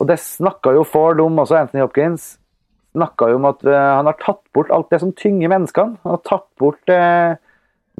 Og 0.00 0.08
det 0.10 0.18
snakka 0.22 0.74
jo 0.74 0.86
Ford 0.88 1.20
om 1.22 1.38
også, 1.44 1.60
Anthony 1.60 1.84
Hopkins. 1.84 2.34
Snakka 2.96 3.30
jo 3.30 3.38
om 3.38 3.48
at 3.48 3.62
eh, 3.64 3.88
han 3.96 4.08
har 4.08 4.18
tatt 4.20 4.42
bort 4.56 4.72
alt 4.74 4.90
det 4.92 5.00
som 5.02 5.14
tynger 5.16 5.52
menneskene. 5.52 6.00
Han 6.02 6.16
har 6.16 6.22
tatt 6.26 6.48
bort 6.60 6.92
eh, 6.92 7.38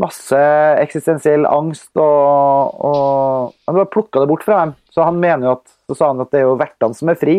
masse 0.01 0.41
eksistensiell 0.83 1.47
angst 1.49 1.91
og, 2.01 2.81
og 2.81 3.53
Han 3.69 3.79
har 3.79 3.91
plukka 3.93 4.23
det 4.23 4.31
bort 4.33 4.45
fra 4.45 4.65
dem. 4.65 4.75
Så 4.93 5.07
han 5.07 5.21
mener 5.23 5.49
jo 5.49 5.55
at 5.61 5.77
så 5.89 5.99
sa 5.99 6.11
han 6.13 6.25
at 6.25 6.33
det 6.33 6.43
er 6.43 6.49
jo 6.49 6.59
vertene 6.61 6.99
som 6.99 7.13
er 7.13 7.21
fri. 7.21 7.39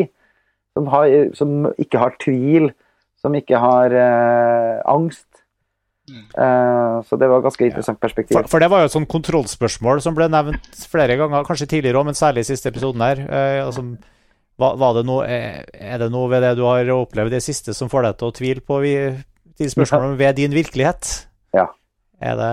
Som, 0.73 0.87
har, 0.89 1.11
som 1.37 1.67
ikke 1.81 2.01
har 2.01 2.15
tvil. 2.23 2.71
Som 3.23 3.35
ikke 3.39 3.59
har 3.61 3.95
eh, 3.95 4.81
angst. 4.91 5.27
Eh, 6.11 6.95
så 7.07 7.15
det 7.15 7.29
var 7.31 7.39
et 7.39 7.45
ganske 7.47 7.67
interessant 7.69 7.99
perspektiv. 8.01 8.35
For, 8.35 8.49
for 8.51 8.63
det 8.63 8.69
var 8.71 8.83
jo 8.83 8.89
et 8.89 8.95
sånt 8.95 9.11
kontrollspørsmål 9.11 10.01
som 10.03 10.15
ble 10.17 10.27
nevnt 10.31 10.81
flere 10.91 11.15
ganger, 11.19 11.45
kanskje 11.47 11.69
tidligere 11.77 12.01
òg, 12.01 12.09
men 12.09 12.17
særlig 12.19 12.43
i 12.43 12.49
siste 12.51 12.73
episoden 12.73 13.03
her. 13.05 13.21
Eh, 13.23 13.59
altså, 13.63 13.85
var, 14.59 14.75
var 14.81 14.97
det 14.97 15.05
noe, 15.07 15.27
eh, 15.27 15.61
er 15.93 16.01
det 16.03 16.09
noe 16.13 16.31
ved 16.31 16.43
det 16.45 16.55
du 16.59 16.65
har 16.67 16.91
opplevd 16.95 17.31
i 17.31 17.37
det 17.37 17.45
siste 17.45 17.75
som 17.77 17.91
får 17.91 18.09
deg 18.09 18.19
til 18.19 18.29
å 18.29 18.35
tvile 18.39 18.65
på 18.65 18.81
vi, 18.83 18.97
de 19.59 19.71
spørsmålene 19.71 20.19
ved 20.23 20.35
din 20.41 20.57
virkelighet? 20.57 21.13
Ja. 21.55 21.69
Er 22.23 22.37
det 22.39 22.51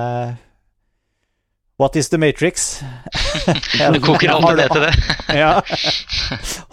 What 1.81 1.97
is 1.97 2.11
the 2.13 2.19
Matrix? 2.21 2.83
Det 3.81 4.03
koker 4.05 4.35
aldri 4.35 4.59
ned 4.59 4.73
til 4.75 4.83
det. 4.85 4.91
ja. 5.43 5.53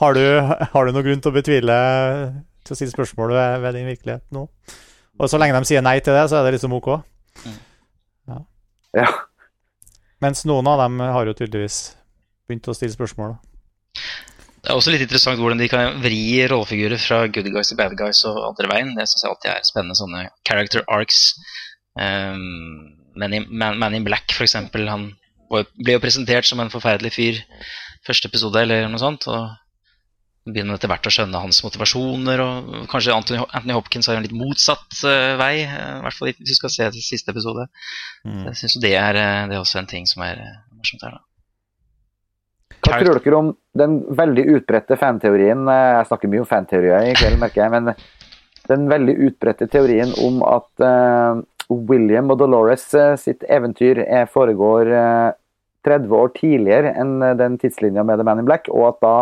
Har 0.02 0.18
du, 0.18 0.24
har 0.44 0.84
du 0.84 0.92
noen 0.92 1.06
grunn 1.06 1.22
til 1.24 1.32
å 1.32 1.38
betvile 1.38 1.78
til 2.68 2.76
å 2.76 2.80
stille 2.80 2.94
spørsmål 2.94 3.34
ved, 3.36 3.60
ved 3.64 3.78
din 3.80 3.90
virkelighet 3.90 4.26
nå? 4.36 4.46
Og 5.18 5.32
så 5.32 5.40
lenge 5.42 5.58
de 5.58 5.70
sier 5.70 5.82
nei 5.82 5.98
til 6.04 6.14
det, 6.14 6.28
så 6.30 6.40
er 6.40 6.48
det 6.48 6.58
liksom 6.58 6.76
ok. 6.78 6.92
Ja. 8.98 9.08
Mens 10.24 10.46
noen 10.50 10.68
av 10.70 10.80
dem 10.82 11.02
har 11.04 11.30
jo 11.30 11.36
tydeligvis 11.38 11.80
begynt 12.48 12.70
å 12.70 12.76
stille 12.78 12.96
spørsmål. 12.96 13.36
da. 13.36 14.02
Det 14.68 14.72
er 14.74 14.80
også 14.80 14.92
litt 14.92 15.04
interessant 15.06 15.40
hvordan 15.40 15.62
de 15.62 15.70
kan 15.72 16.00
vri 16.04 16.20
rollefigurer 16.50 17.00
fra 17.00 17.22
good 17.32 17.48
guys 17.54 17.70
til 17.72 17.78
bad 17.80 17.94
guys 18.00 18.24
og 18.28 18.40
andre 18.50 18.70
veien. 18.72 18.90
Det 18.98 19.06
syns 19.08 19.24
jeg 19.24 19.32
alltid 19.32 19.52
er 19.54 19.68
spennende, 19.68 19.98
sånne 20.00 20.24
character 20.50 20.84
arcs. 20.92 21.22
Um, 21.96 22.94
Man, 23.18 23.34
in, 23.34 23.48
Man, 23.50 23.80
Man 23.82 23.96
in 23.98 24.04
Black, 24.06 24.30
for 24.36 24.46
eksempel, 24.46 24.86
han 24.92 25.08
ble 25.50 25.96
jo 25.96 26.02
presentert 26.04 26.46
som 26.46 26.60
en 26.62 26.70
forferdelig 26.70 27.14
fyr 27.16 27.40
første 28.06 28.30
episode, 28.30 28.60
eller 28.62 28.86
noe 28.92 29.02
sånt. 29.02 29.26
og 29.32 29.48
begynner 30.54 30.78
etter 30.78 30.90
hvert 30.92 31.08
å 31.08 31.14
skjønne 31.14 31.42
hans 31.44 31.60
motivasjoner, 31.66 32.42
og 32.44 32.90
kanskje 32.92 33.16
Anthony, 33.16 33.40
Anthony 33.46 33.76
Hopkins 33.76 34.10
har 34.10 34.20
en 34.20 34.26
litt 34.26 34.36
motsatt 34.36 35.00
uh, 35.04 35.36
vei, 35.40 35.64
uh, 35.68 35.98
i 36.00 36.04
hvert 36.06 36.18
fall 36.18 36.32
hvis 36.32 36.52
du 36.52 36.58
skal 36.58 36.74
se 36.74 36.90
det 36.96 37.04
siste 37.06 37.34
episode. 37.34 37.68
Mm. 38.24 38.46
Jeg 38.50 38.60
synes 38.62 38.78
det 38.84 38.94
er, 39.00 39.20
eh, 39.20 39.48
det 39.50 39.58
er 39.58 39.64
også 39.64 39.82
en 39.82 39.90
ting 39.90 40.08
som 40.10 40.24
er 40.26 40.42
morsomt 40.76 41.04
her, 41.06 41.18
da. 41.18 41.24
Hva 42.88 43.02
tror 43.02 43.20
dere 43.20 43.40
om 43.40 43.50
den 43.76 43.98
veldig 44.16 44.44
utbredte 44.54 44.96
fanteorien 45.00 45.66
Jeg 45.68 46.06
snakker 46.08 46.30
mye 46.32 46.44
om 46.44 46.48
fanteorier 46.48 47.10
i 47.10 47.16
kveld, 47.18 47.40
merker 47.42 47.66
jeg. 47.66 47.72
Men 47.74 47.90
den 48.70 48.86
veldig 48.92 49.16
utbredte 49.28 49.68
teorien 49.72 50.14
om 50.24 50.40
at 50.48 50.86
uh, 50.86 51.42
William 51.68 52.32
og 52.32 52.40
Dolores 52.40 52.86
sitt 53.20 53.44
eventyr 53.52 54.00
er, 54.06 54.30
foregår 54.32 54.94
eh, 54.94 55.36
30 55.88 56.16
år 56.16 56.32
tidligere 56.36 56.94
enn 57.00 57.18
den 57.40 57.58
tidslinja 57.60 58.06
med 58.08 58.20
The 58.20 58.28
Man 58.28 58.44
in 58.44 58.48
Black, 58.48 58.70
og 58.72 58.94
at 58.94 59.04
da 59.04 59.16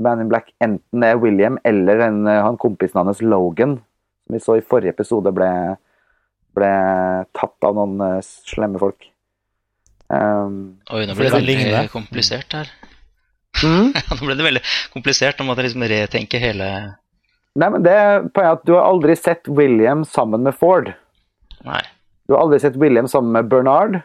The 0.00 0.06
Man 0.08 0.20
in 0.22 0.28
Black 0.32 0.54
enten 0.64 1.04
er 1.04 1.18
William 1.20 1.58
eller 1.64 1.98
den, 2.00 2.26
eh, 2.26 2.40
han 2.40 2.56
kompisen 2.56 3.04
hans 3.04 3.20
Logan, 3.20 3.76
som 4.24 4.34
vi 4.34 4.40
så 4.40 4.56
i 4.56 4.64
forrige 4.64 4.94
episode 4.94 5.28
ble, 5.36 5.50
ble 6.56 6.70
tatt 7.36 7.68
av 7.68 7.76
noen 7.76 8.00
uh, 8.00 8.22
slemme 8.24 8.80
folk. 8.80 9.04
Um, 10.08 10.80
Oi, 10.88 11.04
nå 11.04 11.14
ble 11.18 11.28
det 11.28 11.42
det 11.44 11.58
veldig 11.58 11.90
komplisert 11.92 12.56
her. 12.56 12.70
mm? 13.60 13.92
nå 14.08 14.18
ble 14.22 14.38
det 14.38 14.46
veldig 14.46 14.62
komplisert. 14.94 15.36
Nå 15.36 15.50
måtte 15.50 15.62
jeg 15.62 15.70
liksom 15.70 15.84
retenke 15.92 16.40
hele 16.42 16.70
Nei, 17.58 17.66
men 17.66 17.82
det 17.82 17.92
er 17.92 18.28
poenget 18.30 18.60
at 18.60 18.66
du 18.68 18.76
har 18.76 18.86
aldri 18.86 19.16
sett 19.18 19.48
William 19.50 20.04
sammen 20.06 20.46
med 20.46 20.54
Ford. 20.56 20.92
Nei. 21.66 21.80
Du 22.30 22.36
har 22.36 22.44
aldri 22.44 22.60
sett 22.62 22.78
William 22.78 23.08
sammen 23.10 23.34
med 23.34 23.48
Bernard. 23.50 23.98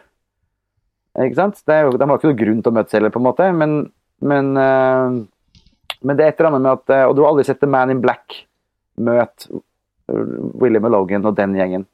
Ikke 1.22 1.38
sant? 1.38 1.62
Det 1.62 1.72
er 1.72 1.86
jo, 1.86 1.94
de 1.94 2.08
har 2.10 2.18
ikke 2.18 2.28
noen 2.32 2.40
grunn 2.40 2.58
til 2.60 2.72
å 2.72 2.76
møtes 2.76 2.96
heller, 2.98 3.14
på 3.14 3.22
en 3.22 3.26
måte, 3.28 3.46
men, 3.54 3.76
men, 4.26 4.50
eh, 4.60 5.20
men 6.02 6.18
det 6.18 6.24
er 6.24 6.32
et 6.32 6.40
eller 6.40 6.50
annet 6.52 6.64
med 6.64 6.72
at 6.72 6.92
eh, 6.92 7.04
Og 7.08 7.16
du 7.16 7.22
har 7.22 7.30
aldri 7.32 7.46
sett 7.48 7.60
The 7.62 7.68
Man 7.70 7.92
in 7.92 8.02
Black 8.04 8.42
møte 8.96 9.48
eh, 9.52 10.34
William 10.60 10.88
og 10.88 10.94
Logan 10.94 11.28
og 11.28 11.36
den 11.38 11.56
gjengen. 11.56 11.86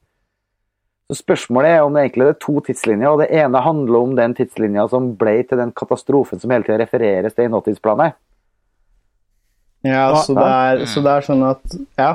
Så 1.11 1.19
Spørsmålet 1.21 1.77
er 1.77 1.85
om 1.85 1.95
det 1.95 2.07
egentlig 2.07 2.29
er 2.31 2.37
to 2.41 2.55
tidslinjer, 2.65 3.11
og 3.11 3.21
det 3.21 3.31
ene 3.37 3.61
handler 3.61 4.07
om 4.07 4.15
den 4.17 4.35
tidslinja 4.39 4.87
som 4.89 5.11
ble 5.21 5.43
til 5.45 5.61
den 5.61 5.73
katastrofen 5.77 6.41
som 6.41 6.55
hele 6.55 6.65
tida 6.65 6.79
refereres 6.81 7.37
til 7.37 7.49
i 7.49 7.53
nåtidsplanet. 7.53 8.17
Ja, 9.83 10.07
så 10.23 10.35
det, 10.39 10.47
er, 10.47 10.85
så 10.87 11.03
det 11.03 11.13
er 11.13 11.27
sånn 11.27 11.43
at 11.49 11.75
Ja. 11.99 12.13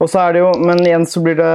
Og 0.00 0.08
så 0.10 0.24
er 0.24 0.34
det 0.34 0.40
jo 0.42 0.48
Men 0.58 0.80
igjen 0.82 1.04
så 1.06 1.22
blir 1.22 1.36
det 1.38 1.52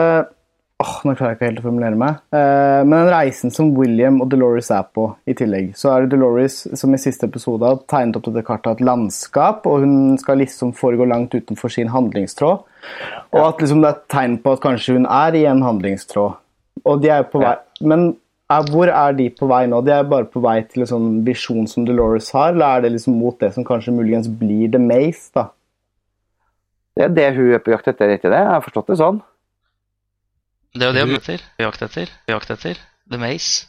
Åh, 0.83 0.95
Nå 1.07 1.13
klarer 1.15 1.31
jeg 1.31 1.37
ikke 1.37 1.47
helt 1.47 1.59
å 1.61 1.63
formulere 1.69 1.95
meg. 1.95 2.17
Eh, 2.35 2.81
men 2.83 2.97
den 2.97 3.11
reisen 3.13 3.53
som 3.53 3.69
William 3.77 4.17
og 4.19 4.27
Dolores 4.33 4.67
er 4.75 4.83
på 4.91 5.05
i 5.23 5.35
tillegg, 5.37 5.69
så 5.79 5.93
er 5.93 6.03
det 6.03 6.17
Dolores 6.17 6.57
som 6.75 6.91
i 6.91 6.99
siste 6.99 7.29
episode 7.29 7.63
har 7.63 7.77
tegnet 7.87 8.17
opp 8.19 8.25
dette 8.27 8.43
kartet 8.43 8.67
av 8.73 8.75
et 8.75 8.83
landskap, 8.89 9.63
og 9.71 9.85
hun 9.85 10.17
skal 10.19 10.41
liksom 10.43 10.73
foregå 10.75 11.07
langt 11.07 11.37
utenfor 11.37 11.71
sin 11.71 11.93
handlingstråd. 11.93 12.65
Og 13.31 13.39
at 13.45 13.63
liksom 13.63 13.85
det 13.85 13.87
er 13.87 13.95
et 13.95 14.09
tegn 14.11 14.35
på 14.43 14.55
at 14.57 14.63
kanskje 14.65 14.97
hun 14.97 15.07
er 15.07 15.37
i 15.39 15.45
en 15.47 15.63
handlingstråd. 15.63 16.35
Og 16.83 16.99
de 17.01 17.09
er 17.15 17.23
på 17.31 17.39
vei 17.39 17.55
Men 17.87 18.03
er, 18.51 18.65
hvor 18.67 18.91
er 18.91 19.15
de 19.15 19.29
på 19.31 19.47
vei 19.47 19.61
nå? 19.71 19.79
De 19.81 19.93
er 19.95 20.09
bare 20.11 20.27
på 20.29 20.41
vei 20.43 20.57
til 20.67 20.83
en 20.83 20.89
sånn 20.89 21.07
visjon 21.25 21.69
som 21.71 21.85
Dolores 21.87 22.27
har, 22.35 22.51
eller 22.51 22.65
er 22.65 22.83
det 22.83 22.91
liksom 22.97 23.15
mot 23.17 23.39
det 23.39 23.53
som 23.55 23.65
kanskje 23.65 23.95
muligens 23.95 24.27
blir 24.27 24.67
The 24.75 24.81
Maze, 24.83 25.31
da? 25.33 25.47
Det 26.95 27.07
er 27.07 27.15
det 27.15 27.29
hun 27.39 27.55
er 27.55 27.63
på 27.63 27.71
jakt 27.71 27.87
etter, 27.91 28.11
ikke 28.19 28.27
det? 28.27 28.43
Jeg 28.43 28.51
har 28.51 28.67
forstått 28.67 28.91
det 28.91 28.99
sånn. 28.99 29.23
Det 30.75 30.83
er 30.83 30.91
jo 30.91 30.95
det 30.97 31.07
vi 31.07 31.15
møter, 31.15 31.43
Vi 31.57 31.63
jakter 31.63 31.87
etter. 31.87 32.13
Vi 32.27 32.35
jakter 32.35 32.57
etter. 32.57 32.79
The 33.11 33.19
Maze. 33.21 33.67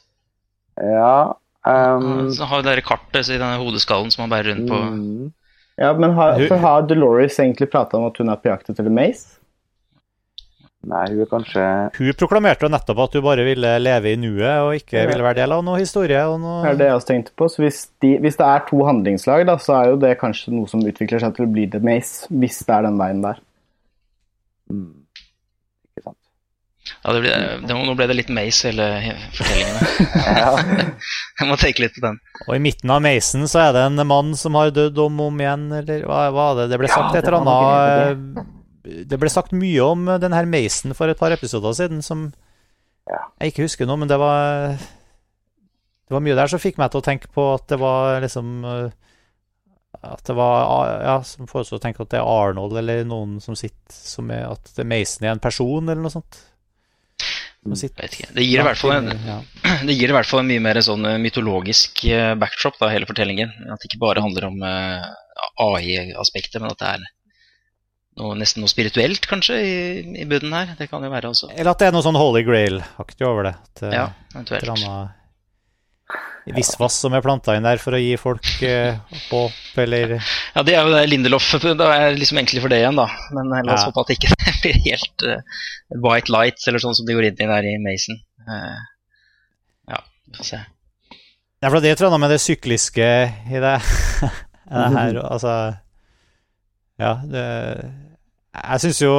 Ja 0.77 1.37
um, 1.65 2.29
Så 2.35 2.45
har 2.49 2.61
jo 2.61 2.67
det 2.67 2.85
kartet 2.85 3.31
i 3.31 3.39
denne 3.39 3.57
hodeskallen 3.61 4.11
som 4.13 4.27
han 4.27 4.33
bærer 4.33 4.53
rundt 4.53 4.71
på. 4.71 4.81
mm. 4.93 5.33
Ja, 5.77 5.91
men 5.93 6.15
har, 6.17 6.39
for 6.49 6.57
har 6.57 6.87
Dolores 6.89 7.37
egentlig 7.39 7.69
prata 7.69 7.99
om 7.99 8.07
at 8.09 8.17
hun 8.17 8.33
er 8.33 8.39
på 8.41 8.49
jakt 8.49 8.71
etter 8.73 8.87
The 8.87 8.93
Maze? 8.93 9.37
Nei, 10.87 11.03
hun 11.11 11.21
er 11.25 11.29
kanskje 11.29 11.65
Hun 11.99 12.17
proklamerte 12.17 12.65
jo 12.65 12.71
nettopp 12.73 13.03
at 13.05 13.17
hun 13.19 13.25
bare 13.27 13.45
ville 13.45 13.73
leve 13.83 14.13
i 14.15 14.19
nuet 14.21 14.63
og 14.63 14.77
ikke 14.79 15.03
ville 15.11 15.27
være 15.27 15.41
del 15.43 15.53
av 15.57 15.65
noe 15.67 15.81
historie. 15.83 16.23
og 16.25 16.41
Det 16.41 16.71
er 16.71 16.81
det 16.81 16.89
jeg 16.89 17.01
også 17.01 17.11
tenkte 17.11 17.35
på. 17.37 17.49
Så 17.53 17.65
hvis, 17.65 17.81
de, 18.05 18.15
hvis 18.23 18.39
det 18.39 18.47
er 18.47 18.65
to 18.71 18.85
handlingslag, 18.87 19.45
da, 19.51 19.59
så 19.61 19.81
er 19.81 19.91
jo 19.91 19.99
det 20.07 20.15
kanskje 20.23 20.55
noe 20.55 20.71
som 20.71 20.85
utvikler 20.87 21.21
seg 21.23 21.35
til 21.37 21.45
å 21.45 21.51
bli 21.59 21.67
The 21.73 21.83
Maze, 21.85 22.31
hvis 22.31 22.63
det 22.65 22.79
er 22.79 22.89
den 22.89 23.01
veien 23.03 23.25
der. 23.27 23.43
mm. 24.73 25.06
Ja, 27.03 27.13
det 27.15 27.21
ble, 27.25 27.31
det, 27.67 27.75
nå 27.77 27.95
ble 27.99 28.07
det 28.11 28.17
litt 28.19 28.29
Mace, 28.35 28.69
hele 28.71 28.87
fortellingen. 29.35 29.77
Jeg 31.41 31.49
må 31.51 31.57
tenke 31.61 31.83
litt 31.83 31.97
på 31.97 32.05
den. 32.05 32.19
Og 32.47 32.53
i 32.57 32.61
midten 32.63 32.93
av 32.95 33.03
Mason 33.05 33.47
så 33.51 33.65
er 33.65 33.73
det 33.77 33.85
en 33.89 34.03
mann 34.07 34.35
som 34.39 34.55
har 34.59 34.71
dødd 34.75 34.99
om 35.07 35.21
og 35.25 35.33
om 35.33 35.41
igjen, 35.43 35.67
eller 35.81 36.05
hva 36.07 36.27
var 36.35 36.61
det? 36.61 36.69
Det 36.73 36.79
ble 36.83 36.91
Ja, 36.91 36.99
sagt 37.01 37.19
et 37.19 37.27
eller 37.27 37.41
annet 37.43 38.43
Det 39.11 39.19
ble 39.19 39.31
sagt 39.33 39.55
mye 39.57 39.83
om 39.87 40.05
den 40.23 40.37
her 40.37 40.47
Mason 40.47 40.95
for 40.95 41.11
et 41.11 41.19
par 41.19 41.35
episoder 41.35 41.75
siden 41.79 42.03
som 42.07 42.29
Ja. 43.11 43.21
jeg 43.41 43.53
ikke 43.53 43.67
husker 43.67 43.87
nå, 43.87 43.97
men 43.99 44.09
det 44.11 44.19
var 44.19 44.77
Det 44.77 46.15
var 46.15 46.23
mye 46.23 46.39
der 46.39 46.47
som 46.51 46.63
fikk 46.63 46.79
meg 46.79 46.91
til 46.95 47.03
å 47.03 47.07
tenke 47.07 47.31
på 47.35 47.49
at 47.55 47.67
det 47.71 47.79
var 47.83 48.21
liksom 48.23 48.65
eh, 48.65 48.91
At 50.07 50.23
det 50.27 50.35
var 50.39 50.91
Ja, 51.03 51.17
som 51.27 51.47
foreslo 51.51 51.79
å 51.79 51.83
tenke 51.83 52.03
at 52.07 52.11
det 52.15 52.19
er 52.23 52.27
Arnold 52.31 52.77
eller 52.79 53.03
noen 53.07 53.41
som 53.43 53.55
sitter 53.59 53.95
som 53.95 54.31
er 54.31 54.45
At 54.53 54.71
det 54.77 54.87
Mason 54.87 55.27
er 55.27 55.35
en 55.35 55.43
person, 55.43 55.83
eller 55.89 56.03
noe 56.03 56.11
sånt. 56.15 56.37
Som 56.37 56.43
sitter 56.43 56.53
Vet 57.17 57.23
ikke. 57.23 57.56
Det 58.37 58.45
gir, 58.45 58.61
i 58.61 58.67
hvert 58.67 58.79
fall 58.79 58.95
en, 58.95 59.11
det 59.89 59.97
gir 59.97 60.13
i 60.13 60.17
hvert 60.17 60.29
fall 60.29 60.45
en 60.45 60.51
mye 60.51 60.63
mer 60.63 60.81
sånn 60.85 61.05
eh, 61.09 61.19
mytologisk 61.23 62.05
eh, 62.07 62.33
backdrop, 62.39 62.79
da, 62.81 62.93
hele 62.95 63.09
fortellingen. 63.09 63.53
At 63.73 63.83
det 63.83 63.91
ikke 63.91 64.03
bare 64.05 64.25
handler 64.25 64.49
om 64.51 64.63
eh, 64.63 65.07
AI-aspektet, 65.67 66.61
men 66.63 66.71
at 66.71 66.81
det 66.83 66.95
er 66.95 67.05
noe, 68.17 68.39
nesten 68.39 68.65
noe 68.65 68.73
spirituelt, 68.73 69.29
kanskje, 69.29 69.61
i, 69.61 69.77
i 70.23 70.29
bunnen 70.29 70.55
her. 70.57 70.75
Det 70.79 70.89
kan 70.93 71.05
jo 71.05 71.13
være 71.13 71.35
også. 71.35 71.51
Eller 71.57 71.75
at 71.75 71.83
det 71.83 71.91
er 71.91 71.97
noe 71.97 72.07
sånn 72.07 72.19
Holy 72.21 72.47
Grail-aktig 72.47 73.29
over 73.29 73.51
det. 73.51 73.57
At, 73.69 73.87
Ja, 73.93 74.11
eventuelt. 74.35 74.71
Visvas 76.55 76.99
som 77.03 77.15
er 77.17 77.25
planta 77.25 77.57
inn 77.57 77.67
der 77.67 77.81
for 77.83 77.97
å 77.97 78.01
gi 78.01 78.13
folk 78.21 78.47
eh, 78.63 78.99
håp, 79.31 79.57
eller 79.83 80.17
Ja, 80.19 80.63
det 80.67 80.77
er 80.77 80.87
jo 80.87 80.93
det 80.95 81.03
Lindelof 81.11 81.49
Da 81.65 81.89
er 81.91 82.05
jeg 82.05 82.21
liksom 82.21 82.39
egentlig 82.39 82.63
for 82.63 82.73
det 82.73 82.79
igjen, 82.83 82.99
da. 82.99 83.09
Men 83.35 83.51
eh, 83.51 83.65
la 83.67 83.75
oss 83.75 83.87
håpe 83.89 84.05
at 84.05 84.13
det 84.13 84.19
ikke 84.21 84.37
blir 84.63 84.79
helt 84.85 85.27
uh, 85.27 85.65
white 86.05 86.33
lights, 86.33 86.69
eller 86.69 86.83
sånn 86.83 86.95
som 86.99 87.09
de 87.09 87.17
går 87.17 87.29
inn 87.31 87.43
i 87.43 87.51
der 87.51 87.69
i 87.71 87.75
Mason. 87.83 88.21
Uh, 88.47 88.79
ja, 89.91 90.01
vi 90.29 90.39
får 90.39 90.51
se. 90.53 90.63
Ja, 91.65 91.71
for 91.71 91.81
det 91.83 91.97
tror 91.97 92.09
jeg 92.09 92.15
noe 92.15 92.23
med 92.23 92.35
det 92.35 92.43
sykliske 92.45 93.11
i 93.51 93.65
det, 93.65 93.77
det 94.71 94.89
her, 95.01 95.21
altså 95.25 95.53
Ja, 97.01 97.17
det 97.27 97.45
Jeg 98.57 98.83
syns 98.85 99.01
jo 99.03 99.15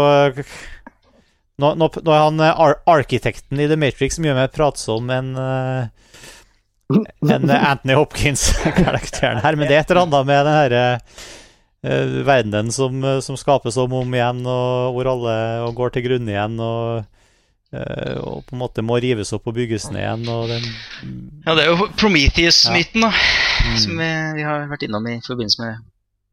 nå, 1.58 1.74
nå, 1.74 1.90
nå 1.90 2.13
er 2.13 2.22
han 2.22 2.42
eh, 2.44 2.60
ar 2.66 2.78
arkitekten 2.90 3.60
i 3.62 3.68
The 3.70 3.78
Matrix 3.82 4.20
mye 4.22 4.36
mer 4.38 4.52
pratsom 4.54 5.10
enn 5.13 5.34
eh, 5.42 5.88
enn 7.34 7.50
Anthony 7.52 7.97
Hopkins-karakteren 7.97 9.41
her, 9.43 9.58
men 9.60 9.67
det 9.67 9.76
er 9.76 9.84
et 9.84 9.91
eller 9.91 10.06
annet 10.06 10.30
med 10.30 10.47
den 10.47 10.56
herre 10.56 10.84
uh, 11.02 12.17
verdenen 12.28 12.71
som, 12.71 13.04
som 13.23 13.39
skapes 13.39 13.78
om 13.82 13.95
og 13.95 14.06
om 14.06 14.15
igjen, 14.15 14.41
og 14.47 14.95
hvor 14.95 15.12
alle 15.12 15.38
og 15.67 15.76
går 15.78 15.95
til 15.95 16.08
grunne 16.08 16.34
igjen, 16.34 16.58
og, 16.63 17.04
eh, 17.76 18.15
og 18.21 18.45
på 18.47 18.56
en 18.56 18.62
måte 18.63 18.86
må 18.86 19.00
rives 19.04 19.34
opp 19.36 19.50
og 19.52 19.58
bygges 19.60 19.89
ned 19.91 20.04
igjen, 20.04 20.26
og 20.32 20.47
den 20.52 20.69
Ja, 21.45 21.56
det 21.58 21.65
er 21.65 21.73
jo 21.73 21.89
Prometheus-myten, 22.00 23.04
da. 23.04 23.12
Mm. 23.12 23.78
Som 23.84 24.00
vi, 24.00 24.12
vi 24.39 24.47
har 24.47 24.67
vært 24.71 24.88
innom 24.88 25.12
i 25.12 25.17
forbindelse 25.26 25.63
med 25.63 25.84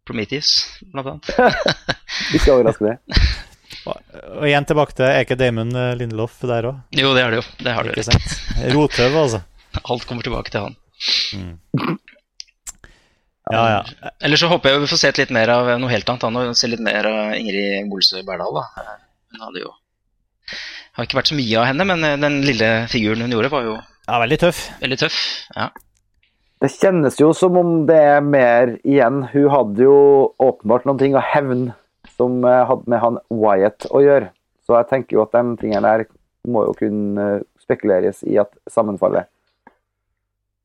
Prometheus, 0.06 0.54
blant 0.92 1.14
annet. 1.14 1.82
Ikke 2.36 2.54
overraske 2.54 2.92
det. 2.92 2.96
Og 3.84 4.46
igjen 4.46 4.64
tilbake 4.64 4.94
til 4.96 5.04
Er 5.04 5.24
ikke 5.24 5.36
Damon 5.36 5.74
eh, 5.76 5.90
Lindelof 5.98 6.38
der 6.46 6.70
òg? 6.70 6.76
Jo, 6.94 7.10
det 7.16 7.24
er 7.24 7.34
det 7.34 7.40
jo. 7.40 7.44
Det 7.60 7.74
har 7.76 7.84
du 7.84 7.92
rett. 7.92 8.36
Rotøv, 8.72 9.16
altså. 9.24 9.40
Alt 9.90 10.08
kommer 10.08 10.26
tilbake 10.26 10.52
til 10.54 10.68
han. 10.68 10.76
Ja, 13.52 13.62
ja. 13.68 14.10
Eller 14.24 14.40
så 14.40 14.48
håper 14.48 14.72
jeg 14.72 14.84
vi 14.84 14.90
får 14.94 15.00
sett 15.02 15.20
litt 15.20 15.32
mer 15.34 15.52
av 15.52 15.68
noe 15.76 15.92
helt 15.92 16.08
annet. 16.08 16.24
Han 16.24 16.40
og 16.40 16.56
Se 16.56 16.70
litt 16.70 16.84
mer 16.84 17.06
av 17.10 17.34
Ingrid 17.36 17.90
Bolsø 17.92 18.22
Berdal. 18.24 18.60
Da. 18.60 18.94
Hun 19.34 19.48
hadde 19.48 19.66
jo 19.66 19.74
har 20.94 21.08
ikke 21.08 21.18
vært 21.18 21.32
så 21.32 21.38
mye 21.38 21.58
av 21.58 21.66
henne, 21.68 21.86
men 21.88 22.06
eh, 22.06 22.20
den 22.22 22.38
lille 22.46 22.70
figuren 22.92 23.24
hun 23.24 23.34
gjorde, 23.34 23.50
var 23.54 23.66
jo 23.66 23.74
ja 24.04 24.20
veldig 24.20 24.38
tøff. 24.42 24.60
veldig 24.82 24.98
tøff. 25.00 25.18
Ja. 25.56 25.70
Det 26.62 26.70
kjennes 26.70 27.16
jo 27.20 27.30
som 27.36 27.56
om 27.60 27.72
det 27.88 27.96
er 27.98 28.20
mer 28.24 28.76
igjen. 28.84 29.24
Hun 29.32 29.48
hadde 29.52 29.86
jo 29.86 29.96
åpenbart 30.40 30.86
noen 30.88 31.00
ting 31.00 31.16
å 31.16 31.24
hevne 31.24 31.74
som 32.14 32.44
eh, 32.46 32.62
hadde 32.68 32.90
med 32.90 33.02
han 33.02 33.18
Wyatt 33.32 33.88
å 33.90 34.02
gjøre. 34.04 34.30
Så 34.64 34.76
jeg 34.78 34.88
tenker 34.92 35.18
jo 35.18 35.24
at 35.24 35.34
de 35.34 35.42
tingene 35.60 35.84
der 35.84 36.06
må 36.48 36.66
jo 36.68 36.76
kunne 36.78 37.28
eh, 37.40 37.44
spekuleres 37.64 38.22
i 38.28 38.38
at 38.40 38.52
sammenfaller. 38.70 39.26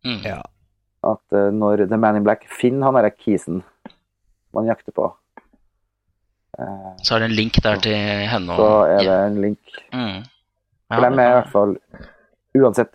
Mm. 0.05 0.21
Ja. 0.25 0.41
At 1.03 1.23
uh, 1.35 1.49
når 1.55 1.85
The 1.87 1.97
Man 1.97 2.15
in 2.19 2.23
Black 2.27 2.45
finner 2.51 2.89
han 2.89 2.97
derre 2.99 3.11
kisen 3.15 3.61
man 4.55 4.65
jakter 4.67 4.91
på, 4.95 5.05
uh, 6.59 6.91
Så 7.03 7.15
er 7.15 7.19
det 7.23 7.29
en 7.29 7.35
link 7.37 7.59
der 7.63 7.77
til 7.83 7.95
henne. 7.95 8.55
så 8.55 8.69
er 8.89 9.03
det 9.05 9.17
en 9.27 9.41
link. 9.41 9.59
mm. 9.93 10.23
For 10.89 11.05
dem 11.05 11.19
er 11.21 11.27
i 11.29 11.33
hvert 11.37 11.51
fall 11.53 11.75
Uansett 12.57 12.89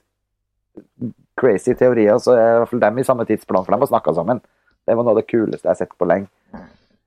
crazy 1.39 1.75
teorier, 1.79 2.19
så 2.19 2.33
er 2.35 2.49
i 2.55 2.59
hvert 2.59 2.71
fall 2.73 2.81
dem 2.83 2.99
i 2.99 3.05
samme 3.07 3.25
tidsplan, 3.29 3.65
for 3.65 3.75
de 3.75 3.79
har 3.81 3.87
snakka 3.91 4.15
sammen. 4.17 4.41
Det 4.87 4.97
var 4.97 5.07
noe 5.07 5.15
av 5.15 5.21
det 5.21 5.29
kuleste 5.31 5.67
jeg 5.69 5.71
har 5.71 5.79
sett 5.79 5.95
på 5.99 6.07
lenge. 6.11 6.27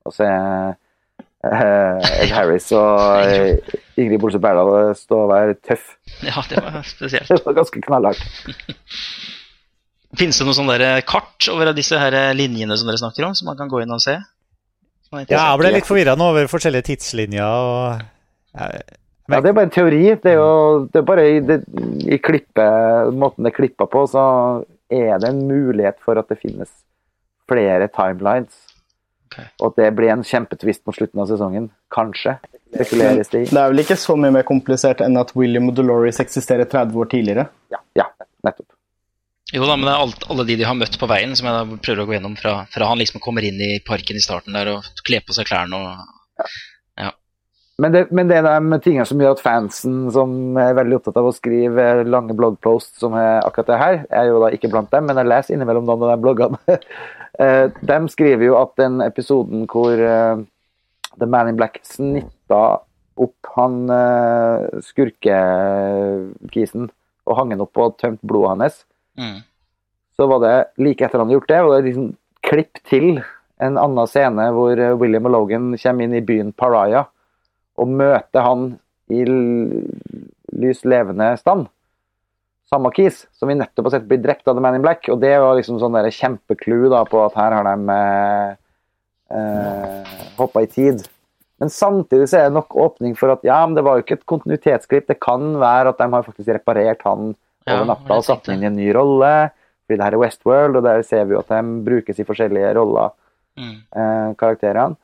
Og 0.08 0.14
så 0.16 0.24
er 0.28 0.76
eh, 1.44 2.08
Ed 2.24 2.32
Harris 2.36 2.70
og 2.76 4.00
Ingrid 4.00 4.20
Bolse 4.24 4.40
Berdal 4.40 4.96
stå 4.96 5.20
og 5.26 5.30
være 5.34 5.58
tøff. 5.68 5.90
ja, 6.24 6.40
det 6.50 6.64
var 6.64 6.80
spesielt. 6.88 7.28
Det 7.36 7.44
var 7.46 7.60
ganske 7.60 7.82
knallhardt. 7.84 8.24
Finnes 10.16 10.40
det 10.40 10.48
noe 10.48 10.56
sånn 10.56 10.72
kart 11.04 11.50
over 11.52 11.74
disse 11.76 11.98
her 12.00 12.16
linjene 12.38 12.78
som 12.80 12.88
dere 12.88 13.02
snakker 13.02 13.28
om, 13.28 13.36
som 13.36 13.50
man 13.50 13.58
kan 13.60 13.68
gå 13.72 13.82
inn 13.84 13.92
og 13.92 14.00
se? 14.04 14.16
Ja, 15.12 15.52
jeg 15.52 15.60
ble 15.62 15.74
litt 15.76 15.88
forvirra 15.88 16.16
nå 16.20 16.32
over 16.34 16.48
forskjellige 16.52 16.90
tidslinjer 16.92 17.44
og 17.44 18.06
Men... 19.28 19.36
Ja, 19.36 19.42
det 19.44 19.50
er 19.50 19.56
bare 19.58 19.68
en 19.68 19.74
teori. 19.76 20.04
Det 20.24 20.32
er 20.32 20.38
jo 20.40 20.52
det 20.88 21.02
er 21.02 21.08
bare 21.08 21.24
i, 21.28 21.40
det, 21.44 21.58
i 22.08 22.20
klippe, 22.24 22.64
måten 23.12 23.44
det 23.44 23.52
er 23.52 23.58
klippa 23.58 23.88
på, 23.92 24.06
så 24.08 24.24
er 24.88 25.20
det 25.20 25.28
en 25.34 25.42
mulighet 25.50 26.00
for 26.00 26.20
at 26.20 26.32
det 26.32 26.40
finnes 26.40 26.72
flere 27.52 27.90
timelines. 27.92 28.56
Okay. 29.28 29.50
Og 29.60 29.74
at 29.74 29.82
det 29.82 29.90
blir 29.98 30.14
en 30.14 30.24
kjempetvist 30.24 30.86
mot 30.88 30.96
slutten 30.96 31.20
av 31.20 31.28
sesongen. 31.28 31.68
Kanskje. 31.92 32.38
Spekuleres 32.72 33.34
det 33.34 33.44
i. 33.44 33.50
Det 33.52 33.60
er 33.60 33.76
vel 33.76 33.84
ikke 33.84 34.00
så 34.00 34.16
mye 34.16 34.32
mer 34.40 34.48
komplisert 34.48 35.04
enn 35.04 35.20
at 35.20 35.36
William 35.36 35.68
og 35.68 35.76
Dolores 35.76 36.24
eksisterer 36.24 36.72
30 36.72 37.04
år 37.04 37.12
tidligere? 37.12 37.48
Ja, 37.76 37.84
ja 38.00 38.08
nettopp. 38.48 38.77
Jo 39.56 39.64
da, 39.64 39.78
men 39.78 39.88
det 39.88 39.94
er 39.94 40.02
alt, 40.04 40.26
alle 40.28 40.44
de 40.48 40.58
de 40.60 40.66
har 40.68 40.76
møtt 40.76 40.98
på 41.00 41.08
veien, 41.08 41.32
som 41.38 41.48
jeg 41.48 41.56
da 41.56 41.78
prøver 41.80 42.04
å 42.04 42.08
gå 42.10 42.16
gjennom 42.18 42.36
fra, 42.40 42.54
fra 42.72 42.90
han 42.90 43.00
liksom 43.00 43.22
kommer 43.24 43.46
inn 43.48 43.62
i 43.64 43.78
parken 43.86 44.20
i 44.20 44.24
starten 44.24 44.58
der 44.58 44.74
og 44.74 44.80
kler 45.08 45.24
på 45.24 45.36
seg 45.38 45.48
klærne 45.48 45.80
og 45.80 45.88
Men 47.78 47.94
det, 47.94 48.08
men 48.10 48.26
det 48.28 48.40
er 48.40 48.48
de 48.48 48.80
tingene 48.82 49.06
som 49.06 49.20
gjør 49.22 49.36
at 49.36 49.44
fansen 49.46 49.98
som 50.12 50.58
er 50.58 50.74
veldig 50.80 50.98
opptatt 50.98 51.20
av 51.22 51.28
å 51.30 51.36
skrive 51.36 51.84
lange 52.10 52.34
bloggposts 52.36 52.98
som 53.04 53.14
er 53.16 53.46
akkurat 53.46 53.70
det 53.70 53.82
her, 53.84 53.96
jeg 54.02 54.18
er 54.18 54.32
jo 54.32 54.42
da 54.42 54.50
ikke 54.56 54.72
blant 54.74 54.90
dem, 54.92 55.06
men 55.06 55.18
jeg 55.22 55.30
leser 55.30 55.56
innimellom 55.56 55.86
noen 55.86 56.08
av 56.08 56.16
de 56.16 56.24
bloggene. 56.26 56.60
Eh, 57.38 57.68
de 57.70 57.98
skriver 58.10 58.48
jo 58.48 58.56
at 58.58 58.72
den 58.82 58.96
episoden 59.06 59.68
hvor 59.70 59.94
eh, 59.94 60.40
The 61.20 61.28
Man 61.30 61.52
in 61.52 61.60
Black 61.60 61.76
snitta 61.86 62.62
opp 63.18 63.50
han 63.56 63.90
uh, 63.90 64.68
skurkekisen 64.86 66.90
og 67.28 67.40
hang 67.40 67.52
han 67.54 67.64
opp 67.66 67.78
og 67.82 67.98
tømt 68.02 68.22
blodet 68.26 68.50
hans, 68.54 68.78
mm. 69.18 69.38
så 70.18 70.28
var 70.32 70.44
det 70.46 70.56
like 70.82 71.06
etter 71.06 71.20
han 71.20 71.28
hadde 71.28 71.38
gjort 71.40 71.52
det, 71.52 71.62
var 71.66 71.76
det 71.76 71.90
liksom 71.90 72.12
klipp 72.48 72.82
til 72.88 73.10
en 73.64 73.78
annen 73.82 74.10
scene 74.10 74.50
hvor 74.56 74.80
eh, 74.80 74.96
William 75.00 75.28
og 75.30 75.34
Logan 75.34 75.72
kommer 75.76 76.06
inn 76.06 76.18
i 76.18 76.26
byen 76.26 76.54
Pariah 76.54 77.10
og 77.78 77.90
møter 77.94 78.46
han 78.46 78.70
i 79.14 79.24
lys 79.28 80.84
levende 80.88 81.32
stand. 81.40 81.68
Samme 82.68 82.92
kis 82.92 83.24
som 83.38 83.48
vi 83.48 83.56
nettopp 83.56 83.88
har 83.88 83.96
sett 83.96 84.08
bli 84.10 84.18
drept 84.20 84.48
av 84.50 84.58
The 84.58 84.64
Man 84.64 84.76
in 84.76 84.84
Black. 84.84 85.06
Og 85.14 85.22
det 85.22 85.32
var 85.40 85.56
liksom 85.56 85.80
sånn 85.80 85.96
der 85.96 86.10
på 86.12 87.22
at 87.24 87.38
her 87.40 87.56
har 87.56 87.70
de 87.70 87.94
eh, 87.94 88.50
eh, 89.38 90.18
hoppa 90.40 90.66
i 90.66 90.72
tid. 90.72 91.06
Men 91.58 91.72
samtidig 91.74 92.28
så 92.30 92.42
er 92.42 92.50
det 92.50 92.58
nok 92.58 92.76
åpning 92.76 93.16
for 93.18 93.34
at 93.34 93.46
ja, 93.48 93.62
men 93.66 93.78
det 93.78 93.86
var 93.88 93.98
jo 93.98 94.06
ikke 94.06 94.20
et 94.20 94.28
kontinuitetsklipp. 94.30 95.08
Det 95.08 95.20
kan 95.24 95.56
være 95.62 95.94
at 95.94 96.02
de 96.02 96.10
har 96.12 96.28
faktisk 96.28 96.52
reparert 96.54 97.06
han 97.08 97.32
Ja, 97.68 97.78
over 97.82 97.90
natta 97.92 98.18
og 98.18 98.24
satt 98.26 98.48
inn 98.54 98.64
i 98.64 98.70
en 98.70 98.76
ny 98.80 98.88
rolle. 98.96 99.32
Fordi 99.88 99.98
det 100.00 100.04
her 100.08 100.16
er 100.18 100.22
Westworld, 100.24 100.76
og 100.80 100.84
der 100.84 101.04
ser 101.08 101.26
vi 101.30 101.36
jo 101.36 101.40
at 101.44 101.52
de 101.52 101.60
brukes 101.86 102.20
i 102.20 102.26
forskjellige 102.28 102.74
roller, 102.76 103.14
Mm. 103.58 103.78
eh, 103.96 104.34
karakterene. 104.38 104.96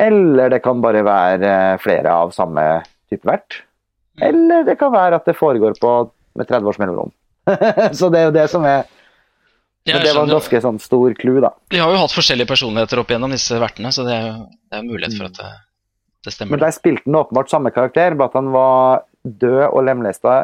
Eller 0.00 0.48
det 0.52 0.60
kan 0.62 0.80
bare 0.80 1.00
være 1.04 1.42
eh, 1.48 1.78
flere 1.82 2.12
av 2.14 2.30
samme 2.32 2.62
type 3.10 3.26
vert. 3.26 3.56
Mm. 4.16 4.22
Eller 4.28 4.64
det 4.68 4.76
kan 4.78 4.92
være 4.92 5.16
at 5.18 5.24
det 5.26 5.34
foregår 5.36 5.74
på 5.80 5.90
med 6.38 6.46
30 6.48 6.68
års 6.70 6.78
mellomrom. 6.78 7.10
så 7.98 8.08
det 8.12 8.20
er 8.20 8.28
jo 8.28 8.34
det 8.36 8.44
som 8.52 8.64
er 8.64 8.84
Ja, 9.84 9.96
Men 9.96 10.04
det 10.06 10.12
var 10.14 10.22
en 10.28 10.30
ganske 10.36 10.60
sånn 10.62 10.78
stor 10.78 11.10
clou, 11.18 11.40
da. 11.42 11.48
De 11.74 11.80
har 11.82 11.90
jo 11.90 11.98
hatt 11.98 12.12
forskjellige 12.14 12.46
personligheter 12.46 13.00
opp 13.02 13.08
igjennom 13.10 13.32
disse 13.34 13.56
vertene, 13.58 13.90
så 13.90 14.04
det 14.06 14.14
er 14.14 14.26
jo 14.28 14.44
det 14.70 14.78
er 14.78 14.84
mulighet 14.86 15.16
for 15.18 15.26
at 15.26 15.40
det, 15.40 15.48
det 16.22 16.32
stemmer. 16.36 16.54
Men 16.54 16.62
der 16.62 16.74
spilte 16.76 17.02
han 17.08 17.18
åpenbart 17.18 17.50
samme 17.50 17.72
karakter, 17.74 18.14
bare 18.14 18.30
at 18.30 18.36
han 18.38 18.52
var 18.54 19.02
død 19.26 19.64
og 19.72 19.82
lemlesta 19.88 20.36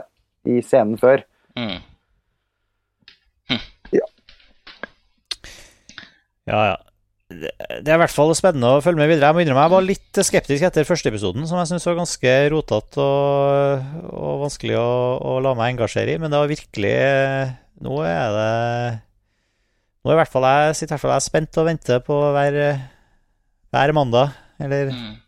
i 0.42 0.59
scenen 0.66 0.99
før. 0.99 1.22
Mm. 1.59 1.78
Ja, 6.48 6.61
ja. 6.72 6.76
Det 7.28 7.50
det 7.84 7.92
er 7.92 7.98
i 7.98 8.00
hvert 8.00 8.14
fall 8.14 8.30
spennende 8.36 8.70
å 8.78 8.80
følge 8.80 9.02
med 9.02 9.11
videre. 9.11 9.28
Jeg 9.28 9.36
må 9.36 9.42
innrømme 9.44 9.64
jeg 9.66 9.72
var 9.74 9.84
litt 9.84 10.20
skeptisk 10.24 10.64
etter 10.64 10.86
første 10.88 11.11
episoden, 11.11 11.44
som 11.46 11.59
jeg 11.61 11.68
syns 11.70 11.84
var 11.84 11.98
ganske 11.98 12.32
rotete 12.54 13.04
og, 13.04 13.90
og 14.16 14.38
vanskelig 14.46 14.78
å, 14.80 14.88
å 15.20 15.34
la 15.44 15.52
meg 15.59 15.74
engasjere 15.74 16.14
i. 16.14 16.20
Men 16.22 16.32
det 16.32 16.40
var 16.40 16.48
virkelig 16.50 16.94
Nå 17.84 17.98
er 18.02 18.32
det 18.34 18.48
Nå 20.02 20.11
er 20.11 20.16
i 20.16 20.18
hvert 20.22 20.32
fall 20.32 20.46
jeg 20.48 20.78
sitter 20.78 20.94
i 20.94 20.96
hvert 20.96 21.04
fall 21.04 21.14
jeg 21.18 21.26
spent 21.28 21.61
og 21.61 21.68
venter 21.68 22.00
på 22.06 22.16
hver, 22.34 22.56
hver 23.76 23.92
mandag. 23.98 24.32
Eller 24.59 24.88
Mm. 24.94 25.18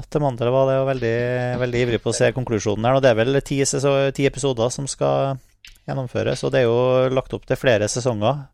natt 0.00 0.10
til 0.10 0.22
mandag, 0.24 0.50
var 0.52 0.66
det 0.66 0.74
er. 0.74 0.82
Og 0.82 0.90
veldig, 0.90 1.14
veldig 1.62 1.80
ivrig 1.86 2.02
på 2.02 2.10
å 2.10 2.16
se 2.16 2.32
konklusjonen 2.34 2.84
her. 2.90 2.98
Og 2.98 3.04
det 3.06 3.12
er 3.14 3.20
vel 3.22 3.38
ti, 3.46 3.62
ti 3.64 4.26
episoder 4.26 4.68
som 4.74 4.90
skal 4.90 5.38
gjennomføres, 5.90 6.44
og 6.46 6.52
det 6.54 6.62
er 6.62 6.68
jo 6.70 7.10
lagt 7.14 7.34
opp 7.36 7.44
til 7.50 7.56
flere 7.60 7.88
sesonger. 7.90 8.46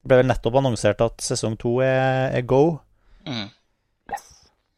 Det 0.00 0.08
ble 0.10 0.16
vel 0.22 0.30
nettopp 0.30 0.54
annonsert 0.60 1.00
at 1.04 1.20
sesong 1.24 1.56
to 1.60 1.78
er, 1.84 2.30
er 2.36 2.42
go, 2.48 2.80
Mm. 3.28 3.50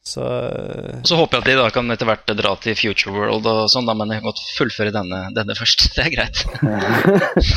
så 0.02 0.24
Og 0.26 1.06
så 1.06 1.14
håper 1.14 1.38
jeg 1.38 1.42
at 1.44 1.46
de 1.46 1.54
da 1.60 1.68
kan 1.70 1.90
etter 1.94 2.08
hvert 2.08 2.26
dra 2.34 2.56
til 2.58 2.74
Future 2.74 3.12
World 3.14 3.46
og 3.46 3.68
sånn, 3.70 3.86
da, 3.86 3.94
men 3.94 4.10
jeg 4.10 4.18
kan 4.18 4.32
godt 4.32 4.40
fullføre 4.56 4.90
denne, 4.96 5.20
denne 5.36 5.54
først. 5.54 5.84
Det 5.94 6.02
er 6.08 6.10
greit. 6.16 6.42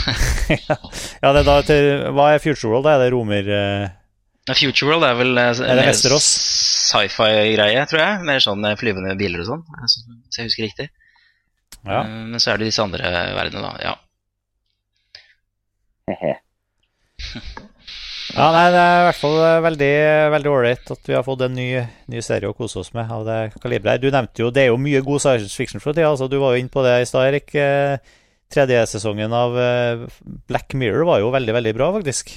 Ja, 1.24 1.32
det 1.34 1.42
er 1.42 1.48
da 1.48 1.56
til 1.66 1.88
Hva 2.14 2.28
er 2.36 2.44
Future 2.44 2.70
World? 2.72 2.86
Da 2.86 2.94
er 3.00 3.06
det 3.06 3.14
romer... 3.16 3.50
Uh... 3.50 4.54
Future 4.54 4.92
World 4.92 5.08
er 5.08 5.16
vel 5.18 5.34
uh, 5.42 5.58
Er 5.66 5.80
mer 5.82 5.98
sci-fi-greie, 5.98 7.82
tror 7.90 8.02
jeg. 8.04 8.22
Mer 8.30 8.44
sånn 8.44 8.62
eh, 8.70 8.76
flyvende 8.78 9.16
biler 9.18 9.42
og 9.42 9.48
sånn, 9.50 9.64
eh, 9.74 9.88
så- 9.90 10.06
hvis 10.14 10.38
jeg 10.38 10.46
husker 10.52 10.68
riktig. 10.68 10.88
Ja. 11.82 12.04
Eh, 12.04 12.26
Men 12.30 12.38
så 12.40 12.54
er 12.54 12.62
det 12.62 12.70
disse 12.70 12.84
andre 12.86 13.10
verdenene, 13.34 13.72
da. 13.74 13.90
Ja. 13.90 13.96
Hehe. 16.06 16.36
ja, 18.36 18.48
nei, 18.54 18.66
det 18.74 18.82
er 18.82 19.00
i 19.00 19.06
hvert 19.08 19.18
fall 19.22 19.38
eh, 19.42 19.62
veldig 19.66 19.92
veldig 20.36 20.52
ålreit 20.52 20.92
at 20.94 21.08
vi 21.10 21.16
har 21.16 21.24
fått 21.26 21.46
en 21.48 21.56
ny, 21.58 21.70
ny 22.12 22.22
serie 22.26 22.50
å 22.52 22.58
kose 22.58 22.82
oss 22.84 22.92
med 22.94 23.10
av 23.12 23.24
det 23.26 23.40
kalibret. 23.64 24.04
Du 24.04 24.12
nevnte 24.14 24.44
jo 24.44 24.52
Det 24.54 24.66
er 24.66 24.70
jo 24.70 24.82
mye 24.82 25.02
god 25.06 25.24
science 25.24 25.56
fiction 25.58 25.82
for 25.82 25.96
tida. 25.96 26.12
Altså, 26.12 26.28
du 26.30 26.38
var 26.42 26.54
jo 26.54 26.62
inne 26.62 26.74
på 26.74 26.84
det 26.86 27.00
i 27.02 27.10
stad, 27.10 27.30
Erik. 27.32 27.56
Eh, 27.58 27.98
Tredje 28.54 28.84
sesongen 28.92 29.34
av 29.34 29.56
eh, 29.58 30.04
Black 30.48 30.76
Mirror 30.78 31.08
var 31.10 31.24
jo 31.24 31.32
veldig, 31.34 31.56
veldig 31.58 31.74
bra, 31.80 31.88
faktisk. 31.96 32.30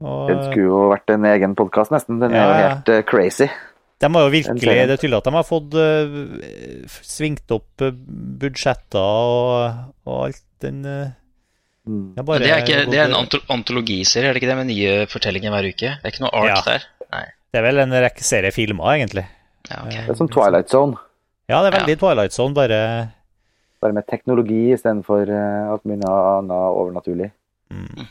Og, 0.00 0.30
Den 0.30 0.40
skulle 0.48 0.70
jo 0.70 0.78
vært 0.90 1.12
en 1.12 1.26
egen 1.28 1.52
podkast, 1.58 1.92
nesten. 1.92 2.16
Den 2.22 2.32
er 2.32 2.40
Ja, 2.40 2.46
jo 2.48 2.62
helt 2.64 2.88
uh, 2.88 3.02
crazy. 3.06 3.50
De 4.02 4.08
har 4.10 4.24
jo 4.24 4.32
virkelig. 4.32 4.64
Det 4.64 4.96
er 4.96 4.98
tydelig 4.98 5.18
at 5.20 5.28
de 5.28 5.34
har 5.36 5.44
fått 5.46 5.76
uh, 5.76 6.96
svingt 7.04 7.52
opp 7.54 7.84
budsjetter 8.42 8.98
og, 8.98 9.84
og 10.08 10.16
alt 10.24 10.40
den 10.64 10.80
uh, 10.88 11.12
bare 11.84 12.38
det 12.42 12.50
er, 12.52 12.60
ikke, 12.62 12.84
det 12.90 12.98
er 13.00 13.08
en 13.08 13.16
anto 13.18 13.40
antologiserie, 13.50 14.28
er 14.30 14.36
det 14.36 14.42
ikke 14.42 14.50
det, 14.52 14.58
med 14.60 14.68
nye 14.70 15.06
fortellinger 15.10 15.50
hver 15.50 15.66
uke? 15.72 15.88
Det 15.98 16.06
er 16.06 16.12
ikke 16.14 16.22
noe 16.26 16.34
art 16.42 16.52
Ja. 16.52 16.60
der? 16.68 16.86
Det 17.52 17.60
er 17.60 17.64
vel 17.66 17.82
en 17.82 17.92
rekke 17.92 18.24
serie 18.24 18.52
filmer, 18.54 18.94
egentlig. 18.94 19.26
Ja, 19.68 19.82
okay. 19.84 20.06
Det 20.06 20.14
er 20.14 20.20
som 20.20 20.28
Twilight 20.32 20.70
Zone, 20.70 20.96
Ja, 21.50 21.58
det 21.62 21.72
er 21.72 21.80
veldig 21.80 21.98
Twilight 22.00 22.32
Zone, 22.32 22.54
bare 22.54 22.78
bare 23.82 23.92
med 23.92 24.06
teknologi 24.06 24.70
istedenfor 24.72 25.26
uh, 25.26 25.72
alt 25.74 25.84
mulig 25.84 26.06
annet 26.06 26.54
overnaturlig. 26.54 27.32
mm. 27.74 28.06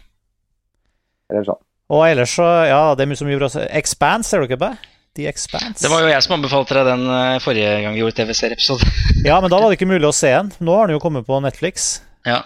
Eller 1.32 1.46
sånn. 1.48 1.62
Og 1.92 2.02
ellers 2.08 2.34
så 2.36 2.46
Ja, 2.68 2.82
det 2.96 3.06
er 3.06 3.10
mye 3.12 3.20
så 3.20 3.28
mye 3.28 3.40
bra 3.40 3.48
Expanse, 3.80 4.30
ser 4.30 4.44
dere 4.46 4.60
på? 4.60 4.72
The 5.16 5.28
Expanse. 5.28 5.80
Det 5.84 5.90
var 5.92 6.04
jo 6.06 6.12
jeg 6.12 6.24
som 6.24 6.38
anbefalte 6.38 6.76
deg 6.78 6.86
den 6.88 7.02
eh, 7.12 7.40
forrige 7.44 7.72
gang 7.84 7.96
vi 7.96 8.00
gjorde 8.04 8.16
TV-serieepisode. 8.20 8.88
Ja, 9.26 9.42
men 9.44 9.52
da 9.52 9.60
var 9.60 9.68
det 9.72 9.76
ikke 9.80 9.90
mulig 9.92 10.08
å 10.08 10.16
se 10.16 10.32
den. 10.32 10.52
Nå 10.64 10.76
har 10.78 10.88
den 10.88 10.96
jo 11.00 11.02
kommet 11.04 11.26
på 11.28 11.40
Netflix. 11.44 12.02
ja. 12.28 12.44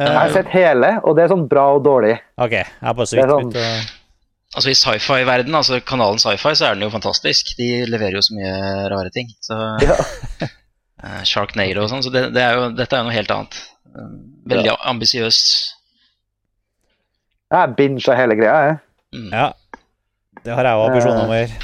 Eh, 0.00 0.06
Jeg 0.06 0.18
har 0.18 0.30
sett 0.30 0.48
hele, 0.52 0.90
og 1.02 1.16
det 1.16 1.24
er 1.24 1.28
sånn 1.32 1.48
bra 1.50 1.64
og 1.74 1.82
dårlig. 1.84 2.18
ok, 2.38 2.52
jeg 2.52 2.66
har 2.82 2.94
bare 2.94 3.06
så 3.06 3.16
Det 3.16 3.22
er 3.24 3.26
vidt 3.26 3.36
sånn- 3.36 3.52
begynt 3.52 3.94
Altså 4.56 4.70
I 4.70 4.74
sci-fi-verden, 4.80 5.54
altså 5.54 5.80
kanalen 5.84 6.18
Sci-Fi, 6.18 6.54
så 6.56 6.66
er 6.70 6.74
den 6.74 6.82
jo 6.86 6.90
fantastisk. 6.90 7.50
De 7.58 7.84
leverer 7.84 8.14
jo 8.16 8.22
så 8.24 8.32
mye 8.34 8.88
rare 8.88 9.10
ting. 9.12 9.26
Så 9.44 9.54
Ja. 9.82 9.96
eh, 11.04 11.22
Sharknado 11.24 11.82
og 11.82 11.90
sånn. 11.90 12.02
Så 12.02 12.10
det, 12.10 12.32
det 12.32 12.40
er 12.42 12.54
jo, 12.56 12.70
dette 12.72 12.96
er 12.96 13.02
jo 13.02 13.08
noe 13.10 13.12
helt 13.12 13.30
annet. 13.30 13.58
Veldig 13.92 14.56
Veldig 14.64 14.76
ambisiøst. 14.88 15.74
Jeg 17.52 17.74
binga 17.76 18.16
hele 18.16 18.36
greia, 18.38 18.56
jeg. 18.68 18.78
Mm. 19.18 19.28
Ja. 19.32 19.52
Det 20.44 20.54
har 20.54 20.64
jeg 20.64 20.78
jo 20.78 20.86
ambisjoner 20.88 21.22
om 21.24 21.30
å 21.34 21.38
gjøre. 21.42 21.60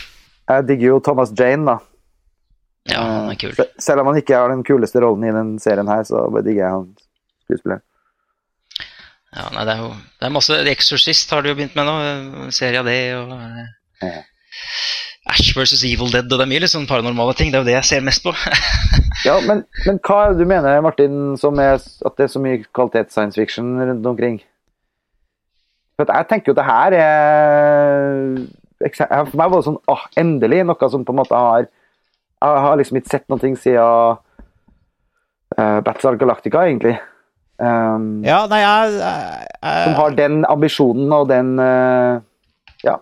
Jeg 0.53 0.67
digger 0.69 0.87
jo 0.91 1.01
Thomas 1.01 1.33
Jane, 1.39 1.65
da. 1.65 1.79
Ja, 2.93 3.01
han 3.01 3.31
er 3.33 3.37
kul. 3.41 3.55
Se- 3.57 3.71
Selv 3.81 4.01
om 4.05 4.07
han 4.13 4.21
ikke 4.21 4.37
har 4.37 4.49
den 4.53 4.63
kuleste 4.65 5.01
rollen 5.01 5.25
i 5.25 5.33
den 5.33 5.59
serien 5.59 5.89
her, 5.89 6.03
så 6.05 6.27
bare 6.31 6.45
digger 6.45 6.67
jeg 6.67 6.71
han 6.77 6.97
skuespilleren. 7.47 7.83
Ja, 9.35 9.49
nei, 9.51 9.65
det 9.67 9.75
er 9.75 9.83
jo 9.83 9.91
det 9.91 10.29
er 10.29 10.33
masse 10.35 10.57
Exorcist 10.71 11.33
har 11.35 11.43
du 11.43 11.51
jo 11.51 11.57
begynt 11.59 11.75
med 11.75 11.89
nå. 11.89 11.97
Serie 12.55 12.81
av 12.83 12.89
det 12.89 12.99
og 13.19 13.35
eh, 13.35 13.67
Ja. 14.05 14.23
Ash 15.25 15.55
versus 15.57 15.83
Evil 15.89 16.11
Dead, 16.13 16.29
og 16.29 16.37
det 16.37 16.45
er 16.45 16.51
mye 16.51 16.61
litt 16.61 16.73
sånn 16.75 16.89
paranormale 16.89 17.33
ting. 17.39 17.49
Det 17.51 17.57
er 17.57 17.63
jo 17.63 17.69
det 17.71 17.77
jeg 17.79 17.89
ser 17.89 18.03
mest 18.05 18.25
på. 18.27 18.35
Ja, 19.25 19.39
men, 19.41 19.63
men 19.87 19.97
hva 20.05 20.17
er 20.21 20.35
det 20.35 20.43
du 20.45 20.51
mener, 20.51 20.83
Martin, 20.85 21.15
som 21.41 21.57
er 21.63 21.79
at 21.79 22.17
det 22.19 22.27
er 22.27 22.33
så 22.33 22.41
mye 22.43 22.59
kvalitets 22.77 23.15
science 23.17 23.39
fiction 23.41 23.71
rundt 23.79 24.09
omkring? 24.11 24.37
For 25.97 26.11
jeg 26.11 26.29
tenker 26.29 26.53
jo 26.53 26.57
det 26.59 26.67
her 26.67 26.97
er 26.99 28.43
For 28.91 29.39
meg 29.39 29.53
var 29.53 29.63
det 29.63 29.69
sånn 29.69 29.79
åh, 29.89 30.03
endelig 30.21 30.65
noe 30.67 30.91
som 30.93 31.07
på 31.07 31.15
en 31.15 31.21
måte 31.23 31.39
har 31.39 31.69
Jeg 31.71 32.65
har 32.67 32.77
liksom 32.81 32.99
ikke 32.99 33.13
sett 33.15 33.27
noe 33.33 33.41
siden 33.41 34.19
uh, 35.57 35.79
Battlestar 35.87 36.19
Galactica, 36.21 36.67
egentlig. 36.67 36.99
Um, 37.63 38.25
Ja, 38.27 38.41
nei, 38.51 38.59
jeg, 38.65 38.95
jeg, 38.99 39.49
jeg 39.63 39.83
Som 39.87 39.95
har 40.01 40.15
den 40.19 40.41
ambisjonen 40.51 41.13
og 41.15 41.29
den 41.31 41.53
uh, 41.63 42.19
Ja. 42.83 42.97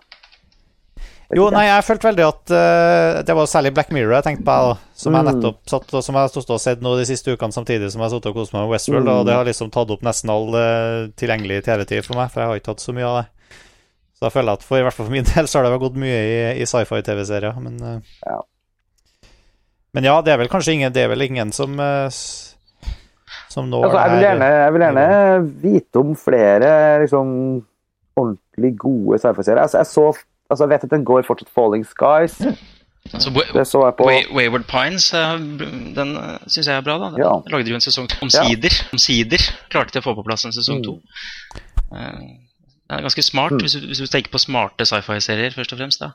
Jo, 1.32 1.46
nei, 1.48 1.62
jeg 1.64 1.84
følte 1.86 2.10
veldig 2.10 2.24
at 2.26 2.52
uh, 2.52 3.22
det 3.24 3.32
var 3.38 3.46
særlig 3.48 3.70
Black 3.72 3.88
Mirror 3.96 4.18
jeg 4.18 4.26
tenkte 4.26 4.44
på, 4.44 4.56
som 5.00 5.14
jeg 5.16 5.24
Mm. 5.24 5.30
nettopp 5.30 5.62
satt 5.72 5.94
og 5.96 6.02
som 6.04 6.18
jeg 6.20 6.28
stod 6.34 6.50
og 6.52 6.60
sett 6.60 6.82
nå 6.84 6.92
de 6.98 7.06
siste 7.08 7.32
ukene 7.32 7.56
samtidig 7.56 7.88
som 7.94 8.02
jeg 8.04 8.12
satt 8.12 8.26
og 8.28 8.34
koste 8.36 8.52
meg 8.52 8.66
med 8.66 8.74
Westworld, 8.74 9.08
og 9.08 9.22
Mm. 9.22 9.26
det 9.30 9.34
har 9.38 9.48
liksom 9.48 9.70
tatt 9.72 9.90
opp 9.96 10.02
nesten 10.04 10.28
all 10.34 10.52
uh, 10.52 11.08
tilgjengelig 11.16 11.62
TV-tid 11.64 12.04
for 12.04 12.20
meg, 12.20 12.28
for 12.30 12.42
jeg 12.44 12.48
har 12.52 12.60
ikke 12.60 12.74
hatt 12.74 12.84
så 12.84 12.92
mye 12.92 13.08
av 13.08 13.16
det. 13.22 13.56
Så 14.20 14.26
jeg 14.28 14.34
føler 14.36 14.52
at 14.52 14.62
for, 14.68 14.76
i 14.76 14.82
hvert 14.84 14.92
fall 14.98 15.06
for 15.08 15.16
min 15.16 15.24
del 15.32 15.48
så 15.48 15.58
har 15.62 15.70
det 15.70 15.80
gått 15.80 15.96
mye 16.04 16.20
i, 16.20 16.36
i 16.60 16.68
sci-fi-TV-serier, 16.68 17.56
men 17.64 17.80
uh, 17.80 17.96
Ja. 18.28 18.42
Men 19.96 20.04
ja, 20.04 20.20
det 20.24 20.32
er 20.32 20.38
vel 20.44 20.48
kanskje 20.52 20.72
ingen, 20.76 20.92
det 20.92 21.02
er 21.04 21.08
vel 21.12 21.20
ingen 21.24 21.50
som 21.52 21.74
eh, 21.80 22.06
som 23.52 23.68
nå 23.70 23.82
Altså, 23.84 23.98
jeg, 24.00 24.10
vil 24.16 24.24
gjerne, 24.26 24.50
jeg 24.64 24.72
vil 24.74 24.84
gjerne 24.86 25.06
vite 25.62 26.00
om 26.02 26.12
flere 26.18 26.72
liksom, 27.04 27.32
ordentlig 28.16 28.74
gode 28.80 29.18
sci-fi-serier. 29.22 29.62
Altså, 29.64 29.78
jeg, 29.82 29.86
så, 29.92 30.06
altså, 30.50 30.64
jeg 30.64 30.72
vet 30.74 30.86
at 30.88 30.94
den 30.96 31.04
går 31.08 31.26
fortsatt 31.28 31.52
Falling 31.54 31.84
Skies. 31.88 32.38
Altså, 33.12 33.32
Det 33.52 33.64
så 33.66 33.80
jeg 33.88 33.94
på. 33.98 34.04
Way, 34.06 34.20
Wayward 34.36 34.64
Pines, 34.70 35.08
eh, 35.18 35.32
den 35.96 36.12
syns 36.46 36.68
jeg 36.68 36.76
er 36.76 36.84
bra. 36.86 36.98
da 37.02 37.08
Den 37.10 37.18
Ja. 37.24 37.32
lagde 37.50 37.68
jo 37.68 37.74
en 37.74 37.82
sesong 37.82 38.06
omsider. 38.22 38.70
Ja. 38.70 38.88
Omsider 38.94 39.42
klarte 39.72 39.92
de 39.96 40.00
å 40.00 40.04
få 40.06 40.14
på 40.14 40.24
plass 40.24 40.44
en 40.46 40.52
sesong 40.54 40.78
Mm. 40.80 40.84
to. 40.84 41.00
Eh, 41.92 42.38
Den 42.92 42.98
er 42.98 43.02
ganske 43.08 43.22
smart, 43.24 43.52
Mm. 43.52 43.60
hvis, 43.64 43.72
du, 43.72 43.86
hvis 43.88 43.98
du 43.98 44.06
tenker 44.06 44.30
på 44.30 44.38
smarte 44.38 44.84
sci-fi-serier, 44.86 45.50
først 45.54 45.72
og 45.72 45.78
fremst. 45.78 45.98
da 46.00 46.10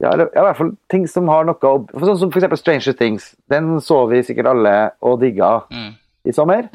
Ja, 0.00 0.10
eller, 0.12 0.30
ja, 0.34 0.40
i 0.40 0.44
hvert 0.48 0.56
fall 0.56 0.70
ting 0.90 1.06
som 1.06 1.28
har 1.28 1.44
noe 1.44 1.54
å 1.54 1.86
Sånn 1.92 2.18
som 2.18 2.30
f.eks. 2.32 2.58
Stranger 2.58 2.92
Things. 2.92 3.36
Den 3.48 3.78
så 3.80 4.08
vi 4.10 4.22
sikkert 4.22 4.46
alle 4.50 4.90
og 5.00 5.20
digga 5.20 5.62
mm. 5.70 5.94
I 6.28 6.34
sommer. 6.34 6.68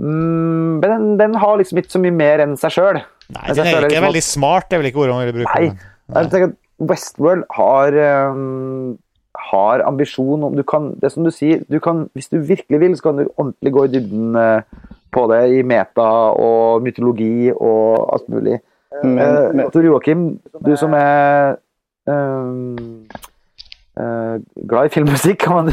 Mm, 0.00 0.80
men 0.82 0.88
den, 0.88 1.06
den 1.20 1.38
har 1.38 1.58
liksom 1.60 1.78
ikke 1.80 1.94
så 1.94 2.02
mye 2.02 2.14
mer 2.14 2.42
enn 2.44 2.56
seg 2.60 2.74
sjøl. 2.74 3.00
Nei, 3.34 3.46
den 3.54 3.62
er 3.62 3.70
ikke 3.70 3.86
liksom 3.88 4.08
veldig 4.08 4.26
smart, 4.26 4.68
det 4.68 4.76
er 4.76 4.82
vel 4.82 4.90
ikke 4.90 5.04
ordet 5.04 5.16
man 5.16 5.28
vil 5.28 5.38
bruke. 5.40 5.54
Nei. 5.54 5.70
Nei. 6.04 6.20
Jeg 6.20 6.32
tenker 6.32 6.52
at 6.52 6.90
Westworld 6.90 7.44
har 7.54 7.96
um, 8.34 8.96
har 9.50 9.82
ambisjon 9.86 10.44
om 10.46 10.56
du 10.56 10.62
kan, 10.62 10.92
Det 10.98 11.08
er 11.08 11.14
som 11.14 11.24
du 11.26 11.30
sier, 11.34 11.62
du 11.70 11.78
kan, 11.82 12.08
hvis 12.14 12.28
du 12.28 12.38
virkelig 12.38 12.80
vil, 12.80 12.96
så 12.96 13.08
kan 13.08 13.22
du 13.22 13.30
ordentlig 13.36 13.72
gå 13.72 13.84
i 13.84 13.92
dybden 13.94 14.36
uh, 14.36 14.60
på 15.14 15.26
det 15.30 15.42
i 15.58 15.62
meta 15.62 16.10
og 16.34 16.82
mytologi 16.82 17.50
og 17.54 18.14
alt 18.14 18.28
mulig. 18.28 18.58
Men, 18.58 19.18
Eh, 19.18 19.54
men, 19.54 19.70
Tor 19.70 19.82
Joakim, 19.82 20.40
du 20.66 20.76
som 20.76 20.92
er 20.94 21.56
um, 22.06 22.76
uh, 23.98 24.38
glad 24.68 24.86
i 24.86 24.92
filmmusikk, 24.94 25.38
kan 25.38 25.54
man 25.54 25.72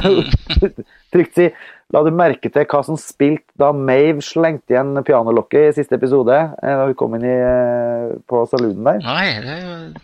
trygt 1.14 1.36
si. 1.38 1.50
La 1.92 2.02
du 2.06 2.12
merke 2.16 2.48
til 2.48 2.64
hva 2.72 2.80
som 2.88 2.96
spilte 3.00 3.52
da 3.60 3.72
Mave 3.76 4.24
slengte 4.24 4.72
igjen 4.76 4.94
pianolokket 5.04 5.72
i 5.72 5.74
siste 5.76 5.98
episode? 5.98 6.32
eh, 6.64 6.76
Da 6.78 6.86
hun 6.88 6.96
kom 6.96 7.16
inn 7.18 7.26
i, 7.28 7.34
eh, 7.36 8.14
på 8.28 8.46
saloonen 8.48 8.84
der. 8.88 9.02
Nei, 9.04 9.42
det 9.44 9.58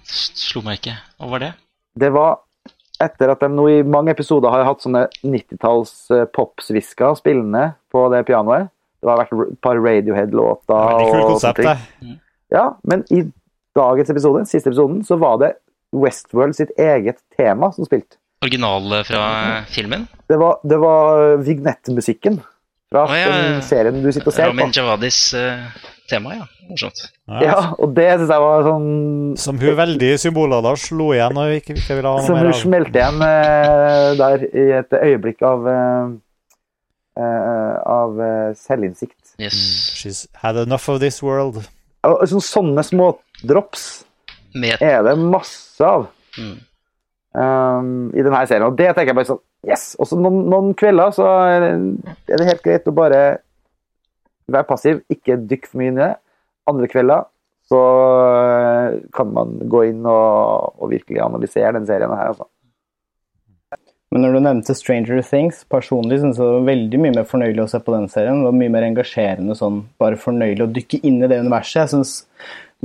slo 0.03 0.61
meg 0.65 0.81
ikke. 0.81 0.97
Hva 1.21 1.29
var 1.31 1.39
det? 1.45 1.53
Det 1.97 2.11
var 2.11 2.37
etter 2.99 3.29
at 3.31 3.39
de 3.39 3.47
nå 3.53 3.67
i 3.71 3.83
mange 3.87 4.11
episoder 4.11 4.49
har 4.51 4.65
hatt 4.65 4.81
sånne 4.83 5.05
90-talls 5.23 5.93
eh, 6.11 6.25
popsvisker 6.25 7.15
spillende 7.15 7.75
på 7.93 8.03
det 8.11 8.25
pianoet. 8.27 8.67
Det 8.99 9.07
har 9.11 9.19
vært 9.23 9.33
et 9.47 9.61
par 9.61 9.77
Radiohead-låter. 9.77 10.87
Kult 10.97 11.23
og 11.23 11.31
konsept, 11.35 11.63
det. 11.63 12.17
Ja, 12.51 12.73
men 12.83 13.03
i 13.13 13.21
dagens 13.77 14.09
episode, 14.09 14.43
siste 14.49 14.71
episoden, 14.73 15.03
så 15.05 15.15
var 15.21 15.37
det 15.39 15.53
Westworld 15.95 16.55
sitt 16.57 16.71
eget 16.77 17.21
tema 17.37 17.69
som 17.71 17.85
spilte. 17.87 18.17
Originale 18.45 19.03
fra 19.07 19.23
filmen? 19.73 20.07
Det 20.29 20.37
var, 20.37 20.59
det 20.63 20.77
var 20.81 21.37
vignettmusikken 21.41 22.41
fra 22.91 23.05
Å, 23.07 23.15
ja, 23.15 23.23
ja, 23.23 23.29
ja. 23.31 23.45
den 23.57 23.63
serien 23.65 24.01
du 24.03 24.11
sitter 24.11 24.29
og 24.31 24.35
ser 24.35 24.51
Ramin 24.51 24.69
på. 24.69 24.77
Javadis 24.77 25.17
uh, 25.35 25.65
tema, 26.11 26.35
ja. 26.37 26.45
Morsomt. 26.67 26.99
Ja, 27.43 27.73
og 27.79 27.93
det 27.95 28.05
syns 28.19 28.31
jeg 28.33 28.43
var 28.43 28.65
sånn 28.67 28.87
Som 29.39 29.59
hun 29.61 29.75
veldig 29.79 30.09
symboler 30.19 30.63
da 30.65 30.73
slo 30.79 31.13
igjen 31.15 31.37
og 31.39 31.53
ikke, 31.55 31.77
ikke 31.79 31.95
ville 31.95 32.11
ha 32.11 32.19
noe 32.19 32.27
Som 32.27 32.35
mer 32.35 32.49
hun 32.49 32.57
smelte 32.59 32.99
igjen 32.99 33.23
eh, 33.23 34.07
der 34.19 34.43
i 34.47 34.65
et 34.81 34.97
øyeblikk 34.99 35.45
av 35.47 35.69
eh, 35.71 36.09
eh, 37.23 37.73
av 37.87 38.19
eh, 38.19 38.49
selvinnsikt. 38.59 39.15
Yes. 39.39 39.55
She's 39.95 40.25
had 40.43 40.59
enough 40.59 40.89
of 40.91 40.99
this 40.99 41.21
world. 41.23 41.61
Og 42.07 42.27
sånn- 42.27 42.43
sånne 42.43 42.83
smådrops 42.83 43.87
Med 44.59 44.83
er 44.83 45.03
det 45.07 45.15
masse 45.23 45.83
av 45.87 46.09
mm. 46.35 46.57
Um, 47.37 48.09
i 48.13 48.23
denne 48.23 48.43
serien. 48.49 48.67
Og 48.67 48.77
det 48.77 48.89
tenker 48.91 49.13
jeg 49.13 49.19
bare 49.19 49.31
sånn 49.33 49.43
Yes! 49.67 49.95
Og 49.99 50.07
så 50.07 50.17
noen, 50.19 50.43
noen 50.51 50.75
kvelder 50.77 51.15
så 51.15 51.25
er 51.49 51.63
det- 52.29 52.45
helt 52.47 52.63
greit 52.63 52.85
å 52.87 52.93
bare 52.95 53.39
være 54.47 54.67
passiv, 54.69 55.01
ikke 55.11 55.35
dykke 55.49 55.67
for 55.67 55.81
mye 55.81 55.91
inn 55.91 55.97
i 55.97 56.05
det. 56.05 56.13
Andre 56.69 56.87
kvelder 56.87 57.25
så 57.67 57.79
eh, 58.27 58.99
kan 59.11 59.33
man 59.33 59.57
gå 59.67 59.81
inn 59.89 60.05
og, 60.07 60.77
og 60.79 60.93
virkelig 60.93 61.19
analysere 61.23 61.73
den 61.75 61.87
serien 61.89 62.13
her, 62.15 62.29
altså. 62.31 62.47
men 64.13 64.23
når 64.23 64.37
du 64.37 64.39
nevnte 64.45 64.75
Stranger 64.77 65.19
Things, 65.25 65.65
personlig 65.67 66.21
synes 66.21 66.39
jeg 66.39 66.47
det 66.47 66.53
var 66.61 66.69
veldig 66.69 67.01
mye 67.03 67.15
mer 67.17 67.27
fornøyelig 67.27 67.65
å 67.65 67.71
se 67.73 67.81
på 67.83 67.95
den 67.95 68.07
serien. 68.13 68.39
Det 68.39 68.47
var 68.47 68.59
mye 68.61 68.75
mer 68.77 68.87
engasjerende, 68.87 69.57
sånn, 69.59 69.81
bare 69.99 70.21
fornøyelig 70.21 70.63
å 70.63 70.71
dykke 70.77 71.01
inn 71.03 71.19
i 71.19 71.27
det 71.27 71.41
universet. 71.43 71.81
Jeg 71.81 71.93
synes 71.97 72.13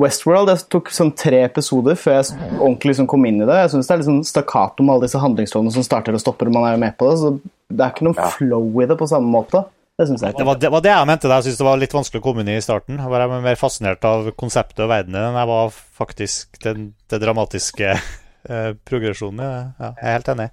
Westworld 0.01 0.49
jeg 0.49 0.63
tok 0.73 0.89
sånn 0.89 1.11
tre 1.21 1.43
episoder 1.45 1.99
før 2.01 2.15
jeg 2.17 2.37
ordentlig 2.57 2.95
liksom 2.95 3.09
kom 3.13 3.27
inn 3.29 3.43
i 3.43 3.49
det. 3.49 3.59
Jeg 3.67 3.73
synes 3.75 3.89
det 3.91 3.93
er 3.93 4.01
litt 4.01 4.09
sånn 4.09 4.25
stakkato 4.25 4.87
med 4.87 4.95
alle 4.95 5.05
disse 5.05 5.21
handlingstrådene 5.21 5.75
som 5.75 5.85
starter 5.85 6.17
og 6.17 6.23
stopper, 6.23 6.49
og 6.49 6.57
man 6.57 6.65
er 6.65 6.79
jo 6.79 6.81
med 6.81 6.97
på 6.97 7.11
det. 7.11 7.19
Så 7.21 7.33
det 7.69 7.85
er 7.85 7.93
ikke 7.93 8.07
noe 8.09 8.17
Ja. 8.17 8.31
flow 8.33 8.81
i 8.81 8.87
det 8.89 8.97
på 8.99 9.09
samme 9.11 9.29
måte. 9.29 9.67
Det 10.01 10.07
synes 10.09 10.23
jeg 10.25 10.35
Det 10.39 10.47
var 10.47 10.55
det, 10.57 10.71
var 10.73 10.81
det 10.81 10.91
jeg 10.91 11.07
mente 11.07 11.29
da 11.29 11.37
jeg 11.37 11.45
syntes 11.45 11.59
det 11.59 11.67
var 11.69 11.77
litt 11.77 11.93
vanskelig 11.93 12.21
å 12.23 12.25
komme 12.25 12.41
inn 12.41 12.49
i 12.49 12.57
i 12.57 12.65
starten. 12.65 12.97
Jeg 12.97 13.11
var 13.13 13.29
mer 13.43 13.61
fascinert 13.61 14.03
av 14.09 14.31
konseptet 14.33 14.81
og 14.81 14.89
verdenen 14.89 15.29
enn 15.29 15.37
jeg 15.37 15.47
var 15.53 15.69
faktisk 15.71 16.59
den, 16.65 16.95
det 17.13 17.21
dramatiske 17.21 17.93
eh, 18.49 18.73
progresjonen 18.89 19.41
i 19.45 19.45
det. 19.45 19.63
Ja, 19.79 19.93
jeg 20.01 20.09
er 20.09 20.17
helt 20.17 20.33
enig. 20.33 20.51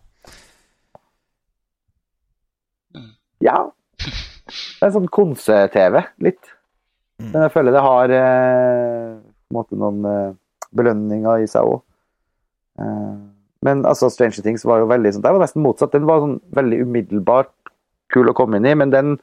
Ja. 3.40 3.58
Det 4.00 4.84
er 4.84 4.92
sånn 4.96 5.08
konse-TV, 5.08 6.02
litt. 6.26 6.44
Mm. 7.20 7.32
Men 7.34 7.42
jeg 7.46 7.52
føler 7.56 7.76
det 7.76 7.84
har 7.84 8.14
eh, 8.16 9.10
en 9.20 9.29
måte 9.56 9.78
noen 9.80 10.06
eh, 10.06 10.38
belønninger 10.76 11.44
i 11.44 11.50
seg 11.50 11.68
òg. 11.68 11.82
Eh, 12.82 13.16
men 13.66 13.84
altså, 13.88 14.10
Stranger 14.14 14.46
Things 14.46 14.64
var 14.68 14.80
jo 14.80 14.88
veldig 14.88 15.12
sånn 15.12 15.24
Det 15.26 15.34
var 15.36 15.44
nesten 15.44 15.64
motsatt. 15.66 15.92
Den 15.96 16.08
var 16.08 16.22
sånn 16.24 16.38
veldig 16.56 16.84
umiddelbart 16.86 17.52
kul 18.14 18.32
å 18.32 18.36
komme 18.38 18.60
inn 18.60 18.68
i, 18.70 18.76
men 18.78 18.94
den 18.94 19.18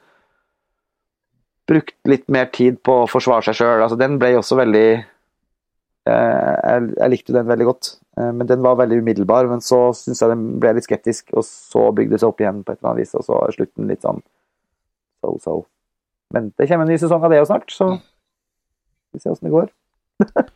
brukte 1.67 2.11
litt 2.11 2.27
mer 2.31 2.47
tid 2.55 2.77
på 2.85 3.01
å 3.01 3.07
forsvare 3.11 3.49
seg 3.49 3.57
sjøl. 3.59 3.81
Altså, 3.83 3.97
den 3.99 4.19
ble 4.21 4.35
også 4.37 4.59
veldig 4.59 4.87
eh, 4.93 6.11
jeg, 6.11 6.91
jeg 6.93 7.11
likte 7.11 7.35
den 7.35 7.49
veldig 7.49 7.67
godt, 7.67 7.95
men 8.17 8.47
den 8.49 8.63
var 8.65 8.79
veldig 8.79 9.01
umiddelbar. 9.01 9.49
Men 9.51 9.63
så 9.65 9.89
syns 9.97 10.23
jeg 10.23 10.31
den 10.31 10.45
ble 10.61 10.77
litt 10.77 10.87
skeptisk, 10.87 11.33
og 11.35 11.43
så 11.47 11.89
bygde 11.95 12.15
det 12.15 12.21
seg 12.23 12.31
opp 12.31 12.43
igjen 12.43 12.63
på 12.63 12.73
et 12.73 12.79
eller 12.79 12.93
annet 12.93 13.03
vis, 13.03 13.17
og 13.19 13.25
så 13.27 13.41
er 13.43 13.57
slutten 13.57 13.91
litt 13.91 14.05
sånn 14.07 14.23
so-so. 15.21 15.59
Men 16.33 16.51
det 16.57 16.67
kommer 16.69 16.87
en 16.87 16.93
ny 16.93 16.99
sesong 17.01 17.23
av 17.23 17.33
det 17.33 17.41
jo 17.41 17.49
snart, 17.49 17.71
så 17.71 17.91
vi 19.13 19.21
ser 19.21 19.33
åssen 19.33 19.47
det 19.47 19.53
går. 19.53 19.69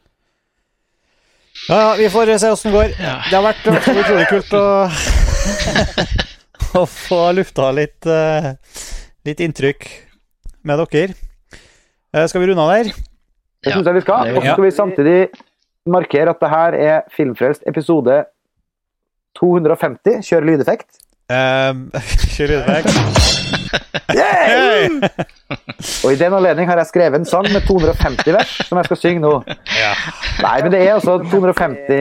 Ja, 1.69 1.75
ja, 1.77 1.89
vi 1.95 2.09
får 2.09 2.37
se 2.41 2.49
åssen 2.49 2.71
det 2.71 2.77
går. 2.77 2.93
Ja. 2.97 3.11
Det 3.29 3.35
har 3.37 3.43
vært 3.45 3.67
utrolig 3.69 4.23
kult 4.31 4.53
å, 4.57 4.63
å 6.81 6.81
få 6.89 7.19
lufta 7.37 7.67
litt, 7.77 8.07
uh, 8.09 8.55
litt 9.29 9.43
inntrykk 9.45 9.85
med 10.65 10.81
dere. 10.81 11.13
Uh, 12.09 12.25
skal 12.25 12.41
vi 12.41 12.49
runde 12.49 12.65
av 12.65 12.73
der? 12.73 12.89
Det 13.61 13.75
syns 13.75 13.91
jeg 13.91 13.99
vi 13.99 14.03
skal. 14.07 14.33
Og 14.33 14.41
så 14.41 14.55
skal 14.55 14.65
vi 14.65 14.73
samtidig 14.73 15.19
markere 15.91 16.33
at 16.33 16.41
det 16.41 16.49
her 16.49 16.79
er 16.79 16.97
Filmfrelst 17.13 17.63
episode 17.69 18.23
250. 19.37 20.25
Kjør 20.25 20.49
lydeffekt. 20.49 20.89
Um, 21.31 21.85
Kjør 22.33 22.51
lydeffekt. 22.51 22.89
Yay! 24.17 24.89
Og 26.03 26.09
i 26.11 26.17
den 26.19 26.33
anledning 26.35 26.67
har 26.67 26.81
jeg 26.81 26.89
skrevet 26.89 27.21
en 27.21 27.27
sang 27.27 27.47
med 27.53 27.63
250 27.67 28.33
vers 28.35 28.51
som 28.67 28.79
jeg 28.79 28.89
skal 28.89 28.99
synge 28.99 29.23
nå. 29.23 29.31
Ja. 29.77 29.93
Nei, 30.41 30.57
men 30.65 30.73
det 30.73 30.81
er 30.83 30.97
altså 30.97 31.19
250 31.31 31.93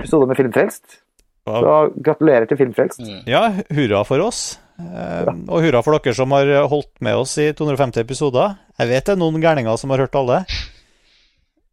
episoder 0.00 0.30
med 0.30 0.40
Filmfrelst. 0.40 0.98
Så 1.46 1.76
gratulerer 2.06 2.46
til 2.46 2.58
Filmfrelst. 2.60 3.00
Mm. 3.02 3.22
ja, 3.30 3.44
hurra 3.74 4.02
for 4.06 4.22
oss. 4.22 4.42
Eh, 4.80 5.30
og 5.48 5.62
hurra 5.64 5.82
for 5.84 5.98
dere 5.98 6.14
som 6.16 6.34
har 6.34 6.50
holdt 6.70 6.92
med 7.04 7.18
oss 7.18 7.34
i 7.42 7.50
250 7.58 8.02
episoder. 8.02 8.56
Jeg 8.78 8.90
vet 8.90 9.06
det 9.08 9.14
er 9.16 9.20
noen 9.20 9.42
gærninger 9.42 9.78
som 9.78 9.94
har 9.94 10.04
hørt 10.06 10.18
alle, 10.18 10.42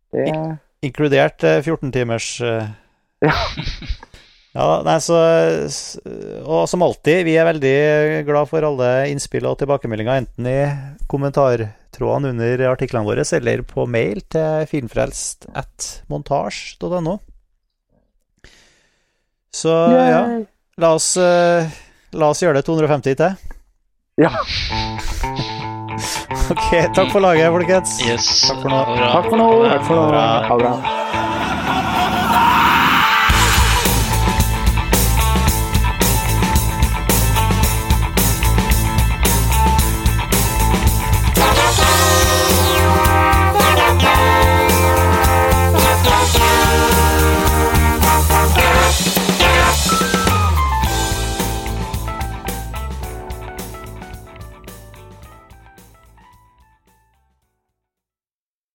Det, 0.10 0.26
inkludert 0.82 1.44
eh, 1.46 1.62
14 1.62 1.92
timers 1.94 2.30
eh. 2.42 2.70
Ja. 3.22 3.36
Ja, 4.60 4.82
nei, 4.84 4.98
så 5.00 5.16
Og 6.44 6.66
som 6.68 6.84
alltid, 6.84 7.24
vi 7.28 7.38
er 7.40 7.48
veldig 7.48 7.76
glad 8.28 8.50
for 8.52 8.66
alle 8.68 8.90
innspill 9.12 9.48
og 9.48 9.60
tilbakemeldinger, 9.62 10.26
enten 10.26 10.50
i 10.50 10.58
kommentartrådene 11.12 12.34
under 12.34 12.66
artiklene 12.74 13.08
våre 13.08 13.24
eller 13.38 13.64
på 13.68 13.88
mail 13.88 14.20
til 14.28 14.68
filmfrelst 14.68 15.48
at 15.56 15.90
montasj.no. 16.12 17.20
Så 19.56 19.72
ja, 19.96 20.22
la 20.78 20.92
oss, 20.94 21.16
eh, 21.18 21.72
la 22.20 22.30
oss 22.30 22.44
gjøre 22.44 22.60
det 22.60 22.68
250 22.68 23.18
til. 23.24 23.56
ja. 24.20 24.36
Ok, 26.50 26.70
takk 26.98 27.12
for 27.14 27.22
laget, 27.22 27.52
folkens. 27.54 28.00
Yes. 28.06 28.30
Takk 28.50 28.64
for 28.64 28.72
nå. 28.74 28.80
Takk 29.70 29.86
for 29.86 29.96
nå. 29.96 30.08
Ha 30.18 30.48
det 30.50 30.64
bra. 30.66 30.99